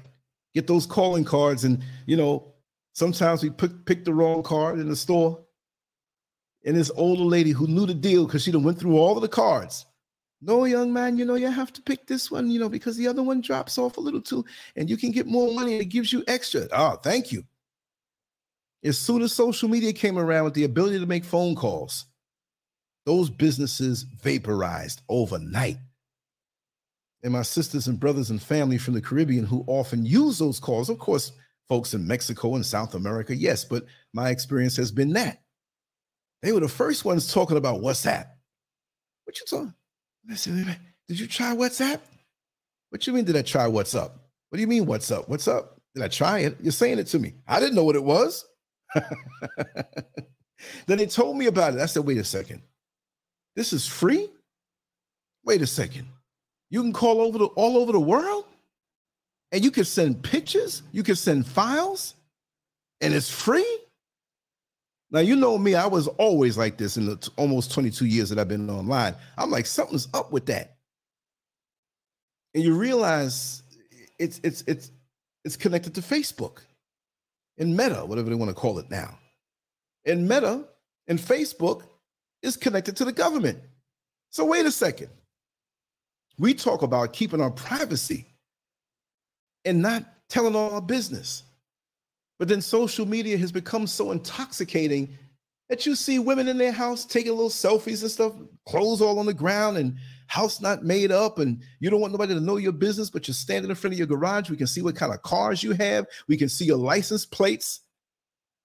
Get 0.53 0.67
those 0.67 0.85
calling 0.85 1.23
cards. 1.25 1.63
And, 1.63 1.83
you 2.05 2.17
know, 2.17 2.53
sometimes 2.93 3.43
we 3.43 3.49
pick, 3.49 3.71
pick 3.85 4.05
the 4.05 4.13
wrong 4.13 4.43
card 4.43 4.79
in 4.79 4.89
the 4.89 4.95
store. 4.95 5.43
And 6.65 6.77
this 6.77 6.91
older 6.95 7.23
lady 7.23 7.51
who 7.51 7.67
knew 7.67 7.85
the 7.85 7.93
deal 7.93 8.25
because 8.25 8.43
she 8.43 8.51
done 8.51 8.63
went 8.63 8.79
through 8.79 8.97
all 8.97 9.15
of 9.15 9.21
the 9.21 9.27
cards. 9.27 9.85
No, 10.45 10.65
young 10.65 10.91
man, 10.91 11.17
you 11.17 11.23
know, 11.23 11.35
you 11.35 11.49
have 11.49 11.71
to 11.71 11.81
pick 11.81 12.05
this 12.05 12.29
one, 12.29 12.49
you 12.51 12.59
know, 12.59 12.67
because 12.67 12.97
the 12.97 13.07
other 13.07 13.23
one 13.23 13.39
drops 13.39 13.77
off 13.77 13.95
a 13.95 14.01
little 14.01 14.21
too, 14.21 14.43
and 14.75 14.89
you 14.89 14.97
can 14.97 15.11
get 15.11 15.25
more 15.25 15.53
money 15.53 15.77
it 15.77 15.85
gives 15.85 16.11
you 16.11 16.21
extra. 16.27 16.67
Oh, 16.73 16.97
thank 17.01 17.31
you. 17.31 17.45
As 18.83 18.99
soon 18.99 19.21
as 19.21 19.31
social 19.31 19.69
media 19.69 19.93
came 19.93 20.19
around 20.19 20.43
with 20.43 20.53
the 20.53 20.65
ability 20.65 20.99
to 20.99 21.05
make 21.05 21.23
phone 21.23 21.55
calls, 21.55 22.07
those 23.05 23.29
businesses 23.29 24.03
vaporized 24.03 25.01
overnight 25.07 25.77
and 27.23 27.31
my 27.31 27.41
sisters 27.41 27.87
and 27.87 27.99
brothers 27.99 28.29
and 28.29 28.41
family 28.41 28.77
from 28.77 28.93
the 28.93 29.01
Caribbean 29.01 29.45
who 29.45 29.63
often 29.67 30.05
use 30.05 30.37
those 30.37 30.59
calls. 30.59 30.89
Of 30.89 30.99
course, 30.99 31.31
folks 31.69 31.93
in 31.93 32.05
Mexico 32.05 32.55
and 32.55 32.65
South 32.65 32.95
America, 32.95 33.35
yes, 33.35 33.63
but 33.63 33.85
my 34.13 34.29
experience 34.29 34.75
has 34.75 34.91
been 34.91 35.13
that. 35.13 35.41
They 36.41 36.51
were 36.51 36.59
the 36.59 36.67
first 36.67 37.05
ones 37.05 37.33
talking 37.33 37.57
about 37.57 37.79
WhatsApp. 37.81 38.27
What 39.23 39.39
you 39.39 39.45
talking? 39.47 39.73
Did 41.07 41.19
you 41.19 41.27
try 41.27 41.55
WhatsApp? 41.55 41.99
What 42.89 43.07
you 43.07 43.13
mean 43.13 43.25
did 43.25 43.37
I 43.37 43.41
try 43.41 43.67
what's 43.67 43.95
up? 43.95 44.27
What 44.49 44.57
do 44.57 44.61
you 44.61 44.67
mean 44.67 44.85
what's 44.85 45.09
up? 45.09 45.29
What's 45.29 45.47
up? 45.47 45.79
Did 45.95 46.03
I 46.03 46.09
try 46.09 46.39
it? 46.39 46.57
You're 46.61 46.71
saying 46.71 46.99
it 46.99 47.07
to 47.07 47.19
me. 47.19 47.33
I 47.47 47.59
didn't 47.59 47.75
know 47.75 47.83
what 47.85 47.95
it 47.95 48.03
was. 48.03 48.45
then 50.85 50.97
they 50.97 51.05
told 51.05 51.37
me 51.37 51.47
about 51.47 51.73
it. 51.73 51.79
I 51.79 51.85
said, 51.85 52.05
wait 52.05 52.17
a 52.17 52.23
second. 52.23 52.61
This 53.55 53.73
is 53.73 53.87
free? 53.87 54.29
Wait 55.45 55.61
a 55.61 55.67
second. 55.67 56.07
You 56.73 56.81
can 56.81 56.91
call 56.91 57.21
over 57.21 57.37
the 57.37 57.45
all 57.45 57.77
over 57.77 57.91
the 57.91 57.99
world? 57.99 58.45
And 59.51 59.63
you 59.63 59.69
can 59.69 59.85
send 59.85 60.23
pictures, 60.23 60.81
you 60.91 61.03
can 61.03 61.15
send 61.15 61.45
files, 61.45 62.15
and 62.99 63.13
it's 63.13 63.29
free? 63.29 63.77
Now, 65.11 65.19
you 65.19 65.35
know 65.35 65.55
me, 65.59 65.75
I 65.75 65.85
was 65.85 66.07
always 66.07 66.57
like 66.57 66.77
this 66.77 66.97
in 66.97 67.05
the 67.05 67.17
t- 67.17 67.31
almost 67.37 67.71
22 67.71 68.07
years 68.07 68.29
that 68.29 68.39
I've 68.39 68.47
been 68.47 68.67
online. 68.71 69.13
I'm 69.37 69.51
like, 69.51 69.67
something's 69.67 70.07
up 70.15 70.31
with 70.31 70.47
that. 70.47 70.77
And 72.55 72.63
you 72.63 72.73
realize 72.73 73.61
it's 74.17 74.41
it's 74.43 74.63
it's 74.65 74.89
it's 75.45 75.55
connected 75.55 75.93
to 75.93 76.01
Facebook 76.01 76.61
and 77.59 77.77
Meta, 77.77 78.03
whatever 78.03 78.31
they 78.31 78.35
want 78.35 78.49
to 78.49 78.55
call 78.55 78.79
it 78.79 78.89
now. 78.89 79.19
And 80.07 80.27
Meta 80.27 80.65
and 81.07 81.19
Facebook 81.19 81.83
is 82.41 82.57
connected 82.57 82.97
to 82.97 83.05
the 83.05 83.13
government. 83.13 83.59
So 84.31 84.43
wait 84.43 84.65
a 84.65 84.71
second. 84.71 85.11
We 86.37 86.53
talk 86.53 86.81
about 86.81 87.13
keeping 87.13 87.41
our 87.41 87.51
privacy 87.51 88.25
and 89.65 89.81
not 89.81 90.05
telling 90.29 90.55
all 90.55 90.71
our 90.71 90.81
business. 90.81 91.43
But 92.39 92.47
then 92.47 92.61
social 92.61 93.05
media 93.05 93.37
has 93.37 93.51
become 93.51 93.87
so 93.87 94.11
intoxicating 94.11 95.17
that 95.69 95.85
you 95.85 95.95
see 95.95 96.19
women 96.19 96.47
in 96.47 96.57
their 96.57 96.71
house 96.71 97.05
taking 97.05 97.31
little 97.31 97.49
selfies 97.49 98.01
and 98.01 98.11
stuff, 98.11 98.33
clothes 98.65 99.01
all 99.01 99.19
on 99.19 99.25
the 99.25 99.33
ground 99.33 99.77
and 99.77 99.95
house 100.27 100.59
not 100.59 100.83
made 100.83 101.11
up. 101.11 101.39
And 101.39 101.61
you 101.79 101.89
don't 101.89 102.01
want 102.01 102.13
nobody 102.13 102.33
to 102.33 102.39
know 102.39 102.57
your 102.57 102.71
business, 102.71 103.09
but 103.09 103.27
you're 103.27 103.35
standing 103.35 103.69
in 103.69 103.75
front 103.75 103.93
of 103.93 103.97
your 103.97 104.07
garage. 104.07 104.49
We 104.49 104.57
can 104.57 104.67
see 104.67 104.81
what 104.81 104.95
kind 104.95 105.13
of 105.13 105.21
cars 105.21 105.63
you 105.63 105.71
have. 105.73 106.07
We 106.27 106.37
can 106.37 106.49
see 106.49 106.65
your 106.65 106.77
license 106.77 107.25
plates. 107.25 107.81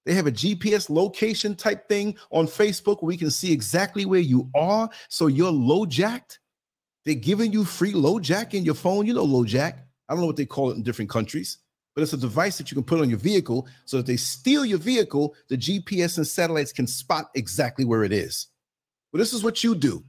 They 0.07 0.15
have 0.15 0.27
a 0.27 0.33
GPS 0.33 0.89
location 0.89 1.55
type 1.55 1.87
thing 1.87 2.17
on 2.31 2.47
Facebook 2.47 3.03
where 3.03 3.09
we 3.09 3.17
can 3.19 3.31
see 3.31 3.53
exactly 3.53 4.07
where 4.07 4.21
you 4.21 4.51
are. 4.55 4.89
So 5.09 5.27
you're 5.27 5.53
LoJacked. 5.53 6.39
They're 7.09 7.17
giving 7.17 7.53
you 7.53 7.65
free 7.65 7.93
LoJack 7.93 8.53
in 8.53 8.65
your 8.65 8.75
phone. 8.75 9.07
You 9.07 9.15
know 9.15 9.27
LoJack. 9.27 9.81
I 10.09 10.13
don't 10.13 10.21
know 10.21 10.27
what 10.27 10.37
they 10.37 10.47
call 10.47 10.71
it 10.71 10.77
in 10.77 10.83
different 10.83 11.11
countries 11.11 11.59
but 11.99 12.03
it's 12.03 12.13
a 12.13 12.17
device 12.17 12.57
that 12.59 12.71
you 12.71 12.77
can 12.77 12.85
put 12.85 13.01
on 13.01 13.11
your 13.11 13.19
vehicle 13.19 13.67
so 13.85 13.97
that 13.97 14.07
they 14.07 14.17
steal 14.17 14.65
your 14.65 14.79
vehicle, 14.79 15.35
the 15.49 15.59
GPS 15.59 16.17
and 16.17 16.25
satellites 16.25 16.73
can 16.73 16.87
spot 16.87 17.29
exactly 17.35 17.85
where 17.85 18.05
it 18.05 18.13
is. 18.13 18.47
But 19.11 19.19
this 19.19 19.33
is 19.33 19.43
what 19.43 19.65
you 19.65 19.75
do, 19.75 20.05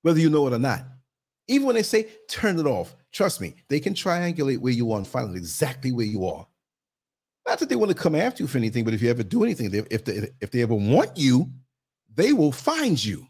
whether 0.00 0.18
you 0.18 0.30
know 0.30 0.46
it 0.46 0.54
or 0.54 0.58
not. 0.58 0.86
Even 1.46 1.66
when 1.66 1.76
they 1.76 1.82
say 1.82 2.08
turn 2.30 2.58
it 2.58 2.64
off, 2.64 2.96
trust 3.12 3.42
me, 3.42 3.56
they 3.68 3.78
can 3.78 3.92
triangulate 3.92 4.56
where 4.56 4.72
you 4.72 4.90
are 4.92 4.96
and 4.96 5.06
find 5.06 5.28
out 5.28 5.36
exactly 5.36 5.92
where 5.92 6.06
you 6.06 6.26
are. 6.26 6.46
Not 7.46 7.58
that 7.58 7.68
they 7.68 7.76
want 7.76 7.90
to 7.90 7.94
come 7.94 8.14
after 8.14 8.42
you 8.42 8.46
for 8.46 8.56
anything, 8.56 8.82
but 8.82 8.94
if 8.94 9.02
you 9.02 9.10
ever 9.10 9.22
do 9.22 9.44
anything, 9.44 9.70
if 9.90 10.02
they, 10.06 10.30
if 10.40 10.50
they 10.50 10.62
ever 10.62 10.74
want 10.74 11.14
you, 11.14 11.50
they 12.14 12.32
will 12.32 12.52
find 12.52 13.04
you. 13.04 13.26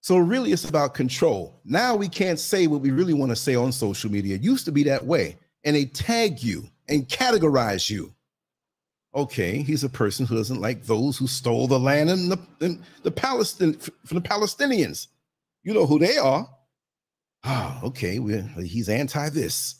So 0.00 0.16
really, 0.16 0.52
it's 0.52 0.64
about 0.64 0.94
control. 0.94 1.60
Now 1.64 1.94
we 1.94 2.08
can't 2.08 2.38
say 2.38 2.66
what 2.66 2.80
we 2.80 2.90
really 2.90 3.12
want 3.12 3.30
to 3.30 3.36
say 3.36 3.54
on 3.54 3.70
social 3.70 4.10
media. 4.10 4.36
It 4.36 4.42
used 4.42 4.64
to 4.64 4.72
be 4.72 4.82
that 4.84 5.04
way, 5.04 5.36
and 5.64 5.76
they 5.76 5.84
tag 5.84 6.42
you 6.42 6.64
and 6.88 7.06
categorize 7.08 7.90
you. 7.90 8.14
Okay, 9.14 9.62
he's 9.62 9.84
a 9.84 9.88
person 9.88 10.24
who 10.24 10.36
doesn't 10.36 10.60
like 10.60 10.84
those 10.84 11.18
who 11.18 11.26
stole 11.26 11.66
the 11.66 11.78
land 11.78 12.10
and 12.10 12.30
the, 12.30 12.38
and 12.60 12.82
the 13.02 13.10
Palestine 13.10 13.74
from 13.74 14.18
the 14.18 14.28
Palestinians. 14.28 15.08
You 15.64 15.74
know 15.74 15.86
who 15.86 15.98
they 15.98 16.16
are. 16.16 16.48
Ah, 17.44 17.80
okay, 17.82 18.20
he's 18.62 18.88
anti 18.88 19.28
this. 19.30 19.76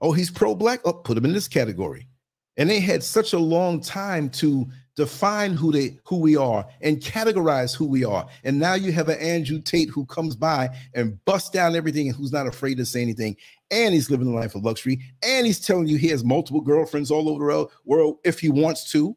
Oh, 0.00 0.12
he's 0.12 0.30
pro 0.30 0.54
black. 0.54 0.80
Oh, 0.84 0.94
put 0.94 1.18
him 1.18 1.26
in 1.26 1.32
this 1.32 1.48
category. 1.48 2.08
And 2.56 2.68
they 2.68 2.80
had 2.80 3.02
such 3.02 3.32
a 3.32 3.38
long 3.38 3.80
time 3.80 4.30
to 4.30 4.66
define 4.96 5.54
who 5.54 5.72
they 5.72 5.98
who 6.04 6.16
we 6.18 6.36
are 6.36 6.66
and 6.80 7.00
categorize 7.00 7.74
who 7.74 7.86
we 7.86 8.04
are. 8.04 8.26
And 8.44 8.58
now 8.58 8.74
you 8.74 8.92
have 8.92 9.08
an 9.08 9.18
Andrew 9.18 9.60
Tate 9.60 9.88
who 9.88 10.04
comes 10.06 10.36
by 10.36 10.68
and 10.94 11.22
busts 11.24 11.50
down 11.50 11.76
everything 11.76 12.08
and 12.08 12.16
who's 12.16 12.32
not 12.32 12.46
afraid 12.46 12.76
to 12.78 12.84
say 12.84 13.02
anything. 13.02 13.36
And 13.70 13.94
he's 13.94 14.10
living 14.10 14.26
a 14.28 14.34
life 14.34 14.54
of 14.54 14.64
luxury. 14.64 15.00
And 15.22 15.46
he's 15.46 15.60
telling 15.60 15.86
you 15.86 15.96
he 15.96 16.08
has 16.08 16.24
multiple 16.24 16.60
girlfriends 16.60 17.10
all 17.10 17.28
over 17.28 17.52
the 17.52 17.68
world 17.84 18.18
if 18.24 18.40
he 18.40 18.48
wants 18.48 18.90
to. 18.92 19.16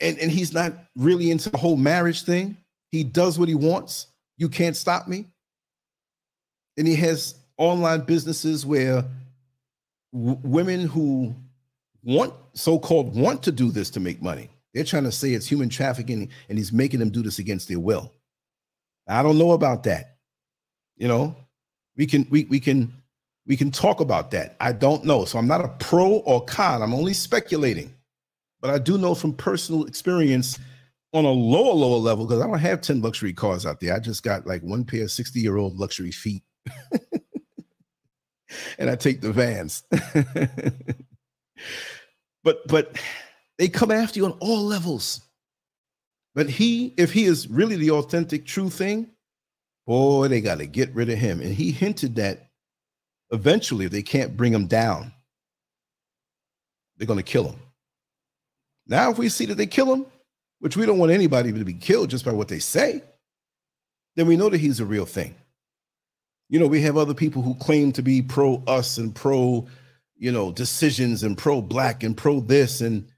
And, 0.00 0.18
and 0.18 0.30
he's 0.30 0.54
not 0.54 0.72
really 0.96 1.30
into 1.30 1.50
the 1.50 1.58
whole 1.58 1.76
marriage 1.76 2.22
thing. 2.22 2.56
He 2.90 3.04
does 3.04 3.38
what 3.38 3.48
he 3.48 3.54
wants. 3.54 4.06
You 4.38 4.48
can't 4.48 4.76
stop 4.76 5.08
me. 5.08 5.26
And 6.78 6.86
he 6.86 6.96
has 6.96 7.34
online 7.58 8.00
businesses 8.00 8.64
where 8.64 9.04
w- 10.14 10.38
women 10.42 10.86
who 10.86 11.34
want 12.02 12.34
so-called 12.54 13.14
want 13.14 13.42
to 13.44 13.52
do 13.52 13.70
this 13.70 13.90
to 13.90 14.00
make 14.00 14.22
money. 14.22 14.50
They're 14.74 14.84
trying 14.84 15.04
to 15.04 15.12
say 15.12 15.32
it's 15.32 15.46
human 15.46 15.68
trafficking 15.68 16.30
and 16.48 16.58
he's 16.58 16.72
making 16.72 17.00
them 17.00 17.10
do 17.10 17.22
this 17.22 17.38
against 17.38 17.68
their 17.68 17.80
will. 17.80 18.12
I 19.08 19.22
don't 19.22 19.38
know 19.38 19.52
about 19.52 19.82
that. 19.84 20.16
You 20.96 21.08
know, 21.08 21.36
we 21.96 22.06
can 22.06 22.26
we 22.30 22.44
we 22.44 22.60
can 22.60 22.92
we 23.46 23.56
can 23.56 23.70
talk 23.70 24.00
about 24.00 24.30
that. 24.30 24.56
I 24.60 24.72
don't 24.72 25.04
know. 25.04 25.24
So 25.24 25.38
I'm 25.38 25.48
not 25.48 25.64
a 25.64 25.68
pro 25.68 26.18
or 26.18 26.44
con. 26.44 26.82
I'm 26.82 26.94
only 26.94 27.14
speculating. 27.14 27.94
But 28.60 28.70
I 28.70 28.78
do 28.78 28.98
know 28.98 29.14
from 29.14 29.32
personal 29.32 29.86
experience 29.86 30.58
on 31.12 31.24
a 31.24 31.30
lower, 31.30 31.74
lower 31.74 31.98
level, 31.98 32.26
because 32.26 32.40
I 32.42 32.46
don't 32.46 32.58
have 32.58 32.80
10 32.80 33.00
luxury 33.00 33.32
cars 33.32 33.66
out 33.66 33.80
there. 33.80 33.94
I 33.94 33.98
just 33.98 34.22
got 34.22 34.46
like 34.46 34.62
one 34.62 34.84
pair 34.84 35.04
of 35.04 35.10
60 35.10 35.40
year 35.40 35.56
old 35.56 35.76
luxury 35.76 36.12
feet. 36.12 36.44
and 38.78 38.90
I 38.90 38.96
take 38.96 39.20
the 39.20 39.32
vans. 39.32 39.82
But 42.42 42.66
but 42.66 42.98
they 43.58 43.68
come 43.68 43.90
after 43.90 44.18
you 44.18 44.26
on 44.26 44.38
all 44.40 44.62
levels. 44.62 45.20
But 46.34 46.48
he, 46.48 46.94
if 46.96 47.12
he 47.12 47.24
is 47.24 47.48
really 47.48 47.76
the 47.76 47.90
authentic, 47.90 48.46
true 48.46 48.70
thing, 48.70 49.10
boy, 49.86 50.28
they 50.28 50.40
got 50.40 50.58
to 50.58 50.66
get 50.66 50.94
rid 50.94 51.10
of 51.10 51.18
him. 51.18 51.40
And 51.40 51.52
he 51.52 51.72
hinted 51.72 52.14
that 52.16 52.50
eventually, 53.32 53.84
if 53.84 53.90
they 53.90 54.02
can't 54.02 54.36
bring 54.36 54.54
him 54.54 54.66
down, 54.66 55.12
they're 56.96 57.06
going 57.06 57.18
to 57.18 57.22
kill 57.24 57.48
him. 57.48 57.58
Now, 58.86 59.10
if 59.10 59.18
we 59.18 59.28
see 59.28 59.46
that 59.46 59.56
they 59.56 59.66
kill 59.66 59.92
him, 59.92 60.06
which 60.60 60.76
we 60.76 60.86
don't 60.86 60.98
want 60.98 61.12
anybody 61.12 61.52
to 61.52 61.64
be 61.64 61.74
killed 61.74 62.10
just 62.10 62.24
by 62.24 62.32
what 62.32 62.48
they 62.48 62.58
say, 62.58 63.02
then 64.16 64.26
we 64.26 64.36
know 64.36 64.48
that 64.48 64.60
he's 64.60 64.80
a 64.80 64.84
real 64.84 65.06
thing. 65.06 65.34
You 66.48 66.58
know, 66.58 66.66
we 66.66 66.80
have 66.82 66.96
other 66.96 67.14
people 67.14 67.42
who 67.42 67.54
claim 67.54 67.92
to 67.92 68.02
be 68.02 68.22
pro 68.22 68.62
us 68.66 68.98
and 68.98 69.14
pro 69.14 69.66
you 70.20 70.30
know, 70.30 70.52
decisions 70.52 71.22
and 71.22 71.36
pro 71.36 71.62
black 71.62 72.02
and 72.02 72.14
pro 72.14 72.40
this. 72.40 72.82
And 72.82 73.08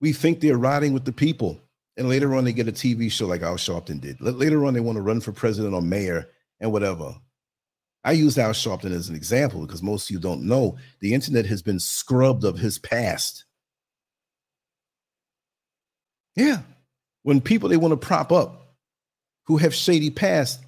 we 0.00 0.12
think 0.12 0.40
they're 0.40 0.58
riding 0.58 0.92
with 0.92 1.04
the 1.04 1.12
people. 1.12 1.60
And 1.96 2.08
later 2.08 2.34
on, 2.34 2.44
they 2.44 2.52
get 2.52 2.68
a 2.68 2.72
TV 2.72 3.10
show 3.10 3.26
like 3.26 3.42
Al 3.42 3.54
Sharpton 3.54 4.00
did. 4.00 4.20
Later 4.20 4.66
on, 4.66 4.74
they 4.74 4.80
want 4.80 4.96
to 4.96 5.02
run 5.02 5.20
for 5.20 5.32
president 5.32 5.72
or 5.72 5.80
mayor 5.80 6.28
and 6.60 6.72
whatever. 6.72 7.14
I 8.04 8.12
use 8.12 8.36
Al 8.36 8.50
Sharpton 8.50 8.90
as 8.90 9.08
an 9.08 9.14
example 9.14 9.60
because 9.60 9.84
most 9.84 10.10
of 10.10 10.14
you 10.14 10.20
don't 10.20 10.42
know 10.42 10.78
the 11.00 11.14
internet 11.14 11.46
has 11.46 11.62
been 11.62 11.78
scrubbed 11.78 12.44
of 12.44 12.58
his 12.58 12.80
past. 12.80 13.44
Yeah. 16.34 16.58
When 17.22 17.40
people 17.40 17.68
they 17.68 17.76
want 17.76 17.92
to 17.92 18.06
prop 18.06 18.32
up 18.32 18.74
who 19.44 19.58
have 19.58 19.74
shady 19.74 20.10
past, 20.10 20.60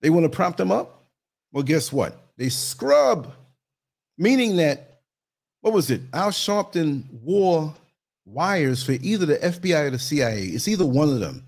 they 0.00 0.10
want 0.10 0.24
to 0.24 0.30
prop 0.30 0.56
them 0.56 0.70
up. 0.70 1.08
Well, 1.52 1.64
guess 1.64 1.92
what? 1.92 2.16
They 2.36 2.48
scrub 2.48 3.32
meaning 4.20 4.56
that 4.56 5.00
what 5.62 5.74
was 5.74 5.90
it? 5.90 6.02
Al 6.12 6.30
Sharpton 6.30 7.04
wore 7.22 7.74
wires 8.24 8.82
for 8.82 8.92
either 8.92 9.26
the 9.26 9.38
FBI 9.38 9.86
or 9.86 9.90
the 9.90 9.98
CIA. 9.98 10.44
It's 10.44 10.68
either 10.68 10.86
one 10.86 11.08
of 11.08 11.20
them 11.20 11.46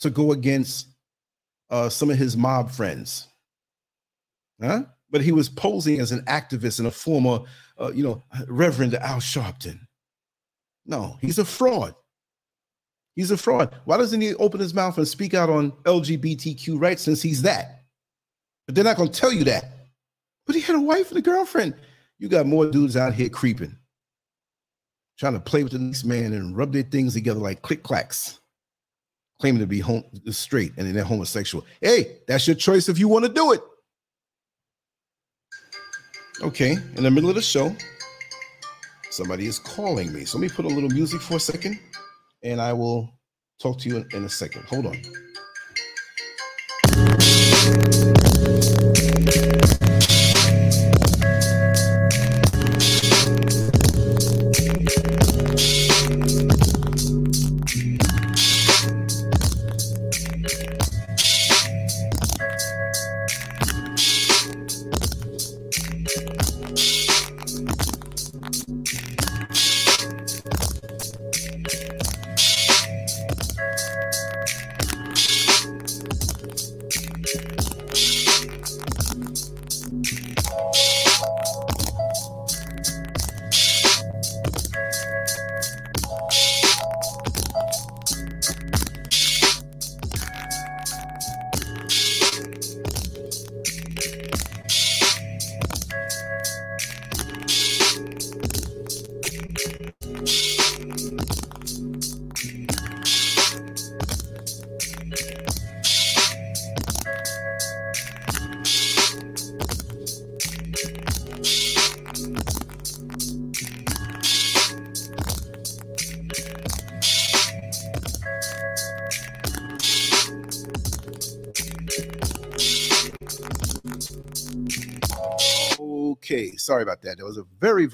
to 0.00 0.10
go 0.10 0.32
against 0.32 0.88
uh, 1.70 1.88
some 1.88 2.10
of 2.10 2.16
his 2.16 2.36
mob 2.36 2.70
friends. 2.70 3.26
Huh? 4.62 4.84
But 5.10 5.22
he 5.22 5.32
was 5.32 5.48
posing 5.48 6.00
as 6.00 6.12
an 6.12 6.22
activist 6.22 6.78
and 6.78 6.88
a 6.88 6.90
former, 6.90 7.40
uh, 7.80 7.92
you 7.92 8.04
know, 8.04 8.22
Reverend 8.48 8.94
Al 8.94 9.18
Sharpton. 9.18 9.80
No, 10.86 11.16
he's 11.20 11.38
a 11.38 11.44
fraud. 11.44 11.94
He's 13.14 13.30
a 13.30 13.36
fraud. 13.36 13.74
Why 13.84 13.96
doesn't 13.96 14.20
he 14.20 14.34
open 14.34 14.60
his 14.60 14.74
mouth 14.74 14.98
and 14.98 15.06
speak 15.06 15.34
out 15.34 15.48
on 15.48 15.72
LGBTQ 15.84 16.80
rights 16.80 17.02
since 17.02 17.22
he's 17.22 17.42
that? 17.42 17.84
But 18.66 18.74
they're 18.74 18.84
not 18.84 18.96
going 18.96 19.10
to 19.10 19.20
tell 19.20 19.32
you 19.32 19.44
that. 19.44 19.64
But 20.46 20.56
he 20.56 20.62
had 20.62 20.76
a 20.76 20.80
wife 20.80 21.10
and 21.10 21.18
a 21.18 21.22
girlfriend. 21.22 21.74
You 22.18 22.28
got 22.28 22.46
more 22.46 22.70
dudes 22.70 22.96
out 22.96 23.14
here 23.14 23.28
creeping, 23.28 23.76
trying 25.18 25.34
to 25.34 25.40
play 25.40 25.62
with 25.62 25.72
the 25.72 25.78
next 25.78 26.04
man 26.04 26.32
and 26.32 26.56
rub 26.56 26.72
their 26.72 26.82
things 26.82 27.14
together 27.14 27.40
like 27.40 27.62
click 27.62 27.82
clacks, 27.82 28.40
claiming 29.40 29.60
to 29.60 29.66
be 29.66 29.80
home 29.80 30.04
straight 30.30 30.72
and 30.76 30.86
then 30.86 30.94
they're 30.94 31.04
homosexual. 31.04 31.64
Hey, 31.80 32.18
that's 32.28 32.46
your 32.46 32.56
choice 32.56 32.88
if 32.88 32.98
you 32.98 33.08
want 33.08 33.24
to 33.24 33.32
do 33.32 33.52
it. 33.52 33.60
Okay, 36.42 36.72
in 36.72 37.02
the 37.02 37.10
middle 37.10 37.30
of 37.30 37.36
the 37.36 37.42
show, 37.42 37.74
somebody 39.10 39.46
is 39.46 39.58
calling 39.58 40.12
me. 40.12 40.24
So 40.24 40.38
let 40.38 40.42
me 40.42 40.54
put 40.54 40.64
a 40.64 40.68
little 40.68 40.90
music 40.90 41.20
for 41.20 41.36
a 41.36 41.40
second 41.40 41.78
and 42.42 42.60
I 42.60 42.72
will 42.72 43.12
talk 43.60 43.78
to 43.80 43.88
you 43.88 43.98
in, 43.98 44.08
in 44.12 44.24
a 44.24 44.28
second. 44.28 44.64
Hold 44.64 44.86
on. 44.86 45.00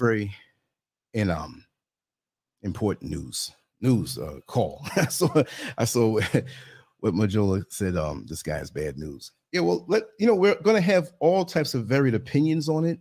Very, 0.01 0.33
in 1.13 1.29
um 1.29 1.63
important 2.63 3.11
news 3.11 3.51
news 3.81 4.17
uh, 4.17 4.39
call. 4.47 4.85
so 5.09 5.43
I 5.77 5.85
saw 5.85 6.19
what 6.99 7.13
Majola 7.13 7.63
said. 7.69 7.97
Um, 7.97 8.25
this 8.27 8.43
guy 8.43 8.57
has 8.57 8.71
bad 8.71 8.97
news. 8.97 9.31
Yeah, 9.51 9.61
well, 9.61 9.85
let 9.87 10.03
you 10.19 10.27
know 10.27 10.35
we're 10.35 10.61
going 10.61 10.75
to 10.75 10.81
have 10.81 11.11
all 11.19 11.43
types 11.43 11.73
of 11.73 11.85
varied 11.85 12.15
opinions 12.15 12.69
on 12.69 12.85
it. 12.85 12.99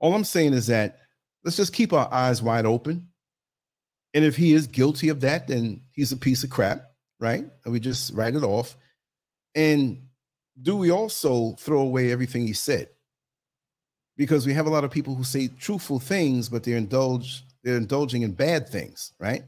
All 0.00 0.14
I'm 0.14 0.24
saying 0.24 0.54
is 0.54 0.66
that 0.66 0.98
let's 1.44 1.56
just 1.56 1.72
keep 1.72 1.92
our 1.92 2.12
eyes 2.12 2.42
wide 2.42 2.66
open. 2.66 3.06
And 4.14 4.24
if 4.24 4.36
he 4.36 4.54
is 4.54 4.66
guilty 4.66 5.08
of 5.08 5.20
that, 5.20 5.46
then 5.46 5.82
he's 5.92 6.10
a 6.10 6.16
piece 6.16 6.42
of 6.42 6.50
crap, 6.50 6.82
right? 7.20 7.44
And 7.64 7.72
we 7.72 7.78
just 7.78 8.12
write 8.14 8.34
it 8.34 8.42
off. 8.42 8.76
And 9.54 10.02
do 10.60 10.76
we 10.76 10.90
also 10.90 11.54
throw 11.60 11.82
away 11.82 12.10
everything 12.10 12.44
he 12.44 12.52
said? 12.52 12.88
Because 14.20 14.46
we 14.46 14.52
have 14.52 14.66
a 14.66 14.70
lot 14.70 14.84
of 14.84 14.90
people 14.90 15.14
who 15.14 15.24
say 15.24 15.48
truthful 15.48 15.98
things, 15.98 16.50
but 16.50 16.62
they're 16.62 16.76
indulge 16.76 17.42
they're 17.64 17.78
indulging 17.78 18.20
in 18.20 18.32
bad 18.32 18.68
things, 18.68 19.14
right? 19.18 19.44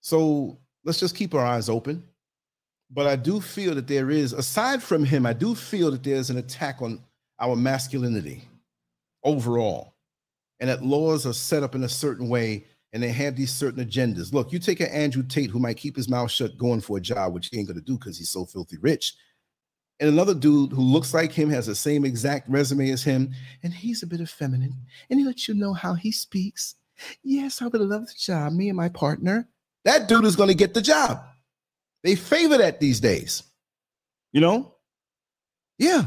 So 0.00 0.58
let's 0.82 0.98
just 0.98 1.14
keep 1.14 1.32
our 1.32 1.46
eyes 1.46 1.68
open. 1.68 2.02
But 2.90 3.06
I 3.06 3.14
do 3.14 3.40
feel 3.40 3.76
that 3.76 3.86
there 3.86 4.10
is, 4.10 4.32
aside 4.32 4.82
from 4.82 5.04
him, 5.04 5.26
I 5.26 5.32
do 5.32 5.54
feel 5.54 5.92
that 5.92 6.02
there's 6.02 6.28
an 6.28 6.38
attack 6.38 6.82
on 6.82 7.00
our 7.38 7.54
masculinity 7.54 8.48
overall. 9.22 9.94
And 10.58 10.68
that 10.68 10.82
laws 10.82 11.24
are 11.24 11.32
set 11.32 11.62
up 11.62 11.76
in 11.76 11.84
a 11.84 11.88
certain 11.88 12.28
way 12.28 12.64
and 12.92 13.00
they 13.00 13.10
have 13.12 13.36
these 13.36 13.52
certain 13.52 13.84
agendas. 13.84 14.32
Look, 14.32 14.52
you 14.52 14.58
take 14.58 14.80
an 14.80 14.88
Andrew 14.88 15.22
Tate 15.22 15.50
who 15.50 15.60
might 15.60 15.76
keep 15.76 15.94
his 15.94 16.08
mouth 16.08 16.32
shut 16.32 16.58
going 16.58 16.80
for 16.80 16.98
a 16.98 17.00
job, 17.00 17.32
which 17.32 17.48
he 17.48 17.60
ain't 17.60 17.68
gonna 17.68 17.80
do 17.80 17.96
because 17.96 18.18
he's 18.18 18.30
so 18.30 18.44
filthy 18.44 18.78
rich. 18.78 19.14
And 20.00 20.08
another 20.08 20.34
dude 20.34 20.72
who 20.72 20.82
looks 20.82 21.12
like 21.12 21.32
him 21.32 21.50
has 21.50 21.66
the 21.66 21.74
same 21.74 22.04
exact 22.04 22.48
resume 22.48 22.90
as 22.90 23.02
him, 23.02 23.34
and 23.62 23.74
he's 23.74 24.02
a 24.02 24.06
bit 24.06 24.20
effeminate, 24.20 24.72
and 25.10 25.18
he 25.18 25.26
lets 25.26 25.48
you 25.48 25.54
know 25.54 25.72
how 25.72 25.94
he 25.94 26.12
speaks. 26.12 26.76
Yes, 27.22 27.60
I 27.60 27.66
would 27.66 27.80
love 27.80 28.06
the 28.06 28.14
job, 28.16 28.52
me 28.52 28.68
and 28.68 28.76
my 28.76 28.88
partner. 28.88 29.48
That 29.84 30.08
dude 30.08 30.24
is 30.24 30.36
gonna 30.36 30.54
get 30.54 30.74
the 30.74 30.82
job. 30.82 31.24
They 32.04 32.14
favor 32.14 32.58
that 32.58 32.80
these 32.80 33.00
days. 33.00 33.42
You 34.32 34.40
know? 34.40 34.74
Yeah. 35.78 36.06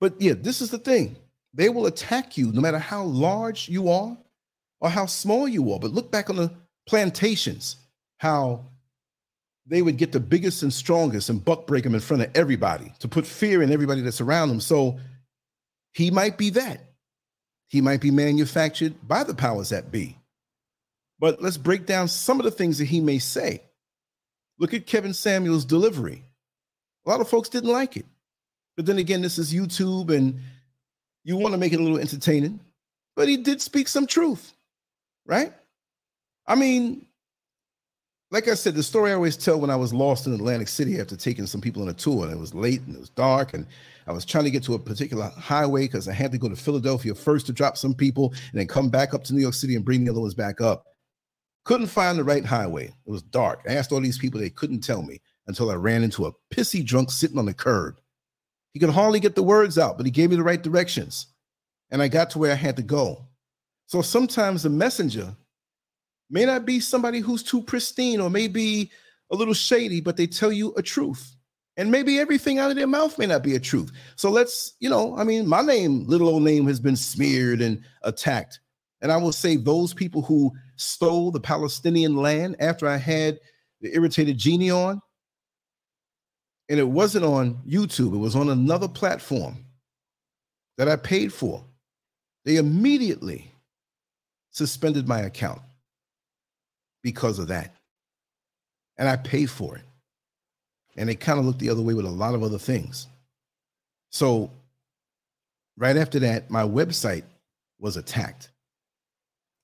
But 0.00 0.20
yeah, 0.20 0.34
this 0.34 0.60
is 0.60 0.70
the 0.70 0.78
thing. 0.78 1.16
They 1.54 1.68
will 1.68 1.86
attack 1.86 2.36
you 2.36 2.52
no 2.52 2.60
matter 2.60 2.78
how 2.78 3.04
large 3.04 3.68
you 3.68 3.88
are 3.88 4.16
or 4.80 4.90
how 4.90 5.06
small 5.06 5.46
you 5.46 5.72
are. 5.72 5.78
But 5.78 5.92
look 5.92 6.10
back 6.10 6.28
on 6.28 6.36
the 6.36 6.52
plantations, 6.86 7.76
how 8.18 8.66
they 9.66 9.82
would 9.82 9.96
get 9.96 10.12
the 10.12 10.20
biggest 10.20 10.62
and 10.62 10.72
strongest 10.72 11.28
and 11.28 11.44
buck 11.44 11.66
break 11.66 11.84
them 11.84 11.94
in 11.94 12.00
front 12.00 12.22
of 12.22 12.30
everybody 12.34 12.92
to 12.98 13.08
put 13.08 13.26
fear 13.26 13.62
in 13.62 13.72
everybody 13.72 14.00
that's 14.00 14.20
around 14.20 14.48
them. 14.48 14.60
So 14.60 14.98
he 15.92 16.10
might 16.10 16.36
be 16.36 16.50
that. 16.50 16.80
He 17.68 17.80
might 17.80 18.00
be 18.00 18.10
manufactured 18.10 18.94
by 19.06 19.24
the 19.24 19.34
powers 19.34 19.70
that 19.70 19.90
be. 19.90 20.18
But 21.18 21.40
let's 21.40 21.56
break 21.56 21.86
down 21.86 22.08
some 22.08 22.40
of 22.40 22.44
the 22.44 22.50
things 22.50 22.78
that 22.78 22.86
he 22.86 23.00
may 23.00 23.18
say. 23.18 23.62
Look 24.58 24.74
at 24.74 24.86
Kevin 24.86 25.14
Samuels' 25.14 25.64
delivery. 25.64 26.24
A 27.06 27.10
lot 27.10 27.20
of 27.20 27.28
folks 27.28 27.48
didn't 27.48 27.70
like 27.70 27.96
it. 27.96 28.06
But 28.76 28.86
then 28.86 28.98
again, 28.98 29.22
this 29.22 29.38
is 29.38 29.54
YouTube 29.54 30.10
and 30.10 30.40
you 31.24 31.36
want 31.36 31.52
to 31.52 31.58
make 31.58 31.72
it 31.72 31.80
a 31.80 31.82
little 31.82 31.98
entertaining. 31.98 32.60
But 33.14 33.28
he 33.28 33.36
did 33.36 33.60
speak 33.60 33.88
some 33.88 34.06
truth, 34.06 34.52
right? 35.26 35.52
I 36.46 36.54
mean, 36.54 37.06
like 38.32 38.48
I 38.48 38.54
said, 38.54 38.74
the 38.74 38.82
story 38.82 39.10
I 39.10 39.14
always 39.14 39.36
tell 39.36 39.60
when 39.60 39.68
I 39.68 39.76
was 39.76 39.92
lost 39.92 40.26
in 40.26 40.32
Atlantic 40.32 40.68
City 40.68 40.98
after 40.98 41.16
taking 41.16 41.46
some 41.46 41.60
people 41.60 41.82
on 41.82 41.90
a 41.90 41.92
tour, 41.92 42.24
and 42.24 42.32
it 42.32 42.38
was 42.38 42.54
late 42.54 42.80
and 42.80 42.96
it 42.96 42.98
was 42.98 43.10
dark, 43.10 43.52
and 43.52 43.66
I 44.06 44.12
was 44.12 44.24
trying 44.24 44.44
to 44.44 44.50
get 44.50 44.62
to 44.64 44.74
a 44.74 44.78
particular 44.78 45.30
highway 45.36 45.82
because 45.82 46.08
I 46.08 46.14
had 46.14 46.32
to 46.32 46.38
go 46.38 46.48
to 46.48 46.56
Philadelphia 46.56 47.14
first 47.14 47.44
to 47.46 47.52
drop 47.52 47.76
some 47.76 47.92
people 47.92 48.32
and 48.50 48.58
then 48.58 48.66
come 48.66 48.88
back 48.88 49.12
up 49.12 49.22
to 49.24 49.34
New 49.34 49.42
York 49.42 49.52
City 49.52 49.76
and 49.76 49.84
bring 49.84 50.02
the 50.02 50.10
other 50.10 50.20
ones 50.20 50.34
back 50.34 50.62
up. 50.62 50.86
Couldn't 51.64 51.88
find 51.88 52.18
the 52.18 52.24
right 52.24 52.44
highway. 52.44 52.86
It 52.86 53.10
was 53.10 53.22
dark. 53.22 53.60
I 53.68 53.74
asked 53.74 53.92
all 53.92 54.00
these 54.00 54.18
people, 54.18 54.40
they 54.40 54.50
couldn't 54.50 54.80
tell 54.80 55.02
me 55.02 55.20
until 55.46 55.70
I 55.70 55.74
ran 55.74 56.02
into 56.02 56.24
a 56.24 56.32
pissy 56.52 56.84
drunk 56.84 57.10
sitting 57.10 57.38
on 57.38 57.44
the 57.44 57.54
curb. 57.54 58.00
He 58.72 58.80
could 58.80 58.90
hardly 58.90 59.20
get 59.20 59.34
the 59.34 59.42
words 59.42 59.78
out, 59.78 59.98
but 59.98 60.06
he 60.06 60.10
gave 60.10 60.30
me 60.30 60.36
the 60.36 60.42
right 60.42 60.62
directions. 60.62 61.26
And 61.90 62.00
I 62.00 62.08
got 62.08 62.30
to 62.30 62.38
where 62.38 62.52
I 62.52 62.56
had 62.56 62.76
to 62.76 62.82
go. 62.82 63.26
So 63.88 64.00
sometimes 64.00 64.62
the 64.62 64.70
messenger 64.70 65.36
may 66.30 66.44
not 66.44 66.64
be 66.64 66.80
somebody 66.80 67.20
who's 67.20 67.42
too 67.42 67.62
pristine 67.62 68.20
or 68.20 68.30
maybe 68.30 68.90
a 69.30 69.36
little 69.36 69.54
shady, 69.54 70.00
but 70.00 70.16
they 70.16 70.26
tell 70.26 70.52
you 70.52 70.74
a 70.76 70.82
truth. 70.82 71.36
And 71.76 71.90
maybe 71.90 72.18
everything 72.18 72.58
out 72.58 72.70
of 72.70 72.76
their 72.76 72.86
mouth 72.86 73.18
may 73.18 73.26
not 73.26 73.42
be 73.42 73.54
a 73.54 73.60
truth. 73.60 73.92
So 74.16 74.30
let's, 74.30 74.74
you 74.78 74.90
know, 74.90 75.16
I 75.16 75.24
mean, 75.24 75.46
my 75.46 75.62
name, 75.62 76.06
little 76.06 76.28
old 76.28 76.42
name, 76.42 76.66
has 76.66 76.78
been 76.78 76.96
smeared 76.96 77.62
and 77.62 77.82
attacked. 78.02 78.60
And 79.00 79.10
I 79.10 79.16
will 79.16 79.32
say 79.32 79.56
those 79.56 79.94
people 79.94 80.22
who 80.22 80.52
stole 80.76 81.30
the 81.30 81.40
Palestinian 81.40 82.16
land 82.16 82.56
after 82.60 82.86
I 82.86 82.98
had 82.98 83.40
the 83.80 83.94
irritated 83.94 84.36
genie 84.36 84.70
on. 84.70 85.00
And 86.68 86.78
it 86.78 86.88
wasn't 86.88 87.24
on 87.24 87.60
YouTube, 87.66 88.14
it 88.14 88.18
was 88.18 88.36
on 88.36 88.48
another 88.50 88.88
platform 88.88 89.64
that 90.78 90.88
I 90.88 90.96
paid 90.96 91.32
for. 91.32 91.64
They 92.44 92.56
immediately 92.56 93.50
suspended 94.50 95.08
my 95.08 95.20
account 95.20 95.60
because 97.02 97.38
of 97.38 97.48
that. 97.48 97.74
And 98.98 99.08
I 99.08 99.16
paid 99.16 99.50
for 99.50 99.76
it. 99.76 99.82
And 100.96 101.08
they 101.08 101.14
kind 101.14 101.38
of 101.38 101.46
looked 101.46 101.58
the 101.58 101.70
other 101.70 101.82
way 101.82 101.94
with 101.94 102.04
a 102.04 102.10
lot 102.10 102.34
of 102.34 102.42
other 102.42 102.58
things. 102.58 103.06
So, 104.10 104.50
right 105.78 105.96
after 105.96 106.18
that, 106.20 106.50
my 106.50 106.62
website 106.62 107.24
was 107.78 107.96
attacked. 107.96 108.50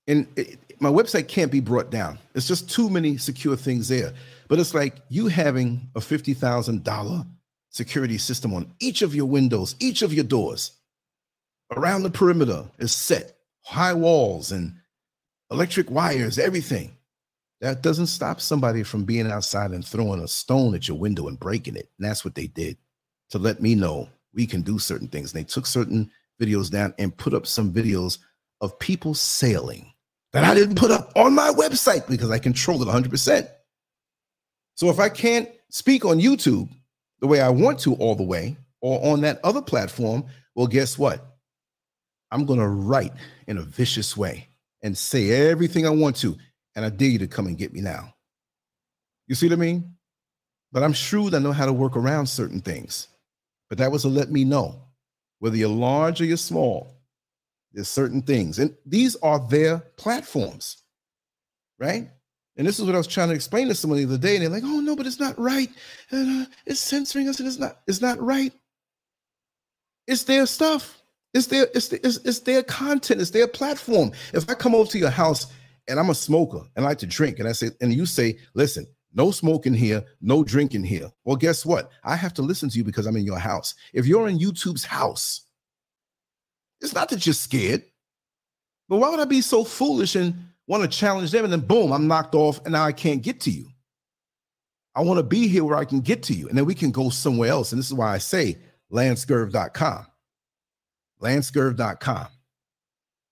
And 0.07 0.27
it, 0.35 0.57
my 0.79 0.89
website 0.89 1.27
can't 1.27 1.51
be 1.51 1.59
brought 1.59 1.91
down. 1.91 2.17
It's 2.33 2.47
just 2.47 2.69
too 2.69 2.89
many 2.89 3.17
secure 3.17 3.55
things 3.55 3.87
there. 3.87 4.13
But 4.47 4.59
it's 4.59 4.73
like 4.73 4.97
you 5.09 5.27
having 5.27 5.89
a 5.95 5.99
$50,000 5.99 7.27
security 7.69 8.17
system 8.17 8.53
on 8.53 8.71
each 8.79 9.01
of 9.03 9.13
your 9.13 9.27
windows, 9.27 9.75
each 9.79 10.01
of 10.01 10.13
your 10.13 10.23
doors. 10.23 10.71
Around 11.75 12.01
the 12.03 12.09
perimeter 12.09 12.65
is 12.79 12.91
set, 12.91 13.37
high 13.63 13.93
walls 13.93 14.51
and 14.51 14.73
electric 15.51 15.91
wires, 15.91 16.39
everything. 16.39 16.95
That 17.61 17.81
doesn't 17.81 18.07
stop 18.07 18.39
somebody 18.39 18.83
from 18.83 19.03
being 19.03 19.29
outside 19.29 19.71
and 19.71 19.85
throwing 19.85 20.21
a 20.21 20.27
stone 20.27 20.75
at 20.75 20.87
your 20.87 20.97
window 20.97 21.27
and 21.27 21.39
breaking 21.39 21.75
it. 21.75 21.89
And 21.97 22.07
that's 22.07 22.23
what 22.23 22.35
they 22.35 22.47
did 22.47 22.77
to 23.31 23.37
let 23.37 23.61
me 23.61 23.75
know 23.75 24.09
we 24.33 24.45
can 24.45 24.61
do 24.61 24.79
certain 24.79 25.07
things. 25.07 25.33
And 25.33 25.43
they 25.43 25.47
took 25.47 25.65
certain 25.65 26.09
videos 26.39 26.71
down 26.71 26.93
and 26.97 27.15
put 27.15 27.33
up 27.33 27.45
some 27.45 27.73
videos 27.73 28.19
of 28.61 28.79
people 28.79 29.13
sailing 29.13 29.91
that 30.31 30.43
I 30.43 30.53
didn't 30.53 30.75
put 30.75 30.91
up 30.91 31.11
on 31.15 31.33
my 31.33 31.49
website 31.49 32.07
because 32.07 32.29
I 32.29 32.39
control 32.39 32.81
it 32.81 32.87
100%. 32.87 33.49
So 34.75 34.89
if 34.89 34.99
I 34.99 35.09
can't 35.09 35.49
speak 35.69 36.05
on 36.05 36.19
YouTube 36.19 36.69
the 37.19 37.27
way 37.27 37.41
I 37.41 37.49
want 37.49 37.79
to 37.79 37.95
all 37.95 38.15
the 38.15 38.23
way 38.23 38.55
or 38.81 39.11
on 39.11 39.21
that 39.21 39.39
other 39.43 39.61
platform, 39.61 40.25
well, 40.55 40.67
guess 40.67 40.97
what? 40.97 41.25
I'm 42.31 42.45
going 42.45 42.59
to 42.59 42.67
write 42.67 43.13
in 43.47 43.57
a 43.57 43.63
vicious 43.63 44.15
way 44.15 44.47
and 44.83 44.97
say 44.97 45.49
everything 45.49 45.85
I 45.85 45.89
want 45.89 46.15
to. 46.17 46.37
And 46.79 46.85
I 46.85 46.95
dare 46.95 47.09
you 47.09 47.19
to 47.19 47.27
come 47.27 47.47
and 47.47 47.57
get 47.57 47.73
me 47.73 47.81
now. 47.81 48.13
You 49.27 49.35
see 49.35 49.47
what 49.47 49.53
I 49.53 49.57
mean? 49.57 49.95
But 50.71 50.81
I'm 50.81 50.93
shrewd. 50.93 51.35
I 51.35 51.39
know 51.39 51.51
how 51.51 51.65
to 51.65 51.73
work 51.73 51.97
around 51.97 52.27
certain 52.27 52.61
things. 52.61 53.09
But 53.67 53.79
that 53.79 53.91
was 53.91 54.03
to 54.03 54.07
let 54.07 54.31
me 54.31 54.45
know 54.45 54.81
whether 55.39 55.57
you're 55.57 55.67
large 55.67 56.21
or 56.21 56.25
you're 56.25 56.37
small, 56.37 56.95
there's 57.73 57.89
certain 57.89 58.21
things, 58.21 58.59
and 58.59 58.73
these 58.85 59.17
are 59.17 59.45
their 59.49 59.79
platforms, 59.97 60.77
right? 61.79 62.09
And 62.55 62.65
this 62.65 62.79
is 62.79 62.85
what 62.85 62.95
I 62.95 62.97
was 62.97 63.07
trying 63.07 63.27
to 63.27 63.35
explain 63.35 63.67
to 63.67 63.75
someone 63.75 63.99
the 63.99 64.05
other 64.05 64.17
day, 64.17 64.35
and 64.37 64.43
they're 64.43 64.49
like, 64.49 64.63
"Oh 64.63 64.79
no, 64.79 64.95
but 64.95 65.05
it's 65.05 65.19
not 65.19 65.37
right. 65.37 65.69
And, 66.11 66.43
uh, 66.43 66.45
it's 66.65 66.79
censoring 66.79 67.27
us, 67.27 67.39
and 67.39 67.47
it's 67.49 67.59
not. 67.59 67.81
It's 67.87 67.99
not 68.01 68.21
right. 68.21 68.53
It's 70.07 70.23
their 70.23 70.45
stuff. 70.45 71.01
It's 71.33 71.47
their. 71.47 71.67
It's, 71.75 71.91
it's 71.91 72.19
it's 72.23 72.39
their 72.39 72.63
content. 72.63 73.19
It's 73.19 73.31
their 73.31 73.49
platform. 73.49 74.13
If 74.33 74.49
I 74.49 74.53
come 74.53 74.73
over 74.73 74.89
to 74.91 74.97
your 74.97 75.09
house 75.09 75.47
and 75.87 75.99
I'm 75.99 76.09
a 76.09 76.15
smoker 76.15 76.61
and 76.75 76.85
I 76.85 76.89
like 76.89 76.99
to 76.99 77.07
drink, 77.07 77.39
and 77.39 77.47
I 77.47 77.51
say, 77.51 77.69
and 77.81 77.93
you 77.93 78.05
say, 78.05 78.37
"Listen, 78.53 78.85
no 79.13 79.31
smoking 79.31 79.73
here, 79.73 80.03
no 80.21 80.43
drinking 80.43 80.83
here." 80.83 81.11
Well, 81.23 81.35
guess 81.35 81.65
what? 81.65 81.91
I 82.03 82.15
have 82.15 82.33
to 82.35 82.41
listen 82.41 82.69
to 82.69 82.77
you 82.77 82.83
because 82.83 83.05
I'm 83.05 83.17
in 83.17 83.25
your 83.25 83.39
house. 83.39 83.75
If 83.93 84.05
you're 84.05 84.27
in 84.27 84.39
YouTube's 84.39 84.83
house 84.83 85.45
it's 86.81 86.93
not 86.93 87.09
that 87.09 87.25
you're 87.25 87.33
scared. 87.33 87.83
But 88.87 88.97
why 88.97 89.09
would 89.09 89.19
I 89.19 89.25
be 89.25 89.41
so 89.41 89.63
foolish 89.63 90.15
and 90.15 90.35
want 90.67 90.83
to 90.83 90.89
challenge 90.89 91.31
them 91.31 91.43
and 91.43 91.53
then 91.53 91.61
boom, 91.61 91.91
I'm 91.91 92.07
knocked 92.07 92.35
off 92.35 92.63
and 92.63 92.73
now 92.73 92.83
I 92.83 92.91
can't 92.91 93.21
get 93.21 93.39
to 93.41 93.51
you? 93.51 93.67
I 94.95 95.01
want 95.01 95.19
to 95.19 95.23
be 95.23 95.47
here 95.47 95.63
where 95.63 95.77
I 95.77 95.85
can 95.85 96.01
get 96.01 96.23
to 96.23 96.33
you 96.33 96.47
and 96.49 96.57
then 96.57 96.65
we 96.65 96.75
can 96.75 96.91
go 96.91 97.09
somewhere 97.09 97.49
else. 97.49 97.71
And 97.71 97.79
this 97.79 97.87
is 97.87 97.93
why 97.93 98.13
I 98.13 98.17
say 98.17 98.57
lancescurv.com. 98.91 100.07
Lancescurv.com. 101.21 102.27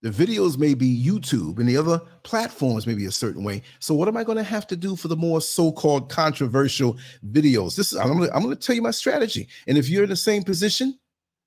The 0.03 0.09
videos 0.09 0.57
may 0.57 0.75
be 0.75 1.03
YouTube 1.03 1.57
and 1.57 1.67
the 1.67 1.77
other 1.77 1.99
platforms 2.23 2.85
may 2.85 2.93
be 2.93 3.05
a 3.05 3.11
certain 3.11 3.43
way. 3.43 3.63
So 3.79 3.95
what 3.95 4.07
am 4.07 4.15
I 4.15 4.23
going 4.23 4.37
to 4.37 4.43
have 4.43 4.67
to 4.67 4.75
do 4.75 4.95
for 4.95 5.07
the 5.07 5.15
more 5.15 5.41
so-called 5.41 6.09
controversial 6.09 6.97
videos? 7.31 7.75
This 7.75 7.91
is 7.91 7.97
I'm 7.97 8.17
going 8.19 8.49
to 8.49 8.55
tell 8.55 8.75
you 8.75 8.81
my 8.83 8.91
strategy. 8.91 9.47
And 9.67 9.77
if 9.77 9.89
you're 9.89 10.03
in 10.03 10.09
the 10.09 10.15
same 10.15 10.43
position, 10.43 10.99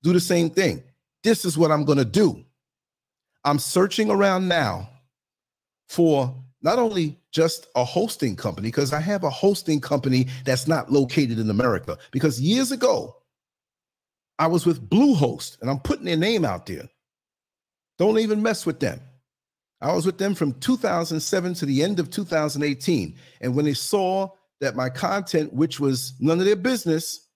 do 0.03 0.12
the 0.12 0.20
same 0.20 0.51
thing 0.51 0.82
this 1.22 1.44
is 1.44 1.59
what 1.59 1.70
I'm 1.70 1.84
going 1.84 1.98
to 1.98 2.05
do. 2.05 2.44
I'm 3.44 3.59
searching 3.59 4.11
around 4.11 4.48
now 4.48 4.88
for 5.88 6.34
not 6.62 6.78
only 6.78 7.18
just 7.32 7.66
a 7.74 7.84
hosting 7.84 8.36
company, 8.36 8.68
because 8.68 8.92
I 8.92 9.01
have 9.01 9.24
a 9.24 9.30
hosting 9.30 9.80
company 9.80 10.28
that's 10.44 10.68
not 10.68 10.92
located 10.92 11.38
in 11.38 11.48
America. 11.51 11.96
Because 12.11 12.40
years 12.40 12.70
ago, 12.70 13.16
I 14.38 14.46
was 14.46 14.66
with 14.66 14.88
Bluehost, 14.88 15.61
and 15.61 15.70
I'm 15.70 15.80
putting 15.80 16.05
their 16.05 16.16
name 16.16 16.44
out 16.44 16.66
there. 16.66 16.88
Don't 18.01 18.18
even 18.18 18.42
mess 18.42 18.64
with 18.64 18.80
them. 18.80 18.98
I 19.82 19.92
was 19.92 20.07
with 20.07 20.16
them 20.16 20.34
from 20.34 20.55
2007 20.55 21.53
to 21.53 21.66
the 21.66 21.82
end 21.82 22.01
of 22.01 22.09
2018. 22.09 23.14
And 23.42 23.55
when 23.55 23.66
they 23.66 23.74
saw 23.74 24.30
that 24.62 24.74
my 24.74 24.88
content, 24.88 25.53
which 25.53 25.78
was 25.78 26.14
none 26.18 26.38
of 26.38 26.46
their 26.46 26.57
business, 26.57 27.28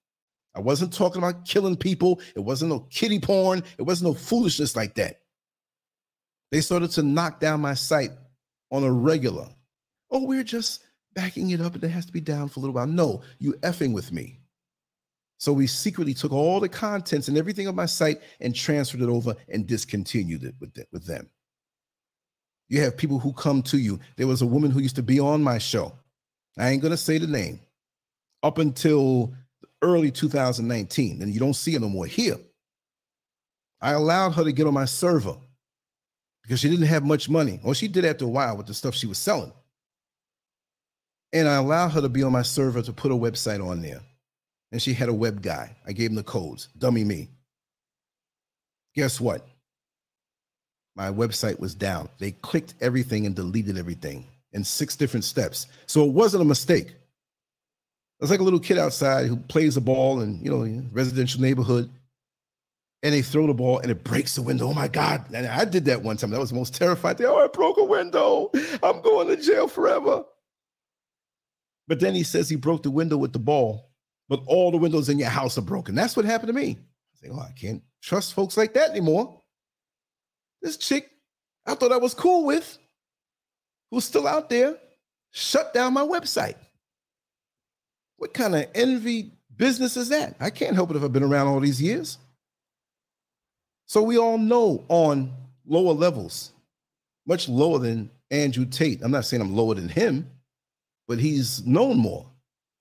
I 0.55 0.61
wasn't 0.61 0.95
talking 0.95 1.19
about 1.19 1.45
killing 1.45 1.77
people, 1.77 2.19
it 2.35 2.41
wasn't 2.41 2.71
no 2.71 2.81
kitty 2.89 3.21
porn, 3.21 3.63
it 3.77 3.83
wasn't 3.83 4.13
no 4.13 4.15
foolishness 4.15 4.75
like 4.75 4.95
that. 4.95 5.21
They 6.51 6.63
started 6.63 6.93
to 6.93 7.03
knock 7.03 7.41
down 7.41 7.61
my 7.61 7.75
site 7.75 8.13
on 8.71 8.85
a 8.85 8.91
regular. 8.91 9.49
Oh, 10.11 10.25
we're 10.25 10.45
just 10.45 10.83
backing 11.15 11.51
it 11.51 11.61
up 11.61 11.75
and 11.75 11.85
it 11.85 11.89
has 11.89 12.07
to 12.07 12.13
be 12.13 12.23
down 12.23 12.49
for 12.49 12.61
a 12.61 12.63
little 12.63 12.75
while. 12.75 12.87
No, 12.87 13.21
you 13.39 13.53
effing 13.61 13.93
with 13.93 14.13
me. 14.13 14.39
So 15.39 15.53
we 15.53 15.67
secretly 15.67 16.15
took 16.15 16.33
all 16.33 16.61
the 16.61 16.69
contents 16.69 17.29
and 17.29 17.37
everything 17.37 17.69
on 17.69 17.75
my 17.75 17.87
site 17.87 18.21
and 18.41 18.55
transferred 18.55 19.03
it 19.03 19.09
over 19.09 19.35
and 19.49 19.67
discontinued 19.67 20.45
it 20.45 20.55
with, 20.61 20.77
with 20.93 21.07
them. 21.07 21.29
You 22.69 22.81
have 22.83 22.97
people 22.97 23.19
who 23.19 23.33
come 23.33 23.63
to 23.65 23.79
you. 23.79 24.01
There 24.17 24.27
was 24.27 24.43
a 24.43 24.47
woman 24.47 24.71
who 24.71 24.81
used 24.81 24.97
to 24.97 25.03
be 25.03 25.21
on 25.21 25.43
my 25.43 25.59
show. 25.59 25.93
I 26.59 26.71
ain't 26.71 26.83
going 26.83 26.93
to 26.93 26.97
say 26.97 27.19
the 27.19 27.27
name. 27.27 27.61
Up 28.43 28.59
until 28.59 29.35
early 29.83 30.11
2019, 30.11 31.21
and 31.21 31.33
you 31.33 31.41
don't 31.41 31.55
see 31.55 31.75
her 31.75 31.81
no 31.81 31.89
more 31.89 32.07
here. 32.07 32.37
I 33.81 33.93
allowed 33.93 34.31
her 34.33 34.45
to 34.45 34.53
get 34.53 34.67
on 34.67 34.75
my 34.75 34.87
server 34.87 35.37
because 36.43 36.61
she 36.61 36.71
didn't 36.71 36.87
have 36.87 37.05
much 37.05 37.29
money. 37.29 37.61
Well, 37.63 37.75
she 37.75 37.89
did 37.89 38.05
after 38.05 38.25
a 38.25 38.29
while 38.29 38.57
with 38.57 38.67
the 38.67 38.75
stuff 38.75 38.95
she 38.95 39.07
was 39.07 39.19
selling. 39.19 39.53
And 41.33 41.49
I 41.49 41.57
allowed 41.57 41.91
her 41.91 42.01
to 42.01 42.09
be 42.09 42.23
on 42.23 42.33
my 42.33 42.43
server 42.43 42.81
to 42.83 42.93
put 42.93 43.13
a 43.13 43.15
website 43.15 43.67
on 43.67 43.83
there 43.83 44.01
and 44.75 44.83
she 44.83 44.93
had 44.93 45.09
a 45.09 45.15
web 45.15 45.41
guy. 45.41 45.71
I 45.87 45.93
gave 45.93 46.11
him 46.11 46.17
the 46.17 46.25
codes, 46.25 46.69
dummy 46.77 47.05
me. 47.05 47.29
Guess 48.97 49.21
what? 49.21 49.47
My 50.97 51.13
website 51.13 51.61
was 51.61 51.77
down. 51.77 52.09
They 52.19 52.33
clicked 52.33 52.75
everything 52.81 53.25
and 53.25 53.37
deleted 53.37 53.79
everything 53.79 54.27
in 54.53 54.65
six 54.65 54.97
different 54.97 55.23
steps. 55.23 55.69
So 55.87 56.05
it 56.05 56.11
wasn't 56.11 56.43
a 56.43 56.45
mistake. 56.45 56.89
It 56.89 56.97
was 58.21 58.33
like 58.33 58.41
a 58.41 58.43
little 58.43 58.59
kid 58.59 58.77
outside 58.79 59.27
who 59.29 59.37
plays 59.37 59.77
a 59.77 59.81
ball 59.81 60.23
in, 60.23 60.43
you 60.43 60.51
know, 60.51 60.83
residential 60.91 61.41
neighborhood. 61.41 61.89
And 63.05 63.15
they 63.15 63.23
throw 63.23 63.47
the 63.47 63.55
ball 63.55 63.79
and 63.79 63.93
it 63.93 64.03
breaks 64.03 64.35
the 64.35 64.43
window. 64.43 64.67
Oh 64.67 64.75
my 64.75 64.89
God. 64.89 65.25
And 65.33 65.47
I 65.47 65.65
did 65.67 65.85
that 65.85 66.03
one 66.03 66.17
time. 66.17 66.31
That 66.31 66.41
was 66.41 66.51
the 66.51 66.57
most 66.57 66.75
terrifying 66.75 67.17
thing. 67.17 67.27
Oh, 67.27 67.39
I 67.39 67.47
broke 67.47 67.79
a 67.79 67.85
window. 67.85 68.51
I'm 68.83 69.01
going 69.03 69.29
to 69.29 69.37
jail 69.37 69.69
forever. 69.69 70.25
But 71.87 72.01
then 72.01 72.17
he 72.17 72.25
says 72.25 72.49
he 72.49 72.57
broke 72.57 72.83
the 72.83 72.91
window 72.91 73.17
with 73.17 73.33
the 73.33 73.39
ball 73.39 73.94
but 74.29 74.41
all 74.47 74.71
the 74.71 74.77
windows 74.77 75.09
in 75.09 75.19
your 75.19 75.29
house 75.29 75.59
are 75.59 75.63
broken. 75.63 75.95
That's 75.95 76.17
what 76.17 76.25
happened 76.25 76.49
to 76.49 76.53
me. 76.55 76.79
I 76.79 77.27
say, 77.27 77.33
oh, 77.33 77.39
I 77.39 77.53
can't 77.53 77.83
trust 78.03 78.35
folks 78.35 78.57
like 78.57 78.75
that 78.75 78.91
anymore. 78.91 79.41
This 80.63 80.77
chick 80.77 81.11
I 81.67 81.75
thought 81.75 81.93
I 81.93 81.97
was 81.97 82.15
cool 82.15 82.45
with, 82.45 82.79
who's 83.91 84.05
still 84.05 84.27
out 84.27 84.51
there, 84.51 84.77
shut 85.31 85.73
down 85.73 85.95
my 85.95 86.03
website. 86.03 86.57
What 88.17 88.35
kind 88.35 88.55
of 88.55 88.67
envy 88.75 89.33
business 89.57 89.97
is 89.97 90.09
that? 90.11 90.37
I 90.41 90.51
can't 90.51 90.75
help 90.75 90.91
it 90.91 90.97
if 90.97 91.03
I've 91.03 91.13
been 91.13 91.23
around 91.23 91.49
all 91.49 91.61
these 91.61 91.81
years. 91.81 92.19
So 93.87 94.03
we 94.03 94.19
all 94.19 94.39
know 94.39 94.85
on 94.89 95.33
lower 95.67 95.93
levels, 95.93 96.53
much 97.27 97.49
lower 97.49 97.79
than 97.79 98.11
Andrew 98.31 98.65
Tate. 98.67 99.03
I'm 99.03 99.11
not 99.11 99.25
saying 99.25 99.41
I'm 99.41 99.57
lower 99.57 99.75
than 99.75 99.89
him, 99.89 100.31
but 101.09 101.19
he's 101.19 101.67
known 101.67 101.99
more, 101.99 102.27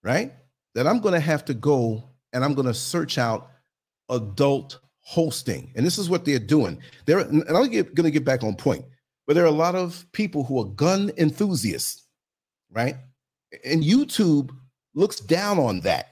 right? 0.03 0.33
That 0.75 0.87
I'm 0.87 0.99
going 0.99 1.13
to 1.13 1.19
have 1.19 1.45
to 1.45 1.53
go 1.53 2.03
and 2.33 2.43
I'm 2.43 2.53
going 2.53 2.67
to 2.67 2.73
search 2.73 3.17
out 3.17 3.51
adult 4.09 4.79
hosting. 5.01 5.71
And 5.75 5.85
this 5.85 5.97
is 5.97 6.09
what 6.09 6.25
they're 6.25 6.39
doing. 6.39 6.79
They're, 7.05 7.19
and 7.19 7.43
I'm 7.49 7.69
going 7.69 7.93
to 7.93 8.11
get 8.11 8.25
back 8.25 8.43
on 8.43 8.55
point, 8.55 8.85
but 9.27 9.35
there 9.35 9.43
are 9.43 9.47
a 9.47 9.51
lot 9.51 9.75
of 9.75 10.05
people 10.11 10.43
who 10.43 10.59
are 10.59 10.65
gun 10.65 11.11
enthusiasts, 11.17 12.07
right? 12.71 12.95
And 13.63 13.83
YouTube 13.83 14.51
looks 14.95 15.19
down 15.19 15.59
on 15.59 15.81
that. 15.81 16.09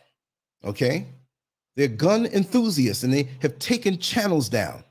Okay. 0.63 1.07
They're 1.75 1.87
gun 1.87 2.25
enthusiasts 2.27 3.03
and 3.03 3.13
they 3.13 3.29
have 3.41 3.57
taken 3.59 3.97
channels 3.97 4.49
down. 4.49 4.83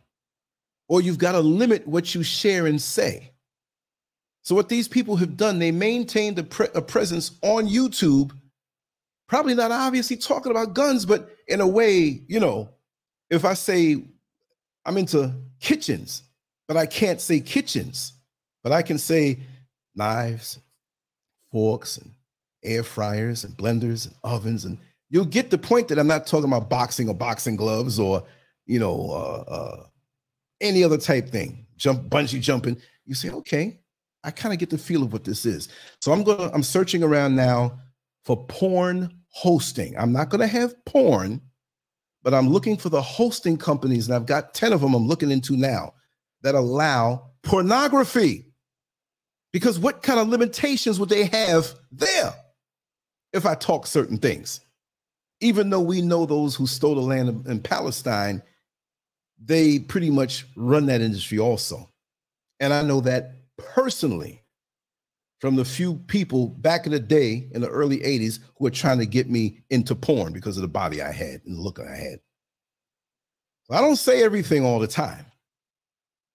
Or 0.88 1.00
you've 1.00 1.18
got 1.18 1.32
to 1.32 1.40
limit 1.40 1.86
what 1.86 2.14
you 2.14 2.24
share 2.24 2.66
and 2.66 2.80
say. 2.80 3.30
So, 4.42 4.54
what 4.54 4.68
these 4.68 4.88
people 4.88 5.16
have 5.16 5.36
done, 5.36 5.58
they 5.58 5.70
maintained 5.70 6.38
a, 6.38 6.42
pre- 6.42 6.68
a 6.74 6.82
presence 6.82 7.32
on 7.42 7.68
YouTube 7.68 8.32
probably 9.30 9.54
not 9.54 9.70
obviously 9.70 10.16
talking 10.16 10.50
about 10.50 10.74
guns, 10.74 11.06
but 11.06 11.30
in 11.46 11.60
a 11.60 11.66
way, 11.66 12.20
you 12.26 12.40
know, 12.40 12.68
if 13.30 13.44
I 13.44 13.54
say 13.54 14.02
I'm 14.84 14.98
into 14.98 15.32
kitchens, 15.60 16.24
but 16.66 16.76
I 16.76 16.84
can't 16.84 17.20
say 17.20 17.38
kitchens, 17.38 18.14
but 18.64 18.72
I 18.72 18.82
can 18.82 18.98
say 18.98 19.38
knives, 19.94 20.58
forks, 21.52 21.96
and 21.98 22.10
air 22.64 22.82
fryers, 22.82 23.44
and 23.44 23.56
blenders, 23.56 24.06
and 24.06 24.16
ovens, 24.24 24.64
and 24.64 24.76
you'll 25.10 25.24
get 25.24 25.50
the 25.50 25.58
point 25.58 25.86
that 25.88 25.98
I'm 26.00 26.08
not 26.08 26.26
talking 26.26 26.50
about 26.50 26.68
boxing 26.68 27.08
or 27.08 27.14
boxing 27.14 27.54
gloves 27.54 28.00
or 28.00 28.24
you 28.66 28.80
know 28.80 29.10
uh, 29.12 29.50
uh, 29.50 29.84
any 30.60 30.82
other 30.82 30.98
type 30.98 31.28
thing, 31.28 31.66
jump 31.76 32.08
bungee 32.08 32.40
jumping. 32.40 32.76
You 33.06 33.14
say, 33.14 33.30
okay, 33.30 33.78
I 34.24 34.32
kind 34.32 34.52
of 34.52 34.58
get 34.58 34.70
the 34.70 34.78
feel 34.78 35.04
of 35.04 35.12
what 35.12 35.22
this 35.22 35.46
is. 35.46 35.68
So 36.00 36.10
I'm 36.10 36.24
gonna 36.24 36.50
I'm 36.52 36.64
searching 36.64 37.04
around 37.04 37.36
now 37.36 37.78
for 38.24 38.44
porn 38.46 39.19
hosting. 39.30 39.96
I'm 39.96 40.12
not 40.12 40.28
going 40.28 40.40
to 40.40 40.46
have 40.46 40.84
porn, 40.84 41.40
but 42.22 42.34
I'm 42.34 42.48
looking 42.48 42.76
for 42.76 42.88
the 42.88 43.02
hosting 43.02 43.56
companies, 43.56 44.06
and 44.06 44.14
I've 44.14 44.26
got 44.26 44.54
10 44.54 44.72
of 44.72 44.80
them 44.80 44.94
I'm 44.94 45.06
looking 45.06 45.30
into 45.30 45.56
now 45.56 45.94
that 46.42 46.54
allow 46.54 47.30
pornography. 47.42 48.46
Because 49.52 49.78
what 49.78 50.02
kind 50.02 50.20
of 50.20 50.28
limitations 50.28 51.00
would 51.00 51.08
they 51.08 51.24
have 51.26 51.74
there 51.90 52.32
if 53.32 53.46
I 53.46 53.54
talk 53.54 53.86
certain 53.86 54.18
things? 54.18 54.60
Even 55.40 55.70
though 55.70 55.80
we 55.80 56.02
know 56.02 56.26
those 56.26 56.54
who 56.54 56.66
stole 56.66 56.94
the 56.94 57.00
land 57.00 57.46
in 57.46 57.60
Palestine, 57.60 58.42
they 59.42 59.78
pretty 59.78 60.10
much 60.10 60.46
run 60.54 60.86
that 60.86 61.00
industry 61.00 61.38
also. 61.38 61.88
And 62.60 62.72
I 62.72 62.82
know 62.82 63.00
that 63.00 63.32
personally 63.56 64.39
from 65.40 65.56
the 65.56 65.64
few 65.64 65.96
people 66.06 66.48
back 66.48 66.86
in 66.86 66.92
the 66.92 67.00
day 67.00 67.48
in 67.52 67.62
the 67.62 67.68
early 67.68 67.98
80s 67.98 68.40
who 68.58 68.64
were 68.64 68.70
trying 68.70 68.98
to 68.98 69.06
get 69.06 69.28
me 69.28 69.62
into 69.70 69.94
porn 69.94 70.32
because 70.32 70.56
of 70.56 70.62
the 70.62 70.68
body 70.68 71.02
I 71.02 71.10
had 71.10 71.40
and 71.46 71.56
the 71.56 71.60
look 71.60 71.80
I 71.80 71.96
had. 71.96 72.20
So 73.64 73.74
I 73.74 73.80
don't 73.80 73.96
say 73.96 74.22
everything 74.22 74.64
all 74.64 74.78
the 74.78 74.86
time, 74.86 75.24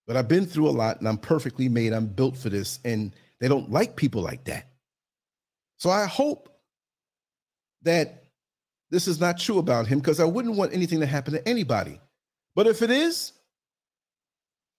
but 0.07 0.17
I've 0.17 0.27
been 0.27 0.45
through 0.45 0.69
a 0.69 0.71
lot 0.71 0.99
and 0.99 1.07
I'm 1.07 1.17
perfectly 1.17 1.69
made. 1.69 1.93
I'm 1.93 2.07
built 2.07 2.35
for 2.35 2.49
this, 2.49 2.79
and 2.83 3.13
they 3.39 3.47
don't 3.47 3.69
like 3.69 3.95
people 3.95 4.21
like 4.21 4.43
that. 4.45 4.67
So 5.77 5.89
I 5.89 6.05
hope 6.05 6.49
that 7.83 8.23
this 8.89 9.07
is 9.07 9.19
not 9.19 9.37
true 9.37 9.59
about 9.59 9.85
him 9.85 9.99
because 9.99 10.19
I 10.19 10.25
wouldn't 10.25 10.55
want 10.55 10.73
anything 10.73 10.99
to 11.01 11.05
happen 11.05 11.33
to 11.33 11.47
anybody. 11.47 11.99
But 12.55 12.67
if 12.67 12.81
it 12.81 12.89
is, 12.89 13.33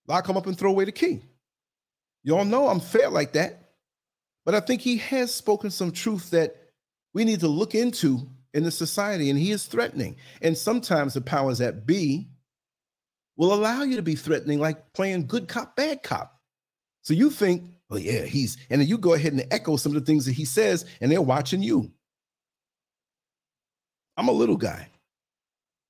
lock 0.08 0.28
him 0.28 0.36
up 0.36 0.46
and 0.46 0.58
throw 0.58 0.70
away 0.70 0.86
the 0.86 0.92
key. 0.92 1.22
Y'all 2.24 2.44
know 2.44 2.68
I'm 2.68 2.80
fair 2.80 3.10
like 3.10 3.34
that. 3.34 3.65
But 4.46 4.54
I 4.54 4.60
think 4.60 4.80
he 4.80 4.96
has 4.98 5.34
spoken 5.34 5.70
some 5.70 5.90
truth 5.90 6.30
that 6.30 6.56
we 7.12 7.24
need 7.24 7.40
to 7.40 7.48
look 7.48 7.74
into 7.74 8.30
in 8.54 8.62
the 8.62 8.70
society, 8.70 9.28
and 9.28 9.38
he 9.38 9.50
is 9.50 9.66
threatening. 9.66 10.16
And 10.40 10.56
sometimes 10.56 11.12
the 11.12 11.20
powers 11.20 11.58
that 11.58 11.84
be 11.84 12.28
will 13.36 13.52
allow 13.52 13.82
you 13.82 13.96
to 13.96 14.02
be 14.02 14.14
threatening, 14.14 14.60
like 14.60 14.92
playing 14.92 15.26
good 15.26 15.48
cop, 15.48 15.74
bad 15.74 16.04
cop. 16.04 16.40
So 17.02 17.12
you 17.12 17.28
think, 17.28 17.70
oh, 17.90 17.96
yeah, 17.96 18.22
he's, 18.22 18.56
and 18.70 18.80
then 18.80 18.88
you 18.88 18.98
go 18.98 19.14
ahead 19.14 19.32
and 19.32 19.44
echo 19.50 19.76
some 19.76 19.94
of 19.94 20.00
the 20.00 20.06
things 20.06 20.24
that 20.26 20.32
he 20.32 20.44
says, 20.44 20.86
and 21.00 21.10
they're 21.10 21.20
watching 21.20 21.62
you. 21.62 21.90
I'm 24.16 24.28
a 24.28 24.32
little 24.32 24.56
guy. 24.56 24.88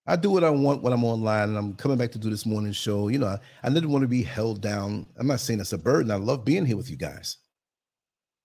I 0.07 0.17
do 0.17 0.31
what 0.31 0.45
I 0.45 0.51
want 0.51 0.83
when 0.83 0.95
I'm 0.95 1.05
online, 1.05 1.51
and 1.51 1.59
I'm 1.59 1.75
coming 1.75 1.99
back 1.99 2.13
to 2.13 2.19
do 2.19 2.31
this 2.31 2.47
morning 2.47 2.73
show. 2.73 3.09
You 3.09 3.19
know, 3.19 3.27
I, 3.27 3.39
I 3.63 3.69
didn't 3.69 3.91
want 3.91 4.03
to 4.03 4.09
be 4.09 4.23
held 4.23 4.63
down. 4.63 5.07
I'm 5.19 5.27
not 5.27 5.41
saying 5.41 5.61
it's 5.61 5.75
a 5.75 5.79
burden. 5.79 6.11
I 6.11 6.17
love 6.17 6.45
being 6.45 6.65
here 6.65 6.77
with 6.77 6.91
you 6.91 6.97
guys. 6.97 7.37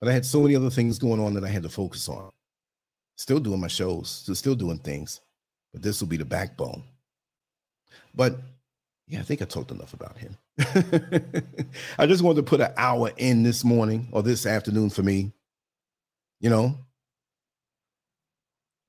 But 0.01 0.09
I 0.09 0.13
had 0.13 0.25
so 0.25 0.41
many 0.41 0.55
other 0.55 0.71
things 0.71 0.97
going 0.97 1.21
on 1.21 1.35
that 1.35 1.45
I 1.45 1.49
had 1.49 1.63
to 1.63 1.69
focus 1.69 2.09
on. 2.09 2.31
Still 3.17 3.39
doing 3.39 3.61
my 3.61 3.67
shows, 3.67 4.27
still 4.33 4.55
doing 4.55 4.79
things, 4.79 5.21
but 5.71 5.83
this 5.83 6.01
will 6.01 6.07
be 6.07 6.17
the 6.17 6.25
backbone. 6.25 6.83
But 8.15 8.39
yeah, 9.07 9.19
I 9.19 9.23
think 9.23 9.41
I 9.41 9.45
talked 9.45 9.71
enough 9.71 9.93
about 9.93 10.17
him. 10.17 10.37
I 11.99 12.07
just 12.07 12.23
wanted 12.23 12.37
to 12.37 12.49
put 12.49 12.61
an 12.61 12.73
hour 12.77 13.11
in 13.17 13.43
this 13.43 13.63
morning 13.63 14.07
or 14.11 14.23
this 14.23 14.45
afternoon 14.45 14.89
for 14.89 15.03
me. 15.03 15.31
You 16.39 16.49
know? 16.49 16.77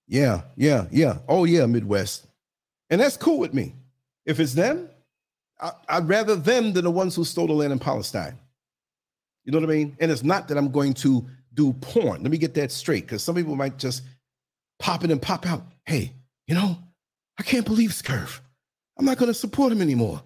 Yeah, 0.08 0.42
yeah, 0.56 0.86
yeah. 0.90 1.18
Oh, 1.28 1.44
yeah, 1.44 1.66
Midwest. 1.66 2.26
And 2.88 3.00
that's 3.00 3.16
cool 3.16 3.38
with 3.38 3.52
me. 3.52 3.74
If 4.24 4.40
it's 4.40 4.54
them, 4.54 4.88
I, 5.60 5.98
would 5.98 6.08
rather 6.08 6.36
them 6.36 6.72
than 6.72 6.84
the 6.84 6.90
ones 6.90 7.14
who 7.14 7.24
stole 7.24 7.46
the 7.46 7.52
land 7.52 7.72
in 7.72 7.78
Palestine. 7.78 8.38
You 9.44 9.52
know 9.52 9.58
what 9.58 9.70
I 9.70 9.72
mean? 9.72 9.96
And 10.00 10.10
it's 10.10 10.22
not 10.22 10.48
that 10.48 10.58
I'm 10.58 10.70
going 10.70 10.94
to 10.94 11.26
do 11.54 11.72
porn. 11.74 12.22
Let 12.22 12.30
me 12.30 12.38
get 12.38 12.54
that 12.54 12.70
straight 12.70 13.04
because 13.04 13.22
some 13.22 13.34
people 13.34 13.56
might 13.56 13.76
just 13.76 14.02
pop 14.78 15.04
in 15.04 15.10
and 15.10 15.20
pop 15.20 15.46
out. 15.46 15.64
Hey, 15.84 16.12
you 16.46 16.54
know, 16.54 16.78
I 17.38 17.42
can't 17.42 17.66
believe 17.66 17.90
Scurv. 17.90 18.40
I'm 18.98 19.04
not 19.04 19.18
going 19.18 19.30
to 19.30 19.34
support 19.34 19.72
him 19.72 19.82
anymore. 19.82 20.22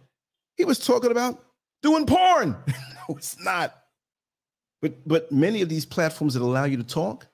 He 0.57 0.64
was 0.64 0.79
talking 0.79 1.11
about 1.11 1.43
doing 1.83 2.07
porn. 2.07 2.57
no, 2.69 3.17
it's 3.17 3.43
not. 3.43 3.77
But 4.83 5.07
but 5.07 5.33
many 5.33 5.62
of 5.62 5.69
these 5.69 5.87
platforms 5.87 6.35
that 6.35 6.43
allow 6.43 6.64
you 6.64 6.77
to 6.77 6.85
talk, 6.85 7.27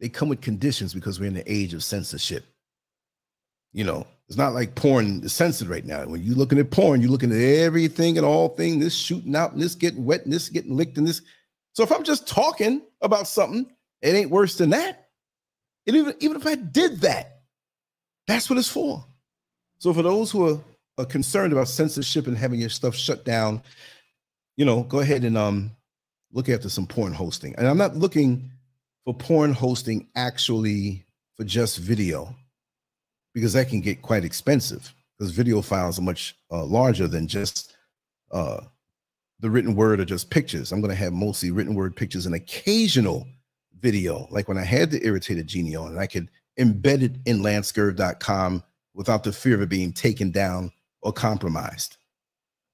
they 0.00 0.08
come 0.08 0.28
with 0.28 0.40
conditions 0.40 0.94
because 0.94 1.20
we're 1.20 1.26
in 1.26 1.34
the 1.34 1.52
age 1.52 1.74
of 1.74 1.84
censorship. 1.84 2.44
You 3.72 3.84
know, 3.84 4.06
it's 4.28 4.36
not 4.36 4.54
like 4.54 4.74
porn 4.74 5.22
is 5.24 5.32
censored 5.32 5.68
right 5.68 5.84
now. 5.84 6.04
When 6.04 6.22
you're 6.22 6.36
looking 6.36 6.58
at 6.58 6.70
porn, 6.70 7.00
you're 7.00 7.10
looking 7.10 7.32
at 7.32 7.40
everything 7.40 8.18
and 8.18 8.26
all 8.26 8.50
things, 8.50 8.82
this 8.82 8.94
shooting 8.94 9.34
out 9.34 9.52
and 9.52 9.62
this 9.62 9.74
getting 9.74 10.04
wet 10.04 10.24
and 10.24 10.32
this 10.32 10.48
getting 10.48 10.76
licked 10.76 10.98
and 10.98 11.06
this. 11.06 11.22
So 11.72 11.82
if 11.82 11.92
I'm 11.92 12.04
just 12.04 12.28
talking 12.28 12.82
about 13.00 13.26
something, 13.26 13.66
it 14.02 14.14
ain't 14.14 14.30
worse 14.30 14.56
than 14.56 14.70
that. 14.70 15.08
And 15.86 15.96
even, 15.96 16.14
even 16.20 16.36
if 16.36 16.46
I 16.46 16.56
did 16.56 17.00
that, 17.00 17.40
that's 18.26 18.50
what 18.50 18.58
it's 18.58 18.68
for. 18.68 19.04
So 19.78 19.94
for 19.94 20.02
those 20.02 20.30
who 20.30 20.48
are, 20.48 20.60
are 20.98 21.06
concerned 21.06 21.52
about 21.52 21.68
censorship 21.68 22.26
and 22.26 22.36
having 22.36 22.60
your 22.60 22.68
stuff 22.68 22.94
shut 22.94 23.24
down, 23.24 23.62
you 24.56 24.64
know, 24.64 24.82
go 24.82 25.00
ahead 25.00 25.24
and 25.24 25.38
um 25.38 25.70
look 26.32 26.48
after 26.48 26.68
some 26.68 26.86
porn 26.86 27.14
hosting. 27.14 27.54
And 27.56 27.66
I'm 27.66 27.78
not 27.78 27.96
looking 27.96 28.50
for 29.04 29.14
porn 29.14 29.54
hosting 29.54 30.08
actually 30.14 31.06
for 31.36 31.44
just 31.44 31.78
video 31.78 32.34
because 33.38 33.52
that 33.52 33.68
can 33.68 33.80
get 33.80 34.02
quite 34.02 34.24
expensive 34.24 34.92
because 35.16 35.32
video 35.32 35.62
files 35.62 35.96
are 35.96 36.02
much 36.02 36.36
uh, 36.50 36.64
larger 36.64 37.06
than 37.06 37.28
just 37.28 37.76
uh, 38.32 38.60
the 39.38 39.48
written 39.48 39.76
word 39.76 40.00
or 40.00 40.04
just 40.04 40.28
pictures. 40.28 40.72
I'm 40.72 40.80
going 40.80 40.90
to 40.90 40.96
have 40.96 41.12
mostly 41.12 41.52
written 41.52 41.76
word 41.76 41.94
pictures 41.94 42.26
and 42.26 42.34
occasional 42.34 43.28
video, 43.78 44.26
like 44.30 44.48
when 44.48 44.58
I 44.58 44.64
had 44.64 44.90
the 44.90 45.04
irritated 45.06 45.46
genie 45.46 45.76
on, 45.76 45.92
and 45.92 46.00
I 46.00 46.08
could 46.08 46.28
embed 46.58 47.02
it 47.02 47.12
in 47.26 47.38
lancescurv.com 47.38 48.64
without 48.94 49.22
the 49.22 49.32
fear 49.32 49.54
of 49.54 49.62
it 49.62 49.68
being 49.68 49.92
taken 49.92 50.32
down 50.32 50.72
or 51.02 51.12
compromised. 51.12 51.96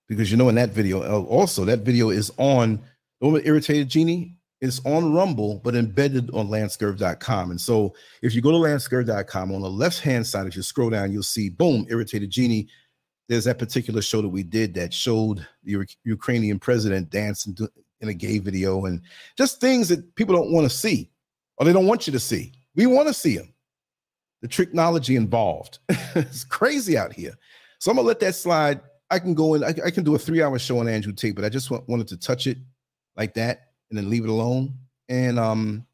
Because 0.09 0.31
you 0.31 0.39
know, 0.39 0.49
in 0.49 0.55
that 0.55 0.71
video, 0.71 1.25
also 1.25 1.67
that 1.67 1.81
video 1.81 2.09
is 2.09 2.33
on 2.39 2.83
the 3.21 3.47
irritated 3.47 3.91
genie 3.91 4.39
is 4.65 4.81
on 4.87 5.13
Rumble, 5.13 5.61
but 5.63 5.75
embedded 5.75 6.31
on 6.31 6.49
lancescurv.com. 6.49 7.51
And 7.51 7.61
so 7.61 7.95
if 8.23 8.35
you 8.35 8.41
go 8.41 8.51
to 8.51 8.57
lancescurv.com 8.57 9.53
on 9.53 9.61
the 9.61 9.71
left 9.71 10.01
hand 10.01 10.27
side, 10.27 10.47
if 10.47 10.57
you 10.57 10.63
scroll 10.63 10.89
down, 10.89 11.13
you'll 11.13 11.23
see 11.23 11.51
boom, 11.51 11.87
irritated 11.91 12.31
genie. 12.31 12.69
There's 13.29 13.45
that 13.45 13.59
particular 13.59 14.01
show 14.01 14.23
that 14.23 14.29
we 14.29 14.43
did 14.43 14.73
that 14.75 14.95
showed 14.95 15.47
the 15.65 15.87
Ukrainian 16.05 16.59
president 16.59 17.11
dancing 17.11 17.57
in 18.01 18.09
a 18.09 18.15
gay 18.15 18.39
video 18.39 18.87
and 18.87 19.03
just 19.37 19.61
things 19.61 19.89
that 19.91 20.15
people 20.15 20.35
don't 20.35 20.51
want 20.51 20.69
to 20.71 20.75
see 20.75 21.11
or 21.59 21.67
they 21.67 21.73
don't 21.73 21.87
want 21.87 22.07
you 22.07 22.13
to 22.15 22.21
see. 22.21 22.53
We 22.75 22.87
want 22.87 23.09
to 23.09 23.15
see 23.15 23.37
them 23.37 23.53
the 24.41 24.49
technology 24.49 25.17
involved. 25.17 25.79
it's 25.89 26.45
crazy 26.45 26.97
out 26.97 27.13
here. 27.13 27.35
So 27.81 27.91
I'm 27.91 27.97
gonna 27.97 28.09
let 28.09 28.21
that 28.21 28.35
slide. 28.35 28.81
I 29.11 29.19
can 29.19 29.35
go 29.35 29.55
in, 29.55 29.65
I, 29.65 29.75
I 29.85 29.91
can 29.91 30.05
do 30.05 30.15
a 30.15 30.19
three 30.19 30.43
hour 30.43 30.59
show 30.59 30.79
on 30.79 30.89
Andrew 30.89 31.13
Tate, 31.13 31.35
but 31.35 31.45
I 31.45 31.51
just 31.51 31.71
want, 31.71 31.87
wanted 31.87 32.09
to 32.09 32.17
touch 32.17 32.47
it 32.47 32.57
like 33.17 33.35
that 33.35 33.64
and 33.91 33.99
then 33.99 34.11
leave 34.11 34.25
it 34.25 34.31
alone. 34.31 34.75
And 35.09 35.39
um, 35.39 35.87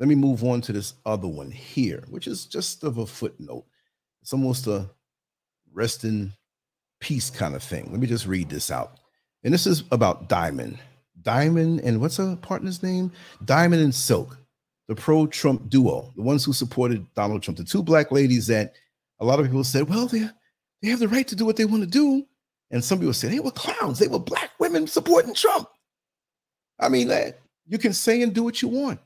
let 0.00 0.08
me 0.08 0.14
move 0.14 0.44
on 0.44 0.60
to 0.62 0.72
this 0.72 0.94
other 1.04 1.28
one 1.28 1.50
here, 1.50 2.04
which 2.08 2.26
is 2.26 2.46
just 2.46 2.84
of 2.84 2.98
a 2.98 3.06
footnote. 3.06 3.64
It's 4.22 4.32
almost 4.32 4.66
a 4.66 4.88
rest 5.72 6.04
in 6.04 6.32
peace 7.00 7.30
kind 7.30 7.54
of 7.54 7.62
thing. 7.62 7.88
Let 7.90 8.00
me 8.00 8.06
just 8.06 8.26
read 8.26 8.48
this 8.48 8.70
out. 8.70 8.98
And 9.42 9.52
this 9.52 9.66
is 9.66 9.84
about 9.90 10.28
Diamond. 10.28 10.78
Diamond 11.22 11.80
and 11.80 12.00
what's 12.00 12.16
her 12.16 12.36
partner's 12.36 12.82
name? 12.82 13.12
Diamond 13.44 13.82
and 13.82 13.94
Silk 13.94 14.38
the 14.88 14.94
pro 14.94 15.26
Trump 15.26 15.70
duo, 15.70 16.12
the 16.16 16.22
ones 16.22 16.44
who 16.44 16.52
supported 16.52 17.06
Donald 17.14 17.42
Trump, 17.42 17.58
the 17.58 17.64
two 17.64 17.82
black 17.82 18.12
ladies 18.12 18.46
that 18.48 18.74
a 19.20 19.24
lot 19.24 19.40
of 19.40 19.46
people 19.46 19.64
said, 19.64 19.88
well, 19.88 20.06
they 20.06 20.28
they 20.82 20.88
have 20.90 20.98
the 20.98 21.08
right 21.08 21.26
to 21.28 21.36
do 21.36 21.46
what 21.46 21.56
they 21.56 21.64
want 21.64 21.82
to 21.82 21.88
do. 21.88 22.26
And 22.70 22.84
some 22.84 22.98
people 22.98 23.14
said 23.14 23.30
they 23.30 23.40
were 23.40 23.50
clowns. 23.50 23.98
They 23.98 24.08
were 24.08 24.18
black 24.18 24.50
women 24.58 24.86
supporting 24.86 25.34
Trump. 25.34 25.68
I 26.78 26.88
mean, 26.88 27.10
you 27.66 27.78
can 27.78 27.92
say 27.92 28.22
and 28.22 28.34
do 28.34 28.42
what 28.42 28.62
you 28.62 28.68
want. 28.68 29.00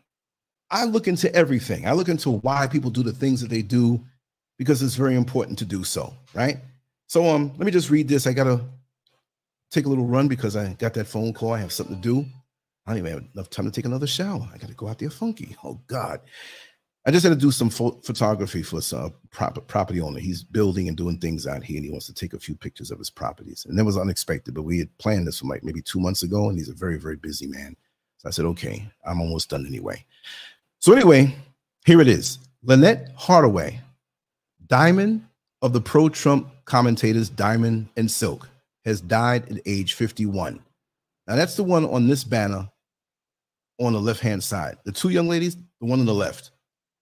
I 0.71 0.85
look 0.85 1.09
into 1.09 1.35
everything. 1.35 1.87
I 1.87 1.93
look 1.93 2.09
into 2.09 2.31
why 2.31 2.67
people 2.67 2.91
do 2.91 3.03
the 3.03 3.13
things 3.13 3.41
that 3.41 3.51
they 3.51 3.63
do 3.63 4.05
because 4.59 4.83
it's 4.83 4.97
very 4.97 5.15
important 5.15 5.59
to 5.59 5.65
do 5.65 5.85
so, 5.85 6.13
right? 6.35 6.59
So 7.07 7.27
um, 7.27 7.53
let 7.57 7.65
me 7.65 7.73
just 7.73 7.91
read 7.91 8.09
this. 8.09 8.27
I 8.27 8.33
gotta 8.33 8.61
take 9.71 9.87
a 9.87 9.89
little 9.89 10.07
run 10.07 10.29
because 10.29 10.57
I 10.57 10.75
got 10.75 10.95
that 10.95 11.07
phone 11.07 11.33
call. 11.33 11.53
I 11.53 11.61
have 11.61 11.73
something 11.73 11.97
to 11.97 12.03
do. 12.03 12.27
I 12.87 12.93
don't 12.93 12.99
even 12.99 13.13
have 13.13 13.25
enough 13.35 13.51
time 13.51 13.67
to 13.67 13.71
take 13.71 13.85
another 13.85 14.07
shower. 14.07 14.49
I 14.53 14.57
got 14.57 14.69
to 14.69 14.75
go 14.75 14.89
out 14.89 14.99
there 14.99 15.11
funky. 15.11 15.55
Oh 15.63 15.79
God. 15.87 16.21
I 17.09 17.11
just 17.11 17.25
had 17.25 17.31
to 17.31 17.37
do 17.37 17.51
some 17.51 17.71
pho- 17.71 17.99
photography 18.05 18.63
for 18.63 18.83
some 18.83 19.15
prop- 19.31 19.67
property 19.67 19.99
owner. 19.99 20.21
He's 20.21 20.43
building 20.43 20.89
and 20.89 20.97
doing 20.97 21.17
things 21.17 21.47
out 21.47 21.65
here, 21.65 21.79
and 21.79 21.85
he 21.87 21.91
wants 21.91 22.05
to 22.05 22.13
take 22.13 22.35
a 22.35 22.39
few 22.39 22.55
pictures 22.55 22.91
of 22.91 22.99
his 22.99 23.09
properties. 23.09 23.65
And 23.67 23.79
that 23.79 23.87
was 23.87 23.97
unexpected, 23.97 24.53
but 24.53 24.65
we 24.65 24.79
had 24.79 24.99
planned 24.99 25.27
this 25.27 25.39
from 25.39 25.49
like 25.49 25.65
maybe 25.65 25.81
two 25.81 26.01
months 26.01 26.23
ago, 26.23 26.51
and 26.51 26.59
he's 26.59 26.69
a 26.69 26.75
very, 26.75 26.99
very 26.99 27.17
busy 27.17 27.47
man. 27.47 27.75
So 28.19 28.29
I 28.29 28.31
said, 28.31 28.45
okay, 28.45 28.87
I'm 29.07 29.23
almost 29.23 29.49
done 29.49 29.65
anyway. 29.67 30.05
So 30.81 30.93
anyway, 30.93 31.35
here 31.87 32.03
it 32.03 32.09
is. 32.09 32.41
Lynette 32.63 33.11
Hardaway, 33.17 33.81
Diamond 34.67 35.27
of 35.63 35.73
the 35.73 35.81
pro-Trump 35.81 36.47
commentators 36.67 37.31
Diamond 37.31 37.89
and 37.97 38.11
Silk, 38.11 38.47
has 38.85 39.01
died 39.01 39.51
at 39.51 39.63
age 39.65 39.95
51. 39.95 40.61
Now 41.27 41.37
that's 41.37 41.57
the 41.57 41.65
one 41.65 41.87
on 41.87 42.07
this 42.07 42.23
banner 42.23 42.69
on 43.81 43.95
the 43.95 43.99
left 43.99 44.21
hand 44.21 44.45
side. 44.45 44.77
The 44.85 44.93
two 44.93 45.09
young 45.09 45.27
ladies, 45.27 45.57
the 45.57 45.87
one 45.87 46.01
on 46.01 46.07
the 46.07 46.13
left, 46.13 46.51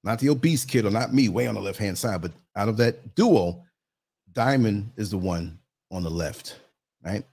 not 0.07 0.21
the 0.21 0.31
obese 0.31 0.65
kid 0.65 0.87
or 0.87 0.91
not 0.91 1.13
me, 1.13 1.29
way 1.29 1.47
on 1.47 1.55
the 1.55 1.61
left 1.61 1.79
hand 1.79 1.99
side, 1.99 2.23
but 2.23 2.33
out 2.55 2.69
of 2.69 2.77
that 2.79 3.15
duo, 3.15 3.65
Diamond 4.33 4.93
is 4.97 5.11
the 5.11 5.19
one 5.19 5.59
on 5.91 6.03
the 6.03 6.11
left, 6.11 6.57
right? 7.05 7.25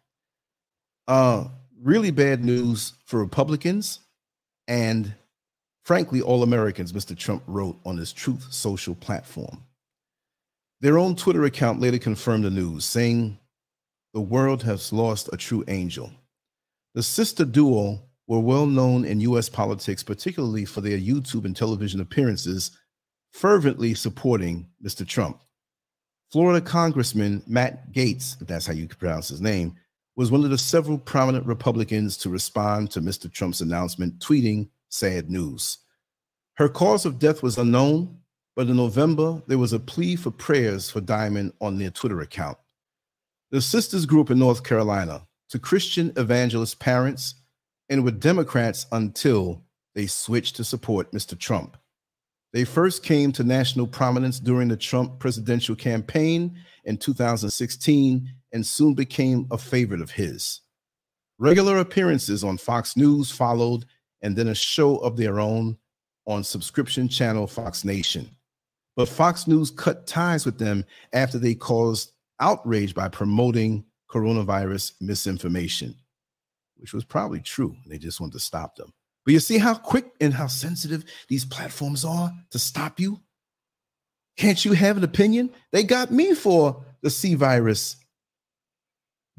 Uh, 1.07 1.45
really 1.81 2.11
bad 2.11 2.43
news 2.43 2.93
for 3.05 3.19
Republicans 3.19 3.99
and 4.67 5.13
frankly, 5.83 6.21
all 6.21 6.43
Americans, 6.43 6.93
Mr. 6.93 7.15
Trump 7.17 7.43
wrote 7.45 7.77
on 7.85 7.97
his 7.97 8.13
Truth 8.13 8.47
Social 8.51 8.95
platform. 8.95 9.63
Their 10.81 10.97
own 10.97 11.15
Twitter 11.15 11.43
account 11.43 11.79
later 11.79 11.97
confirmed 11.97 12.45
the 12.45 12.49
news, 12.49 12.85
saying, 12.85 13.37
The 14.13 14.21
world 14.21 14.63
has 14.63 14.91
lost 14.91 15.29
a 15.31 15.37
true 15.37 15.63
angel. 15.67 16.11
The 16.93 17.03
sister 17.03 17.45
duo 17.45 18.01
were 18.33 18.39
well 18.39 18.65
known 18.65 19.05
in 19.05 19.19
US 19.21 19.47
politics, 19.47 20.01
particularly 20.01 20.65
for 20.65 20.81
their 20.81 20.97
YouTube 20.97 21.45
and 21.45 21.55
television 21.55 22.01
appearances, 22.01 22.71
fervently 23.31 23.93
supporting 23.93 24.67
Mr. 24.83 25.07
Trump. 25.07 25.41
Florida 26.31 26.59
Congressman 26.59 27.43
Matt 27.45 27.91
Gaetz, 27.93 28.41
if 28.41 28.47
that's 28.47 28.65
how 28.65 28.73
you 28.73 28.87
pronounce 28.87 29.29
his 29.29 29.39
name, 29.39 29.75
was 30.15 30.31
one 30.31 30.43
of 30.43 30.49
the 30.49 30.57
several 30.57 30.97
prominent 30.97 31.45
Republicans 31.45 32.17
to 32.17 32.29
respond 32.29 32.89
to 32.89 33.01
Mr. 33.01 33.31
Trump's 33.31 33.61
announcement, 33.61 34.17
tweeting 34.17 34.69
sad 34.89 35.29
news. 35.29 35.77
Her 36.55 36.69
cause 36.69 37.05
of 37.05 37.19
death 37.19 37.43
was 37.43 37.59
unknown, 37.59 38.17
but 38.55 38.67
in 38.67 38.77
November, 38.77 39.43
there 39.45 39.59
was 39.59 39.73
a 39.73 39.79
plea 39.79 40.15
for 40.15 40.31
prayers 40.31 40.89
for 40.89 41.01
Diamond 41.01 41.53
on 41.61 41.77
their 41.77 41.91
Twitter 41.91 42.21
account. 42.21 42.57
The 43.51 43.61
sisters 43.61 44.07
group 44.07 44.31
in 44.31 44.39
North 44.39 44.63
Carolina, 44.63 45.27
to 45.49 45.59
Christian 45.59 46.11
evangelist 46.17 46.79
parents, 46.79 47.35
and 47.93 48.03
were 48.03 48.09
Democrats 48.09 48.87
until 48.91 49.61
they 49.93 50.07
switched 50.07 50.55
to 50.55 50.63
support 50.63 51.11
Mr. 51.11 51.37
Trump. 51.37 51.77
They 52.51 52.65
first 52.65 53.03
came 53.03 53.31
to 53.33 53.43
national 53.43 53.85
prominence 53.85 54.39
during 54.39 54.67
the 54.67 54.75
Trump 54.75 55.19
presidential 55.19 55.75
campaign 55.75 56.57
in 56.85 56.97
2016 56.97 58.33
and 58.51 58.65
soon 58.65 58.95
became 58.95 59.45
a 59.51 59.59
favorite 59.59 60.01
of 60.01 60.09
his. 60.09 60.61
Regular 61.37 61.77
appearances 61.77 62.43
on 62.43 62.57
Fox 62.57 62.97
News 62.97 63.29
followed, 63.29 63.85
and 64.23 64.35
then 64.35 64.47
a 64.47 64.55
show 64.55 64.97
of 64.97 65.15
their 65.15 65.39
own 65.39 65.77
on 66.25 66.43
subscription 66.43 67.07
channel 67.07 67.45
Fox 67.45 67.85
Nation. 67.85 68.27
But 68.95 69.07
Fox 69.07 69.45
News 69.45 69.69
cut 69.69 70.07
ties 70.07 70.47
with 70.47 70.57
them 70.57 70.83
after 71.13 71.37
they 71.37 71.53
caused 71.53 72.13
outrage 72.39 72.95
by 72.95 73.09
promoting 73.09 73.85
coronavirus 74.09 74.93
misinformation 74.99 75.95
which 76.83 76.93
was 76.93 77.05
probably 77.05 77.39
true. 77.39 77.77
They 77.87 77.97
just 77.97 78.19
wanted 78.19 78.33
to 78.33 78.39
stop 78.39 78.75
them. 78.75 78.91
But 79.23 79.33
you 79.33 79.39
see 79.39 79.57
how 79.57 79.73
quick 79.73 80.11
and 80.19 80.33
how 80.33 80.47
sensitive 80.47 81.05
these 81.29 81.45
platforms 81.45 82.03
are 82.03 82.29
to 82.51 82.59
stop 82.59 82.99
you? 82.99 83.21
Can't 84.35 84.65
you 84.65 84.73
have 84.73 84.97
an 84.97 85.05
opinion? 85.05 85.49
They 85.71 85.83
got 85.83 86.11
me 86.11 86.33
for 86.33 86.83
the 87.01 87.09
C 87.09 87.35
virus 87.35 87.95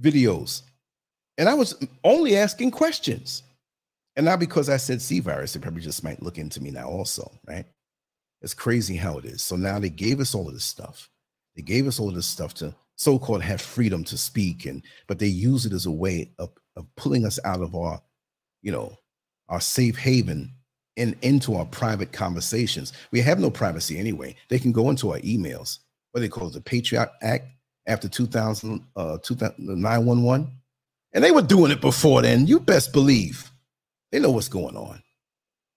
videos. 0.00 0.62
And 1.36 1.46
I 1.46 1.52
was 1.52 1.76
only 2.02 2.34
asking 2.34 2.70
questions. 2.70 3.42
And 4.16 4.24
not 4.24 4.40
because 4.40 4.70
I 4.70 4.78
said 4.78 5.02
C 5.02 5.20
virus, 5.20 5.52
they 5.52 5.60
probably 5.60 5.82
just 5.82 6.02
might 6.02 6.22
look 6.22 6.38
into 6.38 6.62
me 6.62 6.70
now, 6.70 6.88
also, 6.88 7.30
right? 7.46 7.66
It's 8.40 8.54
crazy 8.54 8.96
how 8.96 9.18
it 9.18 9.26
is. 9.26 9.42
So 9.42 9.54
now 9.54 9.78
they 9.78 9.90
gave 9.90 10.18
us 10.18 10.34
all 10.34 10.48
of 10.48 10.54
this 10.54 10.64
stuff. 10.64 11.10
They 11.56 11.62
gave 11.62 11.86
us 11.86 12.00
all 12.00 12.08
of 12.08 12.14
this 12.14 12.26
stuff 12.26 12.54
to 12.54 12.74
so-called 12.96 13.42
have 13.42 13.60
freedom 13.60 14.02
to 14.04 14.16
speak 14.16 14.66
and 14.66 14.82
but 15.08 15.18
they 15.18 15.26
use 15.26 15.66
it 15.66 15.72
as 15.74 15.86
a 15.86 15.90
way 15.90 16.32
of, 16.38 16.50
of 16.76 16.86
pulling 16.96 17.24
us 17.24 17.38
out 17.44 17.60
of 17.60 17.74
our 17.74 18.00
you 18.62 18.72
know 18.72 18.96
our 19.48 19.60
safe 19.60 19.96
haven 19.96 20.52
and 20.96 21.16
into 21.22 21.54
our 21.54 21.66
private 21.66 22.12
conversations. 22.12 22.92
We 23.10 23.20
have 23.20 23.40
no 23.40 23.50
privacy 23.50 23.98
anyway. 23.98 24.36
They 24.48 24.58
can 24.58 24.72
go 24.72 24.90
into 24.90 25.12
our 25.12 25.18
emails. 25.20 25.80
What 26.12 26.20
they 26.20 26.28
call 26.28 26.48
it 26.48 26.54
the 26.54 26.60
patriot 26.60 27.10
act 27.22 27.46
after 27.86 28.08
2000 28.08 28.84
uh 28.96 29.18
911 29.58 30.50
and 31.12 31.22
they 31.22 31.30
were 31.30 31.42
doing 31.42 31.70
it 31.70 31.80
before 31.80 32.22
then. 32.22 32.46
You 32.46 32.60
best 32.60 32.92
believe. 32.92 33.50
They 34.10 34.18
know 34.18 34.30
what's 34.30 34.48
going 34.48 34.76
on. 34.76 35.02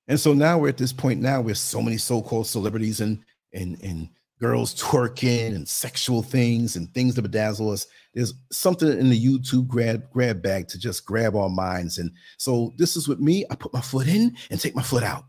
And 0.07 0.19
so 0.19 0.33
now 0.33 0.57
we're 0.57 0.69
at 0.69 0.77
this 0.77 0.93
point 0.93 1.21
now 1.21 1.41
where 1.41 1.55
so 1.55 1.81
many 1.81 1.97
so-called 1.97 2.47
celebrities 2.47 3.01
and 3.01 3.19
and 3.53 3.81
and 3.83 4.09
girls 4.39 4.75
twerking 4.81 5.55
and 5.55 5.67
sexual 5.67 6.21
things 6.21 6.75
and 6.75 6.93
things 6.93 7.15
to 7.15 7.21
bedazzle 7.21 7.71
us. 7.71 7.87
There's 8.13 8.33
something 8.51 8.87
in 8.87 9.09
the 9.09 9.25
YouTube 9.25 9.67
grab 9.67 10.09
grab 10.11 10.41
bag 10.41 10.67
to 10.69 10.79
just 10.79 11.05
grab 11.05 11.35
our 11.35 11.49
minds. 11.49 11.97
And 11.97 12.11
so 12.37 12.73
this 12.77 12.95
is 12.95 13.07
with 13.07 13.19
me. 13.19 13.45
I 13.49 13.55
put 13.55 13.73
my 13.73 13.81
foot 13.81 14.07
in 14.07 14.35
and 14.49 14.59
take 14.59 14.75
my 14.75 14.83
foot 14.83 15.03
out. 15.03 15.25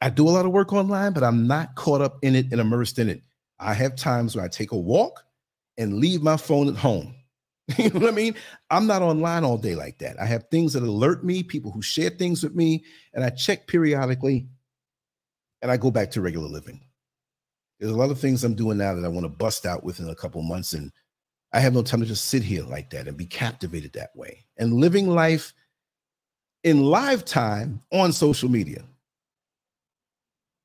I 0.00 0.10
do 0.10 0.28
a 0.28 0.30
lot 0.30 0.44
of 0.44 0.52
work 0.52 0.72
online, 0.72 1.12
but 1.12 1.24
I'm 1.24 1.46
not 1.46 1.74
caught 1.74 2.00
up 2.00 2.18
in 2.22 2.34
it 2.34 2.46
and 2.50 2.60
immersed 2.60 2.98
in 2.98 3.08
it. 3.08 3.22
I 3.58 3.72
have 3.72 3.96
times 3.96 4.36
where 4.36 4.44
I 4.44 4.48
take 4.48 4.72
a 4.72 4.76
walk 4.76 5.22
and 5.78 5.94
leave 5.94 6.22
my 6.22 6.36
phone 6.36 6.68
at 6.68 6.76
home. 6.76 7.14
you 7.78 7.90
know 7.90 8.00
what 8.00 8.12
I 8.12 8.14
mean? 8.14 8.34
I'm 8.70 8.86
not 8.86 9.02
online 9.02 9.42
all 9.42 9.58
day 9.58 9.74
like 9.74 9.98
that. 9.98 10.20
I 10.20 10.26
have 10.26 10.44
things 10.50 10.74
that 10.74 10.82
alert 10.82 11.24
me, 11.24 11.42
people 11.42 11.72
who 11.72 11.82
share 11.82 12.10
things 12.10 12.42
with 12.42 12.54
me, 12.54 12.84
and 13.14 13.24
I 13.24 13.30
check 13.30 13.66
periodically 13.66 14.48
and 15.62 15.70
I 15.70 15.76
go 15.76 15.90
back 15.90 16.10
to 16.12 16.20
regular 16.20 16.48
living. 16.48 16.85
There's 17.78 17.92
a 17.92 17.96
lot 17.96 18.10
of 18.10 18.18
things 18.18 18.42
I'm 18.42 18.54
doing 18.54 18.78
now 18.78 18.94
that 18.94 19.04
I 19.04 19.08
want 19.08 19.24
to 19.24 19.28
bust 19.30 19.66
out 19.66 19.84
within 19.84 20.08
a 20.08 20.14
couple 20.14 20.42
months. 20.42 20.72
And 20.72 20.92
I 21.52 21.60
have 21.60 21.74
no 21.74 21.82
time 21.82 22.00
to 22.00 22.06
just 22.06 22.26
sit 22.26 22.42
here 22.42 22.62
like 22.62 22.90
that 22.90 23.06
and 23.06 23.16
be 23.16 23.26
captivated 23.26 23.92
that 23.92 24.10
way. 24.14 24.44
And 24.56 24.74
living 24.74 25.08
life 25.08 25.52
in 26.64 26.82
live 26.82 27.24
time 27.24 27.82
on 27.92 28.12
social 28.12 28.48
media. 28.48 28.82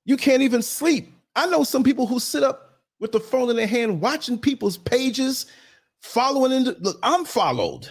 You 0.05 0.17
can't 0.17 0.41
even 0.41 0.61
sleep. 0.61 1.13
I 1.35 1.45
know 1.47 1.63
some 1.63 1.83
people 1.83 2.07
who 2.07 2.19
sit 2.19 2.43
up 2.43 2.81
with 2.99 3.11
the 3.11 3.19
phone 3.19 3.49
in 3.49 3.55
their 3.55 3.67
hand 3.67 4.01
watching 4.01 4.37
people's 4.37 4.77
pages, 4.77 5.45
following 6.01 6.51
into 6.51 6.75
look, 6.79 6.97
I'm 7.03 7.25
followed 7.25 7.89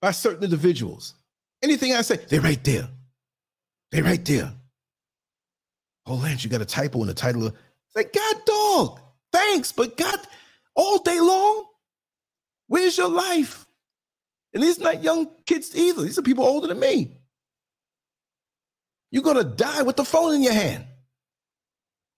by 0.00 0.12
certain 0.12 0.44
individuals. 0.44 1.14
Anything 1.62 1.94
I 1.94 2.02
say, 2.02 2.16
they're 2.16 2.40
right 2.40 2.62
there. 2.64 2.88
They're 3.90 4.04
right 4.04 4.24
there. 4.24 4.52
Oh, 6.06 6.14
Lance, 6.14 6.44
you 6.44 6.50
got 6.50 6.62
a 6.62 6.66
typo 6.66 7.00
in 7.02 7.06
the 7.08 7.14
title 7.14 7.46
of 7.46 7.56
like, 7.94 8.12
God, 8.12 8.36
dog, 8.44 9.00
thanks, 9.32 9.72
but 9.72 9.96
God, 9.96 10.18
all 10.74 10.98
day 10.98 11.20
long, 11.20 11.64
where's 12.66 12.96
your 12.96 13.10
life? 13.10 13.66
And 14.52 14.62
these 14.62 14.78
not 14.78 15.02
young 15.02 15.28
kids 15.46 15.74
either. 15.76 16.02
These 16.02 16.18
are 16.18 16.22
people 16.22 16.44
older 16.44 16.66
than 16.66 16.80
me. 16.80 17.16
You're 19.10 19.22
gonna 19.22 19.44
die 19.44 19.82
with 19.82 19.96
the 19.96 20.04
phone 20.04 20.34
in 20.34 20.42
your 20.42 20.52
hand. 20.52 20.84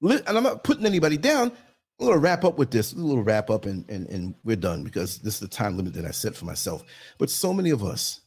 And 0.02 0.22
I'm 0.26 0.42
not 0.42 0.64
putting 0.64 0.86
anybody 0.86 1.16
down. 1.16 1.52
I'm 2.00 2.06
gonna 2.06 2.18
wrap 2.18 2.44
up 2.44 2.58
with 2.58 2.70
this, 2.70 2.92
a 2.92 2.96
little 2.96 3.22
wrap 3.22 3.50
up, 3.50 3.66
and, 3.66 3.88
and, 3.88 4.08
and 4.08 4.34
we're 4.44 4.56
done 4.56 4.82
because 4.82 5.18
this 5.18 5.34
is 5.34 5.40
the 5.40 5.48
time 5.48 5.76
limit 5.76 5.94
that 5.94 6.04
I 6.04 6.10
set 6.10 6.34
for 6.34 6.44
myself. 6.44 6.84
But 7.18 7.30
so 7.30 7.52
many 7.52 7.70
of 7.70 7.84
us 7.84 8.20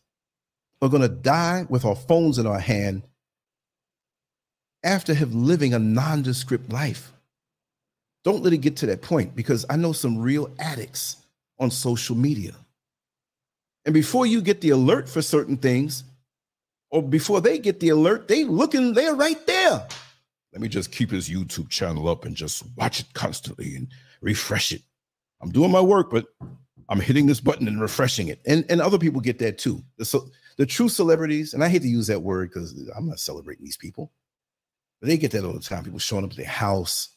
are 0.82 0.90
gonna 0.90 1.10
die 1.10 1.66
with 1.70 1.84
our 1.86 1.96
phones 1.96 2.38
in 2.38 2.48
our 2.48 2.60
hand 2.60 3.04
after 4.84 5.14
have 5.14 5.34
living 5.34 5.74
a 5.74 5.80
nondescript 5.80 6.72
life. 6.72 7.12
Don't 8.26 8.44
let 8.44 8.54
it 8.54 8.58
get 8.58 8.76
to 8.78 8.88
that 8.88 9.04
point 9.04 9.36
because 9.36 9.66
I 9.70 9.78
know 9.78 9.94
some 9.94 10.18
real 10.18 10.50
addicts 10.60 11.18
on 11.60 11.70
social 11.70 12.16
media. 12.16 12.54
And 13.86 13.94
before 13.94 14.26
you 14.26 14.42
get 14.42 14.62
the 14.62 14.72
alert 14.72 15.08
for 15.08 15.22
certain 15.22 15.58
things, 15.58 16.04
or 16.90 17.04
before 17.04 17.40
they 17.40 17.60
get 17.60 17.80
the 17.80 17.90
alert, 17.90 18.28
they 18.28 18.44
looking, 18.44 18.94
they're 18.94 19.14
right 19.14 19.46
there. 19.46 19.88
Let 20.52 20.62
me 20.62 20.68
just 20.68 20.92
keep 20.92 21.12
his 21.12 21.30
YouTube 21.30 21.70
channel 21.70 22.10
up 22.10 22.26
and 22.26 22.36
just 22.36 22.64
watch 22.76 23.00
it 23.00 23.14
constantly 23.14 23.76
and 23.76 23.90
refresh 24.22 24.72
it. 24.72 24.82
I'm 25.42 25.52
doing 25.52 25.72
my 25.72 25.82
work, 25.82 26.10
but 26.10 26.26
I'm 26.90 27.00
hitting 27.00 27.28
this 27.28 27.40
button 27.40 27.68
and 27.68 27.80
refreshing 27.80 28.30
it. 28.30 28.42
And, 28.48 28.66
and 28.70 28.82
other 28.82 28.98
people 28.98 29.22
get 29.22 29.38
that 29.40 29.60
too. 29.60 29.84
The, 29.98 30.06
so, 30.06 30.30
the 30.58 30.66
true 30.66 30.90
celebrities, 30.90 31.54
and 31.54 31.64
I 31.64 31.70
hate 31.70 31.84
to 31.84 31.88
use 31.88 32.08
that 32.08 32.22
word 32.22 32.50
because 32.50 32.90
I'm 32.98 33.08
not 33.08 33.20
celebrating 33.20 33.66
these 33.66 33.78
people, 33.78 34.12
but 35.00 35.10
they 35.10 35.18
get 35.18 35.32
that 35.32 35.46
all 35.46 35.54
the 35.54 35.60
time. 35.60 35.84
People 35.84 36.00
showing 36.00 36.24
up 36.24 36.32
at 36.32 36.38
their 36.38 36.46
house, 36.48 37.10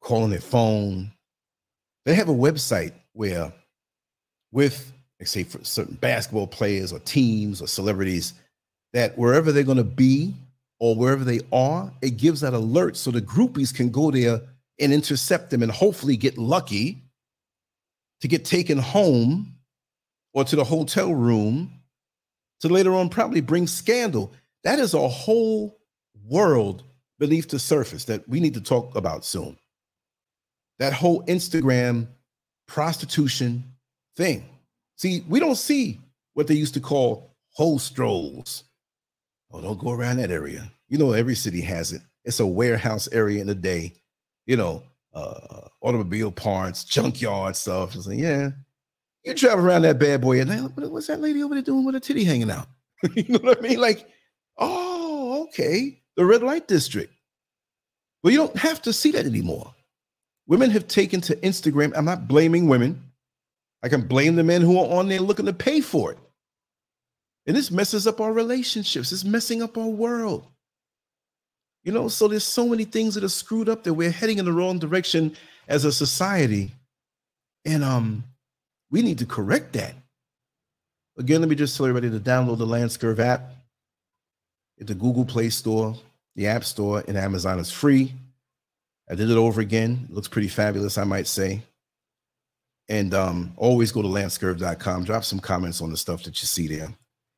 calling 0.00 0.30
their 0.30 0.40
phone. 0.40 1.12
They 2.04 2.14
have 2.14 2.28
a 2.28 2.34
website 2.34 2.92
where, 3.12 3.52
with, 4.52 4.92
let's 5.20 5.30
say, 5.30 5.44
for 5.44 5.62
certain 5.64 5.96
basketball 5.96 6.46
players 6.46 6.92
or 6.92 6.98
teams 7.00 7.60
or 7.60 7.66
celebrities, 7.66 8.34
that 8.92 9.18
wherever 9.18 9.52
they're 9.52 9.62
going 9.64 9.76
to 9.76 9.84
be 9.84 10.34
or 10.80 10.94
wherever 10.94 11.24
they 11.24 11.40
are, 11.52 11.92
it 12.00 12.16
gives 12.16 12.40
that 12.40 12.54
alert 12.54 12.96
so 12.96 13.10
the 13.10 13.20
groupies 13.20 13.74
can 13.74 13.90
go 13.90 14.10
there 14.10 14.40
and 14.80 14.92
intercept 14.92 15.50
them 15.50 15.62
and 15.62 15.72
hopefully 15.72 16.16
get 16.16 16.38
lucky 16.38 17.02
to 18.20 18.28
get 18.28 18.44
taken 18.44 18.78
home 18.78 19.54
or 20.32 20.44
to 20.44 20.56
the 20.56 20.64
hotel 20.64 21.12
room 21.12 21.70
to 22.60 22.68
later 22.68 22.94
on 22.94 23.08
probably 23.08 23.40
bring 23.40 23.66
scandal. 23.66 24.32
That 24.64 24.78
is 24.78 24.94
a 24.94 25.08
whole 25.08 25.78
world 26.24 26.84
beneath 27.18 27.48
the 27.48 27.58
surface 27.58 28.04
that 28.04 28.28
we 28.28 28.40
need 28.40 28.54
to 28.54 28.60
talk 28.60 28.94
about 28.96 29.24
soon 29.24 29.56
that 30.78 30.92
whole 30.92 31.22
Instagram 31.24 32.06
prostitution 32.66 33.64
thing. 34.16 34.44
See, 34.96 35.24
we 35.28 35.40
don't 35.40 35.56
see 35.56 36.00
what 36.34 36.46
they 36.46 36.54
used 36.54 36.74
to 36.74 36.80
call 36.80 37.34
hoe 37.50 37.78
strolls. 37.78 38.64
Oh, 39.52 39.60
don't 39.60 39.78
go 39.78 39.92
around 39.92 40.18
that 40.18 40.30
area. 40.30 40.70
You 40.88 40.98
know, 40.98 41.12
every 41.12 41.34
city 41.34 41.60
has 41.62 41.92
it. 41.92 42.02
It's 42.24 42.40
a 42.40 42.46
warehouse 42.46 43.08
area 43.12 43.40
in 43.40 43.46
the 43.46 43.54
day, 43.54 43.94
you 44.46 44.56
know, 44.56 44.82
uh, 45.14 45.68
automobile 45.80 46.30
parts, 46.30 46.84
junkyard 46.84 47.56
stuff. 47.56 47.94
It's 47.94 48.06
like, 48.06 48.18
yeah, 48.18 48.50
you 49.24 49.34
drive 49.34 49.58
around 49.58 49.82
that 49.82 49.98
bad 49.98 50.20
boy 50.20 50.40
and 50.40 50.74
what's 50.76 51.06
that 51.06 51.20
lady 51.20 51.42
over 51.42 51.54
there 51.54 51.62
doing 51.62 51.84
with 51.84 51.94
a 51.94 52.00
titty 52.00 52.24
hanging 52.24 52.50
out? 52.50 52.66
you 53.14 53.24
know 53.28 53.38
what 53.38 53.58
I 53.58 53.60
mean? 53.60 53.80
Like, 53.80 54.08
oh, 54.58 55.44
okay, 55.44 56.02
the 56.16 56.24
red 56.24 56.42
light 56.42 56.68
district. 56.68 57.12
Well, 58.22 58.32
you 58.32 58.38
don't 58.38 58.56
have 58.56 58.82
to 58.82 58.92
see 58.92 59.12
that 59.12 59.26
anymore. 59.26 59.74
Women 60.48 60.70
have 60.70 60.88
taken 60.88 61.20
to 61.22 61.36
Instagram. 61.36 61.92
I'm 61.94 62.06
not 62.06 62.26
blaming 62.26 62.68
women. 62.68 63.04
I 63.82 63.88
can 63.88 64.08
blame 64.08 64.34
the 64.34 64.42
men 64.42 64.62
who 64.62 64.78
are 64.78 64.98
on 64.98 65.08
there 65.08 65.20
looking 65.20 65.46
to 65.46 65.52
pay 65.52 65.80
for 65.80 66.10
it. 66.10 66.18
And 67.46 67.54
this 67.54 67.70
messes 67.70 68.06
up 68.06 68.20
our 68.20 68.32
relationships. 68.32 69.12
It's 69.12 69.24
messing 69.24 69.62
up 69.62 69.78
our 69.78 69.86
world. 69.86 70.46
You 71.84 71.92
know, 71.92 72.08
so 72.08 72.28
there's 72.28 72.44
so 72.44 72.66
many 72.66 72.84
things 72.84 73.14
that 73.14 73.24
are 73.24 73.28
screwed 73.28 73.68
up 73.68 73.84
that 73.84 73.94
we're 73.94 74.10
heading 74.10 74.38
in 74.38 74.46
the 74.46 74.52
wrong 74.52 74.78
direction 74.78 75.36
as 75.68 75.84
a 75.84 75.92
society. 75.92 76.72
And 77.64 77.84
um, 77.84 78.24
we 78.90 79.02
need 79.02 79.18
to 79.18 79.26
correct 79.26 79.74
that. 79.74 79.94
Again, 81.18 81.40
let 81.40 81.50
me 81.50 81.56
just 81.56 81.76
tell 81.76 81.86
everybody 81.86 82.10
to 82.10 82.20
download 82.22 82.58
the 82.58 82.66
LanceScurv 82.66 83.18
app 83.18 83.50
at 84.80 84.86
the 84.86 84.94
Google 84.94 85.24
Play 85.24 85.50
Store, 85.50 85.94
the 86.36 86.46
App 86.46 86.64
Store, 86.64 87.04
and 87.06 87.18
Amazon. 87.18 87.58
is 87.58 87.70
free. 87.70 88.14
I 89.10 89.14
did 89.14 89.30
it 89.30 89.36
over 89.36 89.60
again. 89.60 90.06
It 90.08 90.14
looks 90.14 90.28
pretty 90.28 90.48
fabulous, 90.48 90.98
I 90.98 91.04
might 91.04 91.26
say. 91.26 91.62
And 92.88 93.14
um, 93.14 93.52
always 93.56 93.92
go 93.92 94.02
to 94.02 94.08
lancescurv.com. 94.08 95.04
Drop 95.04 95.24
some 95.24 95.40
comments 95.40 95.80
on 95.80 95.90
the 95.90 95.96
stuff 95.96 96.22
that 96.24 96.40
you 96.40 96.46
see 96.46 96.68
there. 96.68 96.88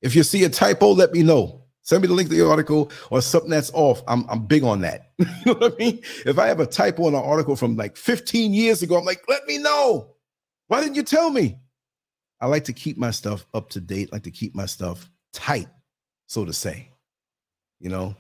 If 0.03 0.15
you 0.15 0.23
see 0.23 0.45
a 0.45 0.49
typo, 0.49 0.91
let 0.91 1.13
me 1.13 1.23
know. 1.23 1.63
Send 1.83 2.03
me 2.03 2.09
the 2.09 2.15
link 2.15 2.29
to 2.29 2.37
the 2.37 2.49
article 2.49 2.91
or 3.11 3.21
something 3.23 3.51
that's 3.51 3.71
off. 3.75 4.03
I'm, 4.07 4.25
I'm 4.29 4.47
big 4.47 4.63
on 4.63 4.83
that. 4.83 5.13
you 5.19 5.27
know 5.47 5.55
what 5.55 5.75
I 5.75 5.77
mean? 5.77 6.03
If 6.27 6.39
I 6.39 6.47
have 6.47 6.61
a 6.61 6.67
typo 6.67 7.09
in 7.09 7.15
an 7.15 7.23
article 7.23 7.57
from 7.57 7.77
like 7.77 7.97
15 7.97 8.53
years 8.53 8.83
ago, 8.83 8.97
I'm 8.99 9.05
like, 9.05 9.23
let 9.29 9.47
me 9.47 9.59
know. 9.59 10.15
Why 10.69 10.81
didn't 10.81 10.97
you 10.97 11.03
tell 11.03 11.31
me? 11.31 11.59
I 12.41 12.47
like 12.47 12.65
to 12.65 12.73
keep 12.73 12.97
my 12.97 13.11
stuff 13.11 13.47
up 13.55 13.71
to 13.71 13.81
date, 13.81 14.13
like 14.13 14.23
to 14.23 14.31
keep 14.31 14.55
my 14.55 14.67
stuff 14.67 15.11
tight, 15.33 15.69
so 16.27 16.45
to 16.45 16.53
say. 16.53 16.89
You 17.81 17.91
know? 17.91 18.15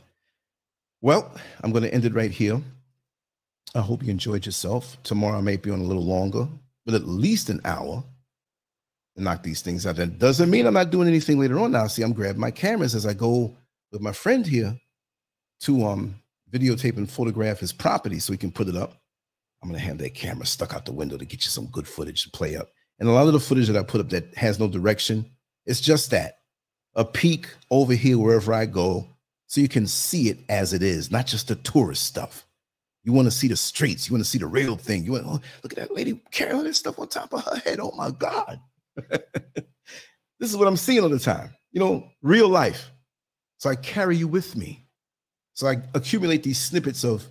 Well, 1.00 1.32
I'm 1.62 1.70
going 1.70 1.84
to 1.84 1.94
end 1.94 2.04
it 2.04 2.14
right 2.14 2.30
here. 2.30 2.60
I 3.74 3.80
hope 3.80 4.02
you 4.02 4.10
enjoyed 4.10 4.46
yourself. 4.46 4.96
Tomorrow 5.04 5.38
I 5.38 5.42
may 5.42 5.56
be 5.56 5.70
on 5.70 5.80
a 5.80 5.84
little 5.84 6.04
longer, 6.04 6.48
but 6.84 6.94
at 6.94 7.06
least 7.06 7.50
an 7.50 7.60
hour 7.64 8.02
to 9.16 9.22
knock 9.22 9.42
these 9.42 9.62
things 9.62 9.86
out. 9.86 9.96
That 9.96 10.18
doesn't 10.18 10.50
mean 10.50 10.66
I'm 10.66 10.74
not 10.74 10.90
doing 10.90 11.08
anything 11.08 11.38
later 11.38 11.58
on. 11.58 11.72
Now, 11.72 11.86
see, 11.86 12.02
I'm 12.02 12.12
grabbing 12.12 12.40
my 12.40 12.50
cameras 12.50 12.94
as 12.94 13.06
I 13.06 13.14
go 13.14 13.56
with 13.92 14.00
my 14.00 14.12
friend 14.12 14.46
here 14.46 14.76
to 15.60 15.84
um 15.84 16.16
videotape 16.50 16.96
and 16.96 17.08
photograph 17.08 17.60
his 17.60 17.72
property 17.72 18.18
so 18.18 18.32
he 18.32 18.38
can 18.38 18.50
put 18.50 18.68
it 18.68 18.76
up. 18.76 18.94
I'm 19.62 19.68
gonna 19.68 19.78
have 19.78 19.98
that 19.98 20.14
camera 20.14 20.46
stuck 20.46 20.74
out 20.74 20.84
the 20.84 20.92
window 20.92 21.16
to 21.16 21.24
get 21.24 21.44
you 21.44 21.50
some 21.50 21.66
good 21.66 21.86
footage 21.86 22.24
to 22.24 22.30
play 22.30 22.56
up. 22.56 22.70
And 22.98 23.08
a 23.08 23.12
lot 23.12 23.26
of 23.26 23.32
the 23.32 23.40
footage 23.40 23.68
that 23.68 23.76
I 23.76 23.82
put 23.82 24.00
up 24.00 24.08
that 24.10 24.34
has 24.34 24.58
no 24.58 24.68
direction, 24.68 25.30
it's 25.64 25.80
just 25.80 26.10
that 26.10 26.38
a 26.94 27.04
peek 27.04 27.48
over 27.70 27.94
here 27.94 28.18
wherever 28.18 28.52
I 28.52 28.66
go, 28.66 29.06
so 29.46 29.60
you 29.60 29.68
can 29.68 29.86
see 29.86 30.28
it 30.28 30.38
as 30.48 30.72
it 30.72 30.82
is, 30.82 31.10
not 31.10 31.26
just 31.26 31.48
the 31.48 31.54
tourist 31.56 32.02
stuff. 32.02 32.46
You 33.04 33.12
want 33.12 33.26
to 33.26 33.30
see 33.30 33.48
the 33.48 33.56
streets. 33.56 34.08
You 34.08 34.14
want 34.14 34.24
to 34.24 34.30
see 34.30 34.38
the 34.38 34.46
real 34.46 34.76
thing. 34.76 35.04
You 35.04 35.12
want, 35.12 35.24
oh, 35.26 35.40
look 35.62 35.72
at 35.72 35.78
that 35.78 35.94
lady 35.94 36.20
carrying 36.30 36.64
this 36.64 36.78
stuff 36.78 36.98
on 36.98 37.08
top 37.08 37.32
of 37.32 37.44
her 37.44 37.56
head. 37.56 37.80
Oh 37.80 37.92
my 37.96 38.10
God. 38.10 38.60
this 40.38 40.50
is 40.50 40.56
what 40.56 40.68
I'm 40.68 40.76
seeing 40.76 41.02
all 41.02 41.08
the 41.08 41.18
time. 41.18 41.54
You 41.72 41.80
know, 41.80 42.08
real 42.22 42.48
life. 42.48 42.90
So 43.58 43.70
I 43.70 43.74
carry 43.74 44.16
you 44.16 44.28
with 44.28 44.56
me. 44.56 44.86
So 45.54 45.66
I 45.66 45.82
accumulate 45.94 46.42
these 46.42 46.58
snippets 46.58 47.04
of 47.04 47.26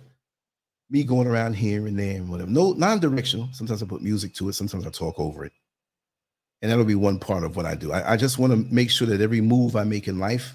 me 0.90 1.04
going 1.04 1.26
around 1.26 1.54
here 1.54 1.86
and 1.86 1.98
there 1.98 2.16
and 2.16 2.28
whatever. 2.28 2.50
No, 2.50 2.72
non-directional. 2.72 3.48
Sometimes 3.52 3.82
I 3.82 3.86
put 3.86 4.02
music 4.02 4.34
to 4.34 4.48
it. 4.48 4.54
Sometimes 4.54 4.86
I 4.86 4.90
talk 4.90 5.18
over 5.18 5.44
it. 5.44 5.52
And 6.62 6.70
that'll 6.70 6.84
be 6.84 6.94
one 6.94 7.18
part 7.18 7.44
of 7.44 7.56
what 7.56 7.64
I 7.64 7.74
do. 7.74 7.92
I, 7.92 8.12
I 8.12 8.16
just 8.16 8.38
want 8.38 8.52
to 8.52 8.74
make 8.74 8.90
sure 8.90 9.06
that 9.06 9.20
every 9.20 9.40
move 9.40 9.76
I 9.76 9.84
make 9.84 10.08
in 10.08 10.18
life, 10.18 10.54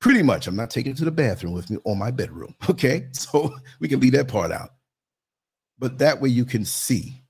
pretty 0.00 0.22
much, 0.22 0.46
I'm 0.46 0.56
not 0.56 0.70
taking 0.70 0.92
it 0.92 0.98
to 0.98 1.04
the 1.04 1.10
bathroom 1.10 1.52
with 1.52 1.70
me 1.70 1.78
or 1.84 1.96
my 1.96 2.10
bedroom. 2.10 2.54
Okay. 2.70 3.08
So 3.12 3.54
we 3.80 3.88
can 3.88 4.00
leave 4.00 4.12
that 4.12 4.28
part 4.28 4.52
out. 4.52 4.70
But 5.78 5.98
that 5.98 6.20
way 6.20 6.28
you 6.28 6.44
can 6.44 6.64
see. 6.64 7.22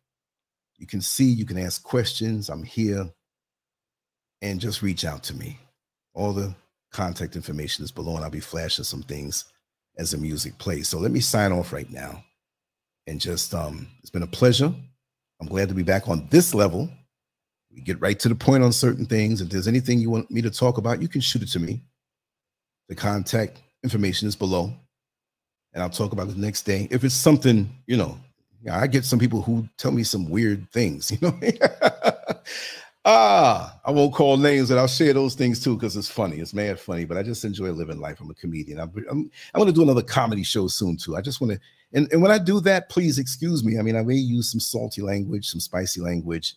You 0.79 0.87
can 0.87 1.01
see, 1.01 1.25
you 1.25 1.45
can 1.45 1.59
ask 1.59 1.83
questions. 1.83 2.49
I'm 2.49 2.63
here. 2.63 3.09
And 4.43 4.61
just 4.61 4.83
reach 4.83 5.05
out 5.05 5.23
to 5.25 5.35
me. 5.35 5.59
All 6.15 6.33
the 6.33 6.55
contact 6.93 7.37
information 7.37 7.85
is 7.85 7.91
below, 7.91 8.15
and 8.17 8.25
I'll 8.25 8.31
be 8.31 8.41
flashing 8.41 8.85
some 8.85 9.03
things 9.03 9.45
as 9.99 10.13
the 10.13 10.17
music 10.17 10.57
plays. 10.59 10.89
So 10.89 10.99
let 10.99 11.11
me 11.11 11.21
sign 11.21 11.53
off 11.53 11.73
right 11.73 11.91
now. 11.91 12.25
And 13.07 13.21
just 13.21 13.55
um, 13.55 13.89
it's 14.01 14.11
been 14.11 14.23
a 14.23 14.29
pleasure. 14.29 14.73
I'm 15.41 15.49
glad 15.49 15.69
to 15.69 15.75
be 15.75 15.83
back 15.83 16.09
on 16.09 16.29
this 16.31 16.55
level. 16.55 16.89
We 17.75 17.81
get 17.81 18.01
right 18.01 18.19
to 18.21 18.29
the 18.29 18.35
point 18.35 18.63
on 18.63 18.73
certain 18.73 19.07
things. 19.07 19.41
If 19.41 19.49
there's 19.49 19.69
anything 19.69 19.99
you 19.99 20.11
want 20.11 20.31
me 20.31 20.43
to 20.43 20.51
talk 20.51 20.79
about, 20.79 21.03
you 21.03 21.09
can 21.09 21.21
shoot 21.21 21.43
it 21.43 21.49
to 21.51 21.59
me. 21.61 21.83
The 22.89 22.95
contact 22.95 23.61
information 23.85 24.29
is 24.29 24.37
below. 24.37 24.73
And 25.75 25.83
I'll 25.83 25.91
talk 25.91 26.13
about 26.13 26.29
the 26.29 26.35
next 26.35 26.63
day. 26.63 26.89
If 26.91 27.05
it's 27.05 27.15
something, 27.15 27.69
you 27.87 27.97
know, 27.97 28.19
I 28.71 28.87
get 28.87 29.05
some 29.05 29.19
people 29.19 29.43
who 29.43 29.69
tell 29.77 29.93
me 29.93 30.03
some 30.03 30.29
weird 30.29 30.71
things, 30.73 31.11
you 31.13 31.19
know. 31.21 31.39
Ah, 33.11 33.81
I 33.87 33.91
won't 33.91 34.13
call 34.13 34.37
names, 34.37 34.71
and 34.71 34.79
I'll 34.79 34.87
share 34.87 35.15
those 35.15 35.35
things 35.35 35.65
too 35.65 35.77
because 35.77 35.97
it's 35.97 36.11
funny. 36.11 36.37
It's 36.41 36.53
mad 36.53 36.79
funny, 36.79 37.07
but 37.07 37.17
I 37.17 37.23
just 37.23 37.43
enjoy 37.43 37.71
living 37.71 38.01
life. 38.01 38.21
I'm 38.21 38.31
a 38.31 38.35
comedian. 38.35 38.79
I'm, 38.79 38.93
I'm, 39.11 39.31
I 39.55 39.59
want 39.59 39.69
to 39.69 39.75
do 39.75 39.83
another 39.83 40.03
comedy 40.03 40.43
show 40.43 40.67
soon 40.69 40.99
too. 40.99 41.17
I 41.17 41.23
just 41.23 41.41
want 41.41 41.55
to, 41.55 41.61
and, 41.95 42.13
and 42.13 42.21
when 42.21 42.31
I 42.31 42.37
do 42.37 42.61
that, 42.61 42.91
please 42.91 43.19
excuse 43.19 43.65
me. 43.65 43.79
I 43.79 43.83
mean, 43.83 43.97
I 43.97 44.03
may 44.03 44.17
use 44.17 44.51
some 44.51 44.61
salty 44.61 45.01
language, 45.01 45.49
some 45.49 45.61
spicy 45.61 46.03
language. 46.03 46.57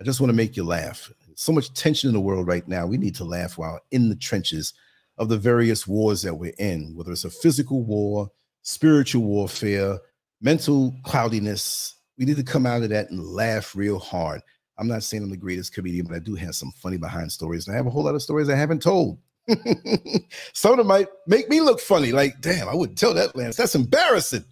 I 0.00 0.04
just 0.04 0.20
want 0.20 0.30
to 0.30 0.36
make 0.36 0.56
you 0.56 0.64
laugh. 0.64 1.12
So 1.34 1.52
much 1.52 1.74
tension 1.74 2.08
in 2.08 2.14
the 2.14 2.20
world 2.20 2.46
right 2.46 2.66
now. 2.66 2.86
We 2.86 2.96
need 2.96 3.14
to 3.16 3.24
laugh 3.24 3.58
while 3.58 3.80
in 3.90 4.08
the 4.08 4.16
trenches 4.16 4.72
of 5.20 5.28
the 5.28 5.36
various 5.38 5.86
wars 5.86 6.22
that 6.22 6.34
we're 6.34 6.54
in, 6.58 6.94
whether 6.96 7.12
it's 7.12 7.26
a 7.26 7.30
physical 7.30 7.84
war, 7.84 8.30
spiritual 8.62 9.22
warfare, 9.22 9.98
mental 10.40 10.96
cloudiness. 11.04 11.94
We 12.18 12.24
need 12.24 12.38
to 12.38 12.42
come 12.42 12.64
out 12.64 12.82
of 12.82 12.88
that 12.88 13.10
and 13.10 13.22
laugh 13.22 13.76
real 13.76 13.98
hard. 13.98 14.40
I'm 14.78 14.88
not 14.88 15.02
saying 15.02 15.22
I'm 15.22 15.30
the 15.30 15.36
greatest 15.36 15.74
comedian, 15.74 16.06
but 16.06 16.16
I 16.16 16.20
do 16.20 16.34
have 16.36 16.54
some 16.54 16.72
funny 16.72 16.96
behind 16.96 17.30
stories. 17.30 17.66
And 17.66 17.74
I 17.74 17.76
have 17.76 17.86
a 17.86 17.90
whole 17.90 18.02
lot 18.02 18.14
of 18.14 18.22
stories 18.22 18.48
I 18.48 18.56
haven't 18.56 18.82
told. 18.82 19.18
some 20.54 20.72
of 20.72 20.78
them 20.78 20.86
might 20.86 21.08
make 21.26 21.50
me 21.50 21.60
look 21.60 21.80
funny. 21.80 22.12
Like, 22.12 22.40
damn, 22.40 22.68
I 22.68 22.74
wouldn't 22.74 22.98
tell 22.98 23.12
that, 23.12 23.36
Lance. 23.36 23.56
That's 23.56 23.74
embarrassing. 23.74 24.44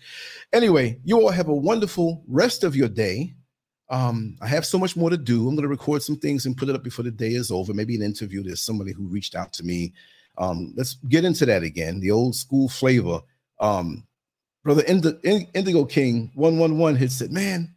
Anyway, 0.53 1.01
you 1.03 1.19
all 1.19 1.31
have 1.31 1.49
a 1.49 1.55
wonderful 1.55 2.25
rest 2.29 2.63
of 2.63 2.77
your 2.77 2.89
day. 2.89 3.33
Um, 3.89 4.37
I 4.43 4.49
have 4.49 4.67
so 4.67 4.79
much 4.79 4.97
more 4.97 5.09
to 5.09 5.17
do. 5.17 5.49
I'm 5.49 5.55
going 5.55 5.63
to 5.63 5.69
record 5.69 6.03
some 6.03 6.19
things 6.19 6.45
and 6.45 6.59
put 6.59 6.69
it 6.69 6.75
up 6.75 6.85
before 6.85 7.05
the 7.05 7.11
day 7.11 7.33
is 7.33 7.51
over. 7.51 7.73
Maybe 7.73 7.97
an 7.97 8.03
interview. 8.03 8.43
There's 8.43 8.61
somebody 8.61 8.93
who 8.93 9.09
reached 9.09 9.35
out 9.35 9.55
to 9.55 9.63
me. 9.63 9.95
Um, 10.39 10.73
let's 10.77 10.95
get 11.09 11.25
into 11.25 11.45
that 11.47 11.63
again. 11.63 12.01
The 12.01 12.11
old 12.11 12.35
school 12.35 12.69
flavor. 12.69 13.21
Um, 13.61 14.07
brother 14.65 14.85
Indigo 14.87 15.85
King 15.85 16.31
111 16.35 16.97
had 16.97 17.13
said, 17.13 17.33
Man, 17.33 17.75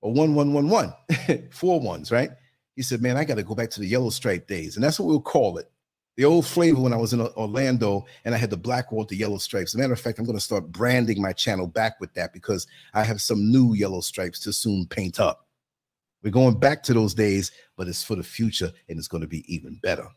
or 0.00 0.12
one 0.12 0.34
one 0.34 0.52
one 0.52 0.68
one, 0.68 0.94
four 1.50 1.80
ones, 1.80 2.10
right? 2.10 2.30
He 2.76 2.82
said, 2.82 3.02
"Man, 3.02 3.16
I 3.16 3.24
got 3.24 3.34
to 3.34 3.42
go 3.42 3.54
back 3.54 3.70
to 3.70 3.80
the 3.80 3.86
yellow 3.86 4.10
stripe 4.10 4.46
days," 4.46 4.76
and 4.76 4.84
that's 4.84 4.98
what 4.98 5.06
we'll 5.06 5.20
call 5.20 5.58
it. 5.58 5.70
The 6.16 6.24
old 6.24 6.46
flavor 6.46 6.80
when 6.80 6.92
I 6.92 6.96
was 6.96 7.12
in 7.12 7.20
Orlando 7.20 8.04
and 8.24 8.34
I 8.34 8.38
had 8.38 8.50
the 8.50 8.56
black 8.56 8.92
wall, 8.92 9.04
the 9.04 9.16
yellow 9.16 9.38
stripes. 9.38 9.70
As 9.70 9.74
a 9.76 9.78
matter 9.78 9.92
of 9.92 10.00
fact, 10.00 10.18
I'm 10.18 10.26
going 10.26 10.36
to 10.36 10.44
start 10.44 10.70
branding 10.70 11.22
my 11.22 11.32
channel 11.32 11.66
back 11.66 12.00
with 12.00 12.12
that 12.14 12.32
because 12.32 12.66
I 12.92 13.04
have 13.04 13.20
some 13.20 13.50
new 13.50 13.74
yellow 13.74 14.00
stripes 14.00 14.40
to 14.40 14.52
soon 14.52 14.86
paint 14.86 15.18
up. 15.18 15.46
We're 16.22 16.30
going 16.30 16.58
back 16.58 16.82
to 16.84 16.94
those 16.94 17.14
days, 17.14 17.52
but 17.76 17.88
it's 17.88 18.02
for 18.02 18.16
the 18.16 18.22
future 18.22 18.70
and 18.88 18.98
it's 18.98 19.08
going 19.08 19.22
to 19.22 19.28
be 19.28 19.44
even 19.52 19.78
better. 19.82 20.08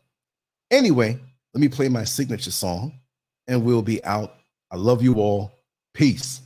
Anyway, 0.70 1.18
let 1.54 1.60
me 1.60 1.68
play 1.68 1.88
my 1.88 2.02
signature 2.02 2.50
song 2.50 2.92
and 3.46 3.64
we'll 3.64 3.82
be 3.82 4.04
out. 4.04 4.34
I 4.72 4.76
love 4.76 5.02
you 5.02 5.14
all. 5.14 5.52
Peace. 5.94 6.40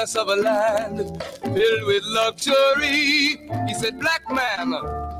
Us 0.00 0.16
of 0.16 0.28
a 0.28 0.36
land 0.36 0.98
filled 1.42 1.84
with 1.84 2.02
luxury. 2.06 3.36
He 3.68 3.74
said, 3.74 4.00
Black 4.00 4.22
man, 4.30 4.70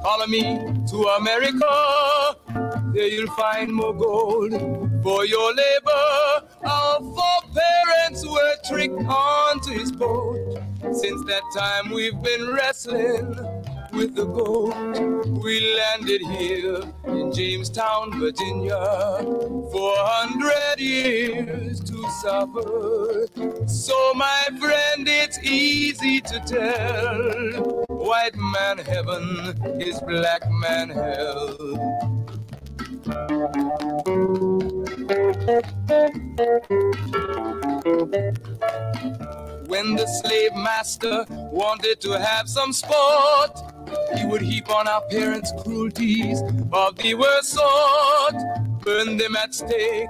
follow 0.02 0.26
me 0.26 0.42
to 0.90 0.96
America. 1.18 2.36
There 2.94 3.06
you'll 3.06 3.34
find 3.34 3.70
more 3.74 3.92
gold 3.92 4.52
for 5.02 5.26
your 5.26 5.54
labor. 5.54 6.48
Our 6.64 6.98
foreparents 6.98 8.26
were 8.26 8.54
tricked 8.66 9.04
onto 9.06 9.70
his 9.72 9.92
boat. 9.92 10.62
Since 10.80 11.26
that 11.26 11.42
time, 11.54 11.92
we've 11.92 12.20
been 12.22 12.50
wrestling 12.50 13.36
with 14.00 14.14
the 14.14 14.24
gold. 14.24 14.74
We 15.44 15.76
landed 15.76 16.22
here 16.22 16.80
in 17.04 17.30
Jamestown, 17.30 18.18
Virginia, 18.18 18.80
400 19.72 20.78
years 20.78 21.80
to 21.80 22.10
suffer. 22.22 23.26
So, 23.66 24.14
my 24.14 24.42
friend, 24.58 25.06
it's 25.06 25.38
easy 25.44 26.22
to 26.22 26.40
tell 26.46 27.84
white 27.88 28.36
man 28.36 28.78
heaven 28.78 29.22
is 29.78 30.00
black 30.00 30.50
man 30.50 30.88
hell. 30.88 31.58
When 39.66 39.94
the 39.94 40.06
slave 40.22 40.54
master 40.54 41.26
wanted 41.28 42.00
to 42.00 42.18
have 42.18 42.48
some 42.48 42.72
sport, 42.72 43.69
he 44.16 44.26
would 44.26 44.42
heap 44.42 44.70
on 44.70 44.88
our 44.88 45.02
parents 45.10 45.52
cruelties 45.62 46.40
of 46.72 46.96
the 46.96 47.14
worst 47.14 47.50
sort, 47.50 48.34
burn 48.80 49.16
them 49.16 49.36
at 49.36 49.54
stake, 49.54 50.08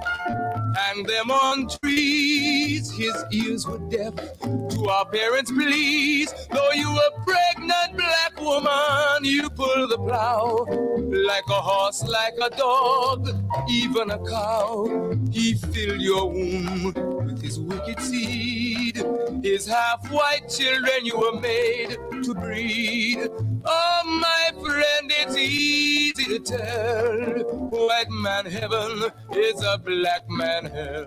hang 0.76 1.02
them 1.04 1.30
on 1.30 1.68
trees. 1.82 2.90
His 2.92 3.24
ears 3.32 3.66
were 3.66 3.78
deaf 3.90 4.14
to 4.40 4.88
our 4.88 5.06
parents' 5.06 5.50
pleas. 5.50 6.32
Though 6.52 6.72
you 6.72 6.90
were 6.92 7.24
pregnant, 7.24 7.96
black 7.96 8.40
woman, 8.40 9.24
you 9.24 9.50
pull 9.50 9.88
the 9.88 9.98
plow 9.98 10.66
like 11.10 11.48
a 11.48 11.60
horse, 11.60 12.02
like 12.04 12.34
a 12.42 12.50
dog, 12.56 13.28
even 13.68 14.10
a 14.10 14.18
cow. 14.18 15.14
He 15.30 15.54
filled 15.54 16.00
your 16.00 16.30
womb 16.30 16.92
with 17.26 17.42
his 17.42 17.58
wicked 17.58 18.00
seed. 18.00 19.02
His 19.42 19.66
half 19.66 20.10
white 20.10 20.48
children 20.48 21.04
you 21.04 21.18
were 21.18 21.40
made 21.40 21.96
to 22.24 22.34
breed. 22.34 23.28
Oh, 23.64 24.02
my 24.04 24.50
friend, 24.60 25.10
it's 25.10 25.36
easy 25.36 26.24
to 26.24 26.38
tell. 26.38 27.44
White 27.70 28.10
man 28.10 28.46
heaven 28.46 29.10
is 29.34 29.62
a 29.62 29.78
black 29.78 30.28
man 30.28 30.64
hell. 30.66 31.06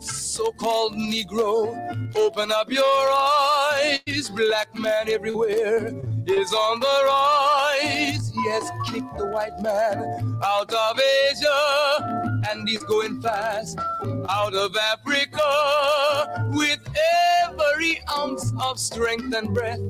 So-called 0.00 0.94
Negro, 0.94 2.16
open 2.16 2.52
up 2.52 2.70
your 2.70 2.84
eyes. 2.84 4.28
Black 4.30 4.74
man 4.74 5.08
everywhere 5.08 5.92
is 6.26 6.52
on 6.52 6.80
the 6.80 7.04
rise. 7.06 8.32
He 8.34 8.48
has 8.50 8.70
kicked 8.86 9.16
the 9.16 9.26
white 9.28 9.58
man 9.60 10.38
out 10.44 10.72
of 10.72 11.00
Asia, 11.30 12.33
and 12.50 12.68
he's 12.68 12.82
going 12.84 13.20
fast 13.20 13.78
out 14.28 14.54
of 14.54 14.76
Africa 14.76 16.50
with 16.52 16.80
every 17.44 18.00
ounce 18.16 18.52
of 18.62 18.78
strength 18.78 19.34
and 19.34 19.54
breath. 19.54 19.80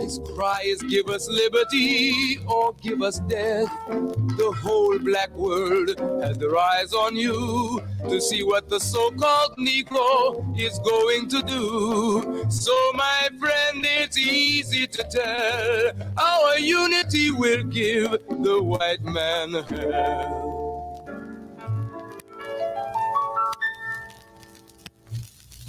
His 0.00 0.20
cry 0.34 0.62
is 0.64 0.82
give 0.82 1.08
us 1.08 1.28
liberty 1.28 2.38
or 2.46 2.74
give 2.82 3.02
us 3.02 3.20
death. 3.20 3.68
The 3.88 4.52
whole 4.62 4.98
black 4.98 5.30
world 5.30 5.98
has 6.22 6.38
their 6.38 6.56
eyes 6.56 6.92
on 6.92 7.16
you 7.16 7.82
to 8.08 8.20
see 8.20 8.42
what 8.42 8.68
the 8.68 8.80
so-called 8.80 9.56
Negro 9.58 10.58
is 10.58 10.78
going 10.80 11.28
to 11.28 11.42
do. 11.42 12.46
So 12.50 12.72
my 12.94 13.28
friend, 13.38 13.84
it's 13.84 14.16
easy 14.16 14.86
to 14.86 15.04
tell 15.04 15.92
our 16.18 16.58
unity 16.58 17.30
will 17.30 17.64
give 17.64 18.12
the 18.42 18.62
white 18.62 19.02
man 19.02 19.52
hell. 19.64 20.69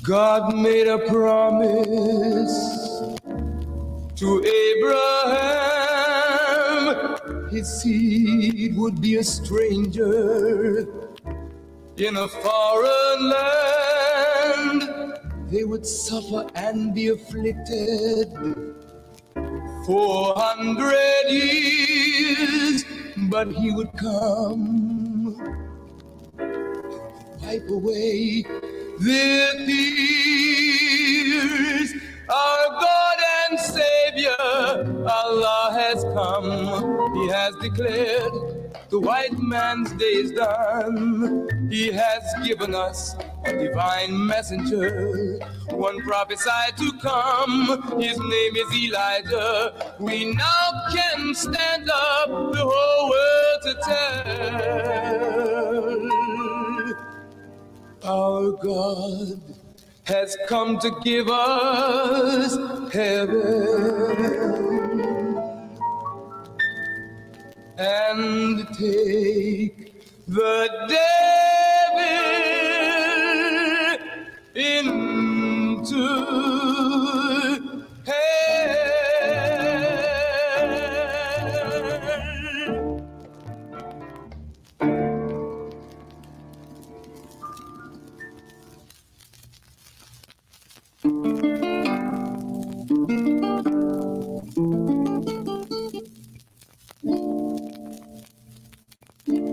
God 0.03 0.55
made 0.55 0.87
a 0.87 0.97
promise 0.97 2.57
to 4.15 4.43
Abraham, 4.79 5.87
his 7.51 7.81
seed 7.81 8.75
would 8.77 8.99
be 8.99 9.17
a 9.17 9.23
stranger 9.23 10.87
in 11.97 12.17
a 12.17 12.27
foreign 12.27 13.29
land. 13.29 14.83
They 15.51 15.65
would 15.65 15.85
suffer 15.85 16.47
and 16.55 16.95
be 16.95 17.09
afflicted 17.09 18.33
for 19.85 20.33
a 20.35 20.39
hundred 20.39 21.29
years, 21.29 22.85
but 23.29 23.51
he 23.51 23.69
would 23.71 23.93
come, 23.93 25.37
wipe 27.43 27.69
away 27.69 28.45
their 28.99 29.53
tears. 29.65 30.91
Our 32.29 32.67
God 32.79 33.17
and 33.49 33.59
Savior, 33.59 34.35
Allah 35.09 35.73
has 35.79 36.03
come. 36.03 37.13
He 37.15 37.27
has 37.29 37.55
declared 37.61 38.51
the 38.91 38.99
white 38.99 39.37
man's 39.39 39.91
day 39.93 40.05
is 40.05 40.31
done. 40.31 41.47
He 41.69 41.91
has 41.93 42.23
given 42.45 42.75
us 42.75 43.15
a 43.45 43.53
divine 43.53 44.27
messenger, 44.27 45.39
one 45.69 46.01
prophesied 46.01 46.75
to 46.75 46.91
come. 47.01 47.99
His 48.01 48.17
name 48.19 48.55
is 48.57 48.73
Elijah. 48.75 49.95
We 49.97 50.33
now 50.33 50.71
can 50.93 51.33
stand 51.33 51.89
up, 51.89 52.27
the 52.51 52.69
whole 52.69 53.09
world 53.09 53.61
to 53.63 53.73
tell. 53.85 55.30
Our 58.03 58.53
God 58.53 59.39
has 60.05 60.35
come 60.47 60.79
to 60.79 60.91
give 61.03 61.29
us 61.29 62.57
heaven. 62.91 63.37
And 67.77 68.67
take 68.75 69.93
the 70.27 70.67
devil 70.89 72.07
into 74.55 76.40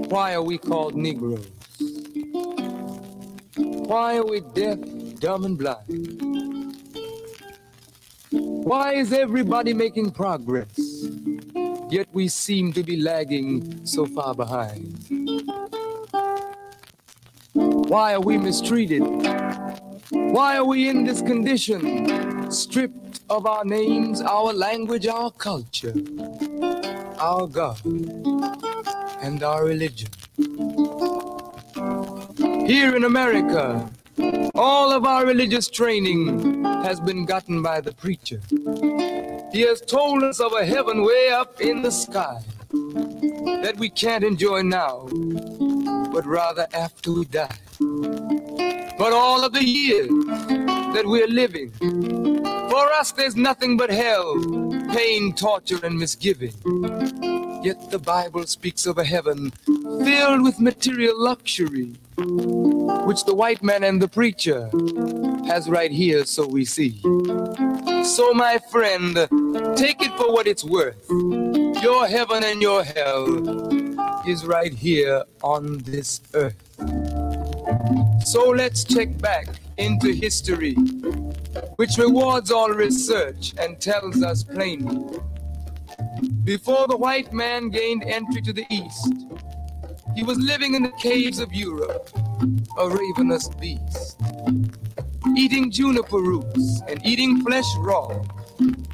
Why 0.09 0.33
are 0.33 0.43
we 0.43 0.57
called 0.57 0.95
Negroes? 0.95 1.47
Why 3.57 4.17
are 4.17 4.25
we 4.25 4.41
deaf, 4.41 4.79
dumb, 5.21 5.45
and 5.45 5.59
blind? 5.59 6.77
Why 8.31 8.95
is 8.95 9.13
everybody 9.13 9.75
making 9.75 10.13
progress? 10.13 10.69
Yet 11.91 12.09
we 12.13 12.29
seem 12.29 12.73
to 12.73 12.83
be 12.83 12.97
lagging 12.97 13.85
so 13.87 14.07
far 14.07 14.35
behind. 14.35 14.97
Why 17.53 18.15
are 18.15 18.21
we 18.21 18.39
mistreated? 18.39 19.03
Why 20.11 20.57
are 20.57 20.65
we 20.65 20.89
in 20.89 21.05
this 21.05 21.21
condition? 21.21 22.51
Stripped 22.51 23.21
of 23.29 23.45
our 23.45 23.65
names, 23.65 24.23
our 24.23 24.55
language, 24.55 25.07
our 25.07 25.31
culture, 25.31 25.93
our 27.19 27.47
God, 27.47 27.79
and 29.21 29.43
our 29.43 29.65
religion. 29.65 30.09
Here 32.67 32.95
in 32.97 33.05
America, 33.05 33.91
all 34.55 34.93
of 34.93 35.05
our 35.05 35.25
religious 35.25 35.69
training 35.69 36.65
has 36.65 37.01
been 37.01 37.25
gotten 37.25 37.63
by 37.63 37.81
the 37.81 37.93
preacher. 37.93 38.41
He 39.53 39.63
has 39.63 39.81
told 39.81 40.23
us 40.23 40.41
of 40.41 40.53
a 40.53 40.65
heaven 40.65 41.03
way 41.03 41.31
up 41.31 41.61
in 41.61 41.83
the 41.83 41.91
sky 41.91 42.41
that 43.63 43.77
we 43.79 43.89
can't 43.89 44.25
enjoy 44.25 44.63
now, 44.63 45.09
but 46.13 46.27
rather 46.27 46.67
after 46.75 47.13
we 47.13 47.25
die. 47.25 47.57
But 48.99 49.13
all 49.13 49.45
of 49.45 49.53
the 49.53 49.65
years 49.65 50.11
that 50.95 51.05
we're 51.05 51.29
living, 51.29 51.73
for 52.71 52.93
us 52.93 53.13
there's 53.13 53.37
nothing 53.37 53.77
but 53.77 53.91
hell, 53.91 54.35
pain, 54.93 55.33
torture, 55.35 55.79
and 55.83 55.99
misgiving. 55.99 56.55
Yet 57.63 57.91
the 57.91 57.99
Bible 57.99 58.47
speaks 58.47 58.87
of 58.87 58.99
a 58.99 59.05
heaven 59.05 59.51
filled 60.05 60.43
with 60.43 60.61
material 60.61 61.21
luxury, 61.21 61.95
which 62.17 63.25
the 63.25 63.35
white 63.35 63.63
man 63.63 63.85
and 63.85 64.01
the 64.01 64.09
preacher 64.09 64.71
has 65.47 65.69
right 65.69 65.91
here, 65.91 66.25
so 66.25 66.47
we 66.47 66.65
see. 66.65 67.01
So, 68.05 68.33
my 68.33 68.59
friend, 68.71 69.15
take 69.77 70.03
it 70.03 70.13
for 70.17 70.33
what 70.33 70.47
it's 70.47 70.65
worth. 70.65 71.05
Your 71.83 72.07
heaven 72.07 72.45
and 72.45 72.63
your 72.63 72.85
hell 72.85 73.27
is 74.27 74.45
right 74.47 74.73
here 74.73 75.25
on 75.43 75.79
this 75.79 76.21
earth. 76.35 76.57
So 78.25 78.51
let's 78.51 78.85
check 78.85 79.17
back 79.19 79.49
into 79.79 80.13
history, 80.13 80.75
which 81.77 81.97
rewards 81.97 82.51
all 82.51 82.71
research 82.71 83.55
and 83.59 83.81
tells 83.81 84.23
us 84.23 84.43
plainly. 84.43 85.19
Before 86.45 86.87
the 86.89 86.97
white 86.97 87.33
man 87.33 87.71
gained 87.71 88.05
entry 88.05 88.43
to 88.43 88.53
the 88.53 88.67
east, 88.71 89.13
he 90.15 90.23
was 90.25 90.39
living 90.39 90.75
in 90.75 90.83
the 90.83 90.93
caves 90.99 91.39
of 91.39 91.53
Europe, 91.53 92.11
a 92.79 92.89
ravenous 92.89 93.49
beast, 93.61 94.21
eating 95.37 95.71
juniper 95.71 96.19
roots 96.19 96.83
and 96.89 97.05
eating 97.07 97.41
flesh 97.43 97.67
raw, 97.79 98.23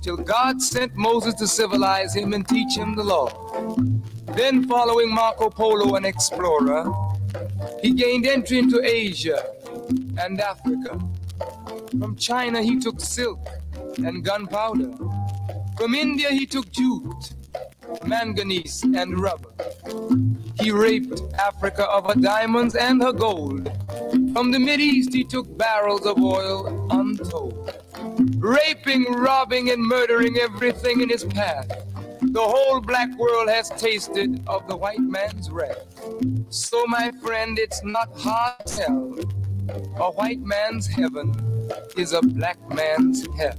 till 0.02 0.18
God 0.18 0.60
sent 0.60 0.94
Moses 0.94 1.34
to 1.34 1.46
civilize 1.46 2.14
him 2.14 2.34
and 2.34 2.46
teach 2.46 2.76
him 2.76 2.94
the 2.94 3.04
law. 3.04 3.28
Then, 4.36 4.68
following 4.68 5.14
Marco 5.14 5.48
Polo, 5.48 5.94
an 5.94 6.04
explorer, 6.04 6.92
he 7.80 7.92
gained 7.92 8.26
entry 8.26 8.58
into 8.58 8.82
Asia 8.84 9.54
and 10.18 10.40
Africa. 10.40 10.98
From 11.98 12.16
China, 12.16 12.62
he 12.62 12.78
took 12.78 13.00
silk 13.00 13.46
and 13.98 14.24
gunpowder. 14.24 14.92
From 15.76 15.94
India 15.94 16.30
he 16.30 16.46
took 16.46 16.70
jute, 16.70 17.34
manganese, 18.04 18.82
and 18.82 19.20
rubber. 19.20 19.50
He 20.60 20.70
raped 20.70 21.20
Africa 21.38 21.84
of 21.88 22.06
her 22.06 22.20
diamonds 22.20 22.74
and 22.74 23.02
her 23.02 23.12
gold. 23.12 23.70
From 24.32 24.50
the 24.50 24.58
East 24.58 25.12
he 25.12 25.24
took 25.24 25.46
barrels 25.58 26.06
of 26.06 26.18
oil 26.22 26.88
untold. 26.90 27.72
Raping, 28.36 29.04
robbing, 29.12 29.70
and 29.70 29.82
murdering 29.82 30.36
everything 30.38 31.00
in 31.00 31.08
his 31.08 31.24
path. 31.24 31.68
The 32.20 32.42
whole 32.42 32.80
black 32.80 33.16
world 33.18 33.48
has 33.48 33.70
tasted 33.70 34.42
of 34.46 34.66
the 34.68 34.76
white 34.76 35.00
man's 35.00 35.50
wrath. 35.50 35.86
So, 36.50 36.84
my 36.86 37.12
friend, 37.22 37.58
it's 37.58 37.82
not 37.84 38.10
hard 38.18 38.66
to 38.66 38.76
tell. 38.76 39.43
A 39.68 40.10
white 40.10 40.40
man's 40.40 40.86
heaven 40.86 41.32
is 41.96 42.12
a 42.12 42.20
black 42.20 42.58
man's 42.74 43.26
hell. 43.38 43.56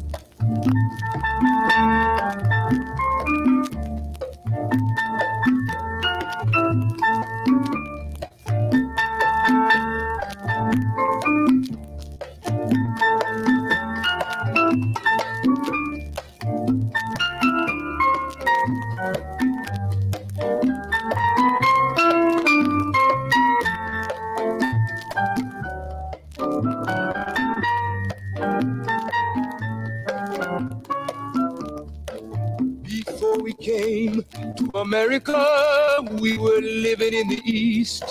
America, 34.74 36.02
we 36.20 36.38
were 36.38 36.62
living 36.62 37.14
in 37.14 37.28
the 37.28 37.42
East. 37.46 38.04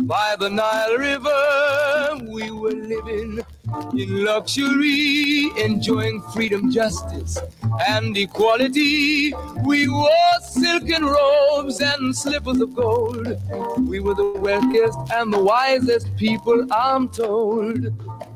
By 0.00 0.34
the 0.38 0.50
Nile 0.50 0.96
River, 0.96 2.32
we 2.32 2.50
were 2.50 2.72
living 2.72 3.40
in 3.96 4.24
luxury, 4.24 5.50
enjoying 5.58 6.22
freedom, 6.32 6.72
justice, 6.72 7.38
and 7.88 8.16
equality. 8.16 9.32
We 9.64 9.88
wore 9.88 10.10
silken 10.42 11.04
robes 11.04 11.80
and 11.80 12.16
slippers 12.16 12.60
of 12.60 12.74
gold. 12.74 13.26
We 13.78 14.00
were 14.00 14.14
the 14.14 14.32
wealthiest 14.38 14.98
and 15.12 15.32
the 15.32 15.42
wisest 15.42 16.16
people, 16.16 16.66
I'm 16.72 17.08
told. 17.08 17.92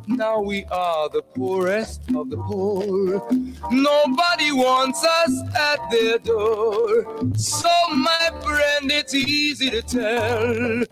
Now 0.09 0.41
we 0.41 0.65
are 0.71 1.09
the 1.09 1.23
poorest 1.23 2.03
of 2.15 2.31
the 2.31 2.37
poor. 2.37 3.29
Nobody 3.73 4.53
wants 4.53 5.05
us 5.05 5.43
at 5.57 5.91
their 5.91 6.19
door. 6.19 7.27
So, 7.37 7.69
my 7.91 8.31
friend, 8.45 8.93
it's 8.93 9.15
easy 9.15 9.69
to 9.71 9.83
tell. 9.83 10.85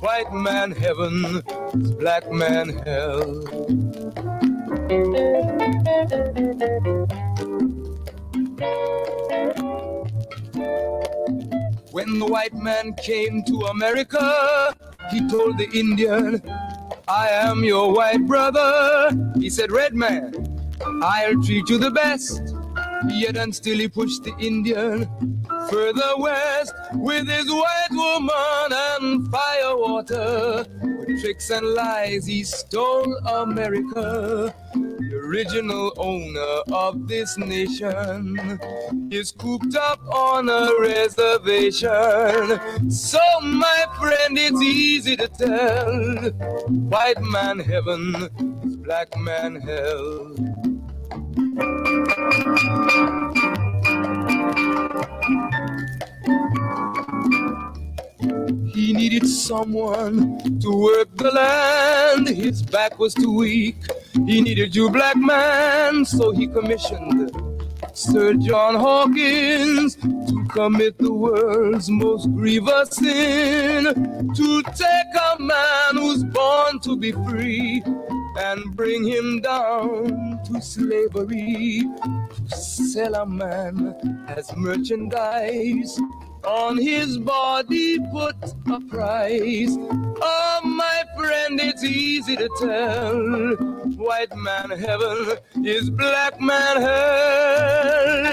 White 0.00 0.32
man 0.34 0.72
heaven, 0.72 1.42
black 1.98 2.30
man 2.30 2.68
hell. 2.84 3.24
When 11.90 12.18
the 12.18 12.26
white 12.26 12.54
man 12.54 12.94
came 13.02 13.42
to 13.44 13.60
America, 13.70 14.76
he 15.10 15.26
told 15.28 15.56
the 15.56 15.68
Indian, 15.72 16.42
I 17.08 17.28
am 17.28 17.64
your 17.64 17.94
white 17.94 18.26
brother. 18.26 19.10
He 19.40 19.48
said, 19.48 19.72
Red 19.72 19.94
man, 19.94 20.34
I'll 21.02 21.42
treat 21.42 21.68
you 21.70 21.78
the 21.78 21.90
best. 21.90 22.42
Yet 23.08 23.36
and 23.36 23.54
still 23.54 23.78
he 23.78 23.88
pushed 23.88 24.24
the 24.24 24.36
Indian 24.38 25.08
further 25.70 26.16
west 26.18 26.74
with 26.92 27.26
his 27.28 27.50
white 27.50 27.88
woman 27.92 28.72
and 28.72 29.28
firewater. 29.28 30.66
With 30.82 31.22
tricks 31.22 31.48
and 31.50 31.66
lies, 31.68 32.26
he 32.26 32.44
stole 32.44 33.16
America. 33.26 34.54
Original 35.28 35.92
owner 35.98 36.62
of 36.72 37.06
this 37.06 37.36
nation 37.36 38.58
is 39.10 39.30
cooped 39.30 39.76
up 39.76 40.00
on 40.08 40.48
a 40.48 40.70
reservation. 40.80 41.90
So, 42.90 43.20
my 43.42 43.84
friend, 43.98 44.38
it's 44.38 44.62
easy 44.62 45.18
to 45.18 45.28
tell 45.28 46.30
white 46.88 47.20
man 47.20 47.58
heaven 47.58 48.30
is 48.64 48.76
black 48.76 49.14
man 49.18 49.56
hell. 49.60 50.34
He 58.72 58.94
needed 58.94 59.26
someone 59.26 60.38
to 60.60 60.70
work 60.70 61.14
the 61.18 61.30
land. 61.32 62.28
His 62.28 62.62
back 62.62 62.98
was 62.98 63.12
too 63.12 63.36
weak. 63.36 63.76
He 64.26 64.40
needed 64.40 64.74
you, 64.74 64.90
black 64.90 65.16
man, 65.16 66.04
so 66.04 66.32
he 66.32 66.46
commissioned 66.46 67.30
Sir 67.94 68.34
John 68.34 68.74
Hawkins 68.74 69.96
to 69.96 70.46
commit 70.50 70.98
the 70.98 71.12
world's 71.12 71.90
most 71.90 72.32
grievous 72.34 72.90
sin. 72.90 73.84
To 74.34 74.62
take 74.62 75.14
a 75.32 75.40
man 75.40 75.96
who's 75.96 76.22
born 76.24 76.78
to 76.80 76.96
be 76.96 77.12
free 77.12 77.82
and 78.38 78.76
bring 78.76 79.04
him 79.04 79.40
down 79.40 80.38
to 80.44 80.60
slavery. 80.60 81.82
To 82.50 82.56
sell 82.56 83.14
a 83.14 83.26
man 83.26 84.24
as 84.28 84.54
merchandise 84.56 85.98
on 86.48 86.78
his 86.78 87.18
body 87.18 87.98
put 88.10 88.36
a 88.72 88.80
price. 88.88 89.76
Oh, 89.76 90.60
my 90.64 91.04
friend, 91.16 91.60
it's 91.60 91.84
easy 91.84 92.36
to 92.36 92.48
tell. 92.58 93.54
White 93.96 94.34
man 94.34 94.70
heaven 94.70 95.36
is 95.64 95.90
black 95.90 96.40
man 96.40 96.80
hell. 96.80 98.28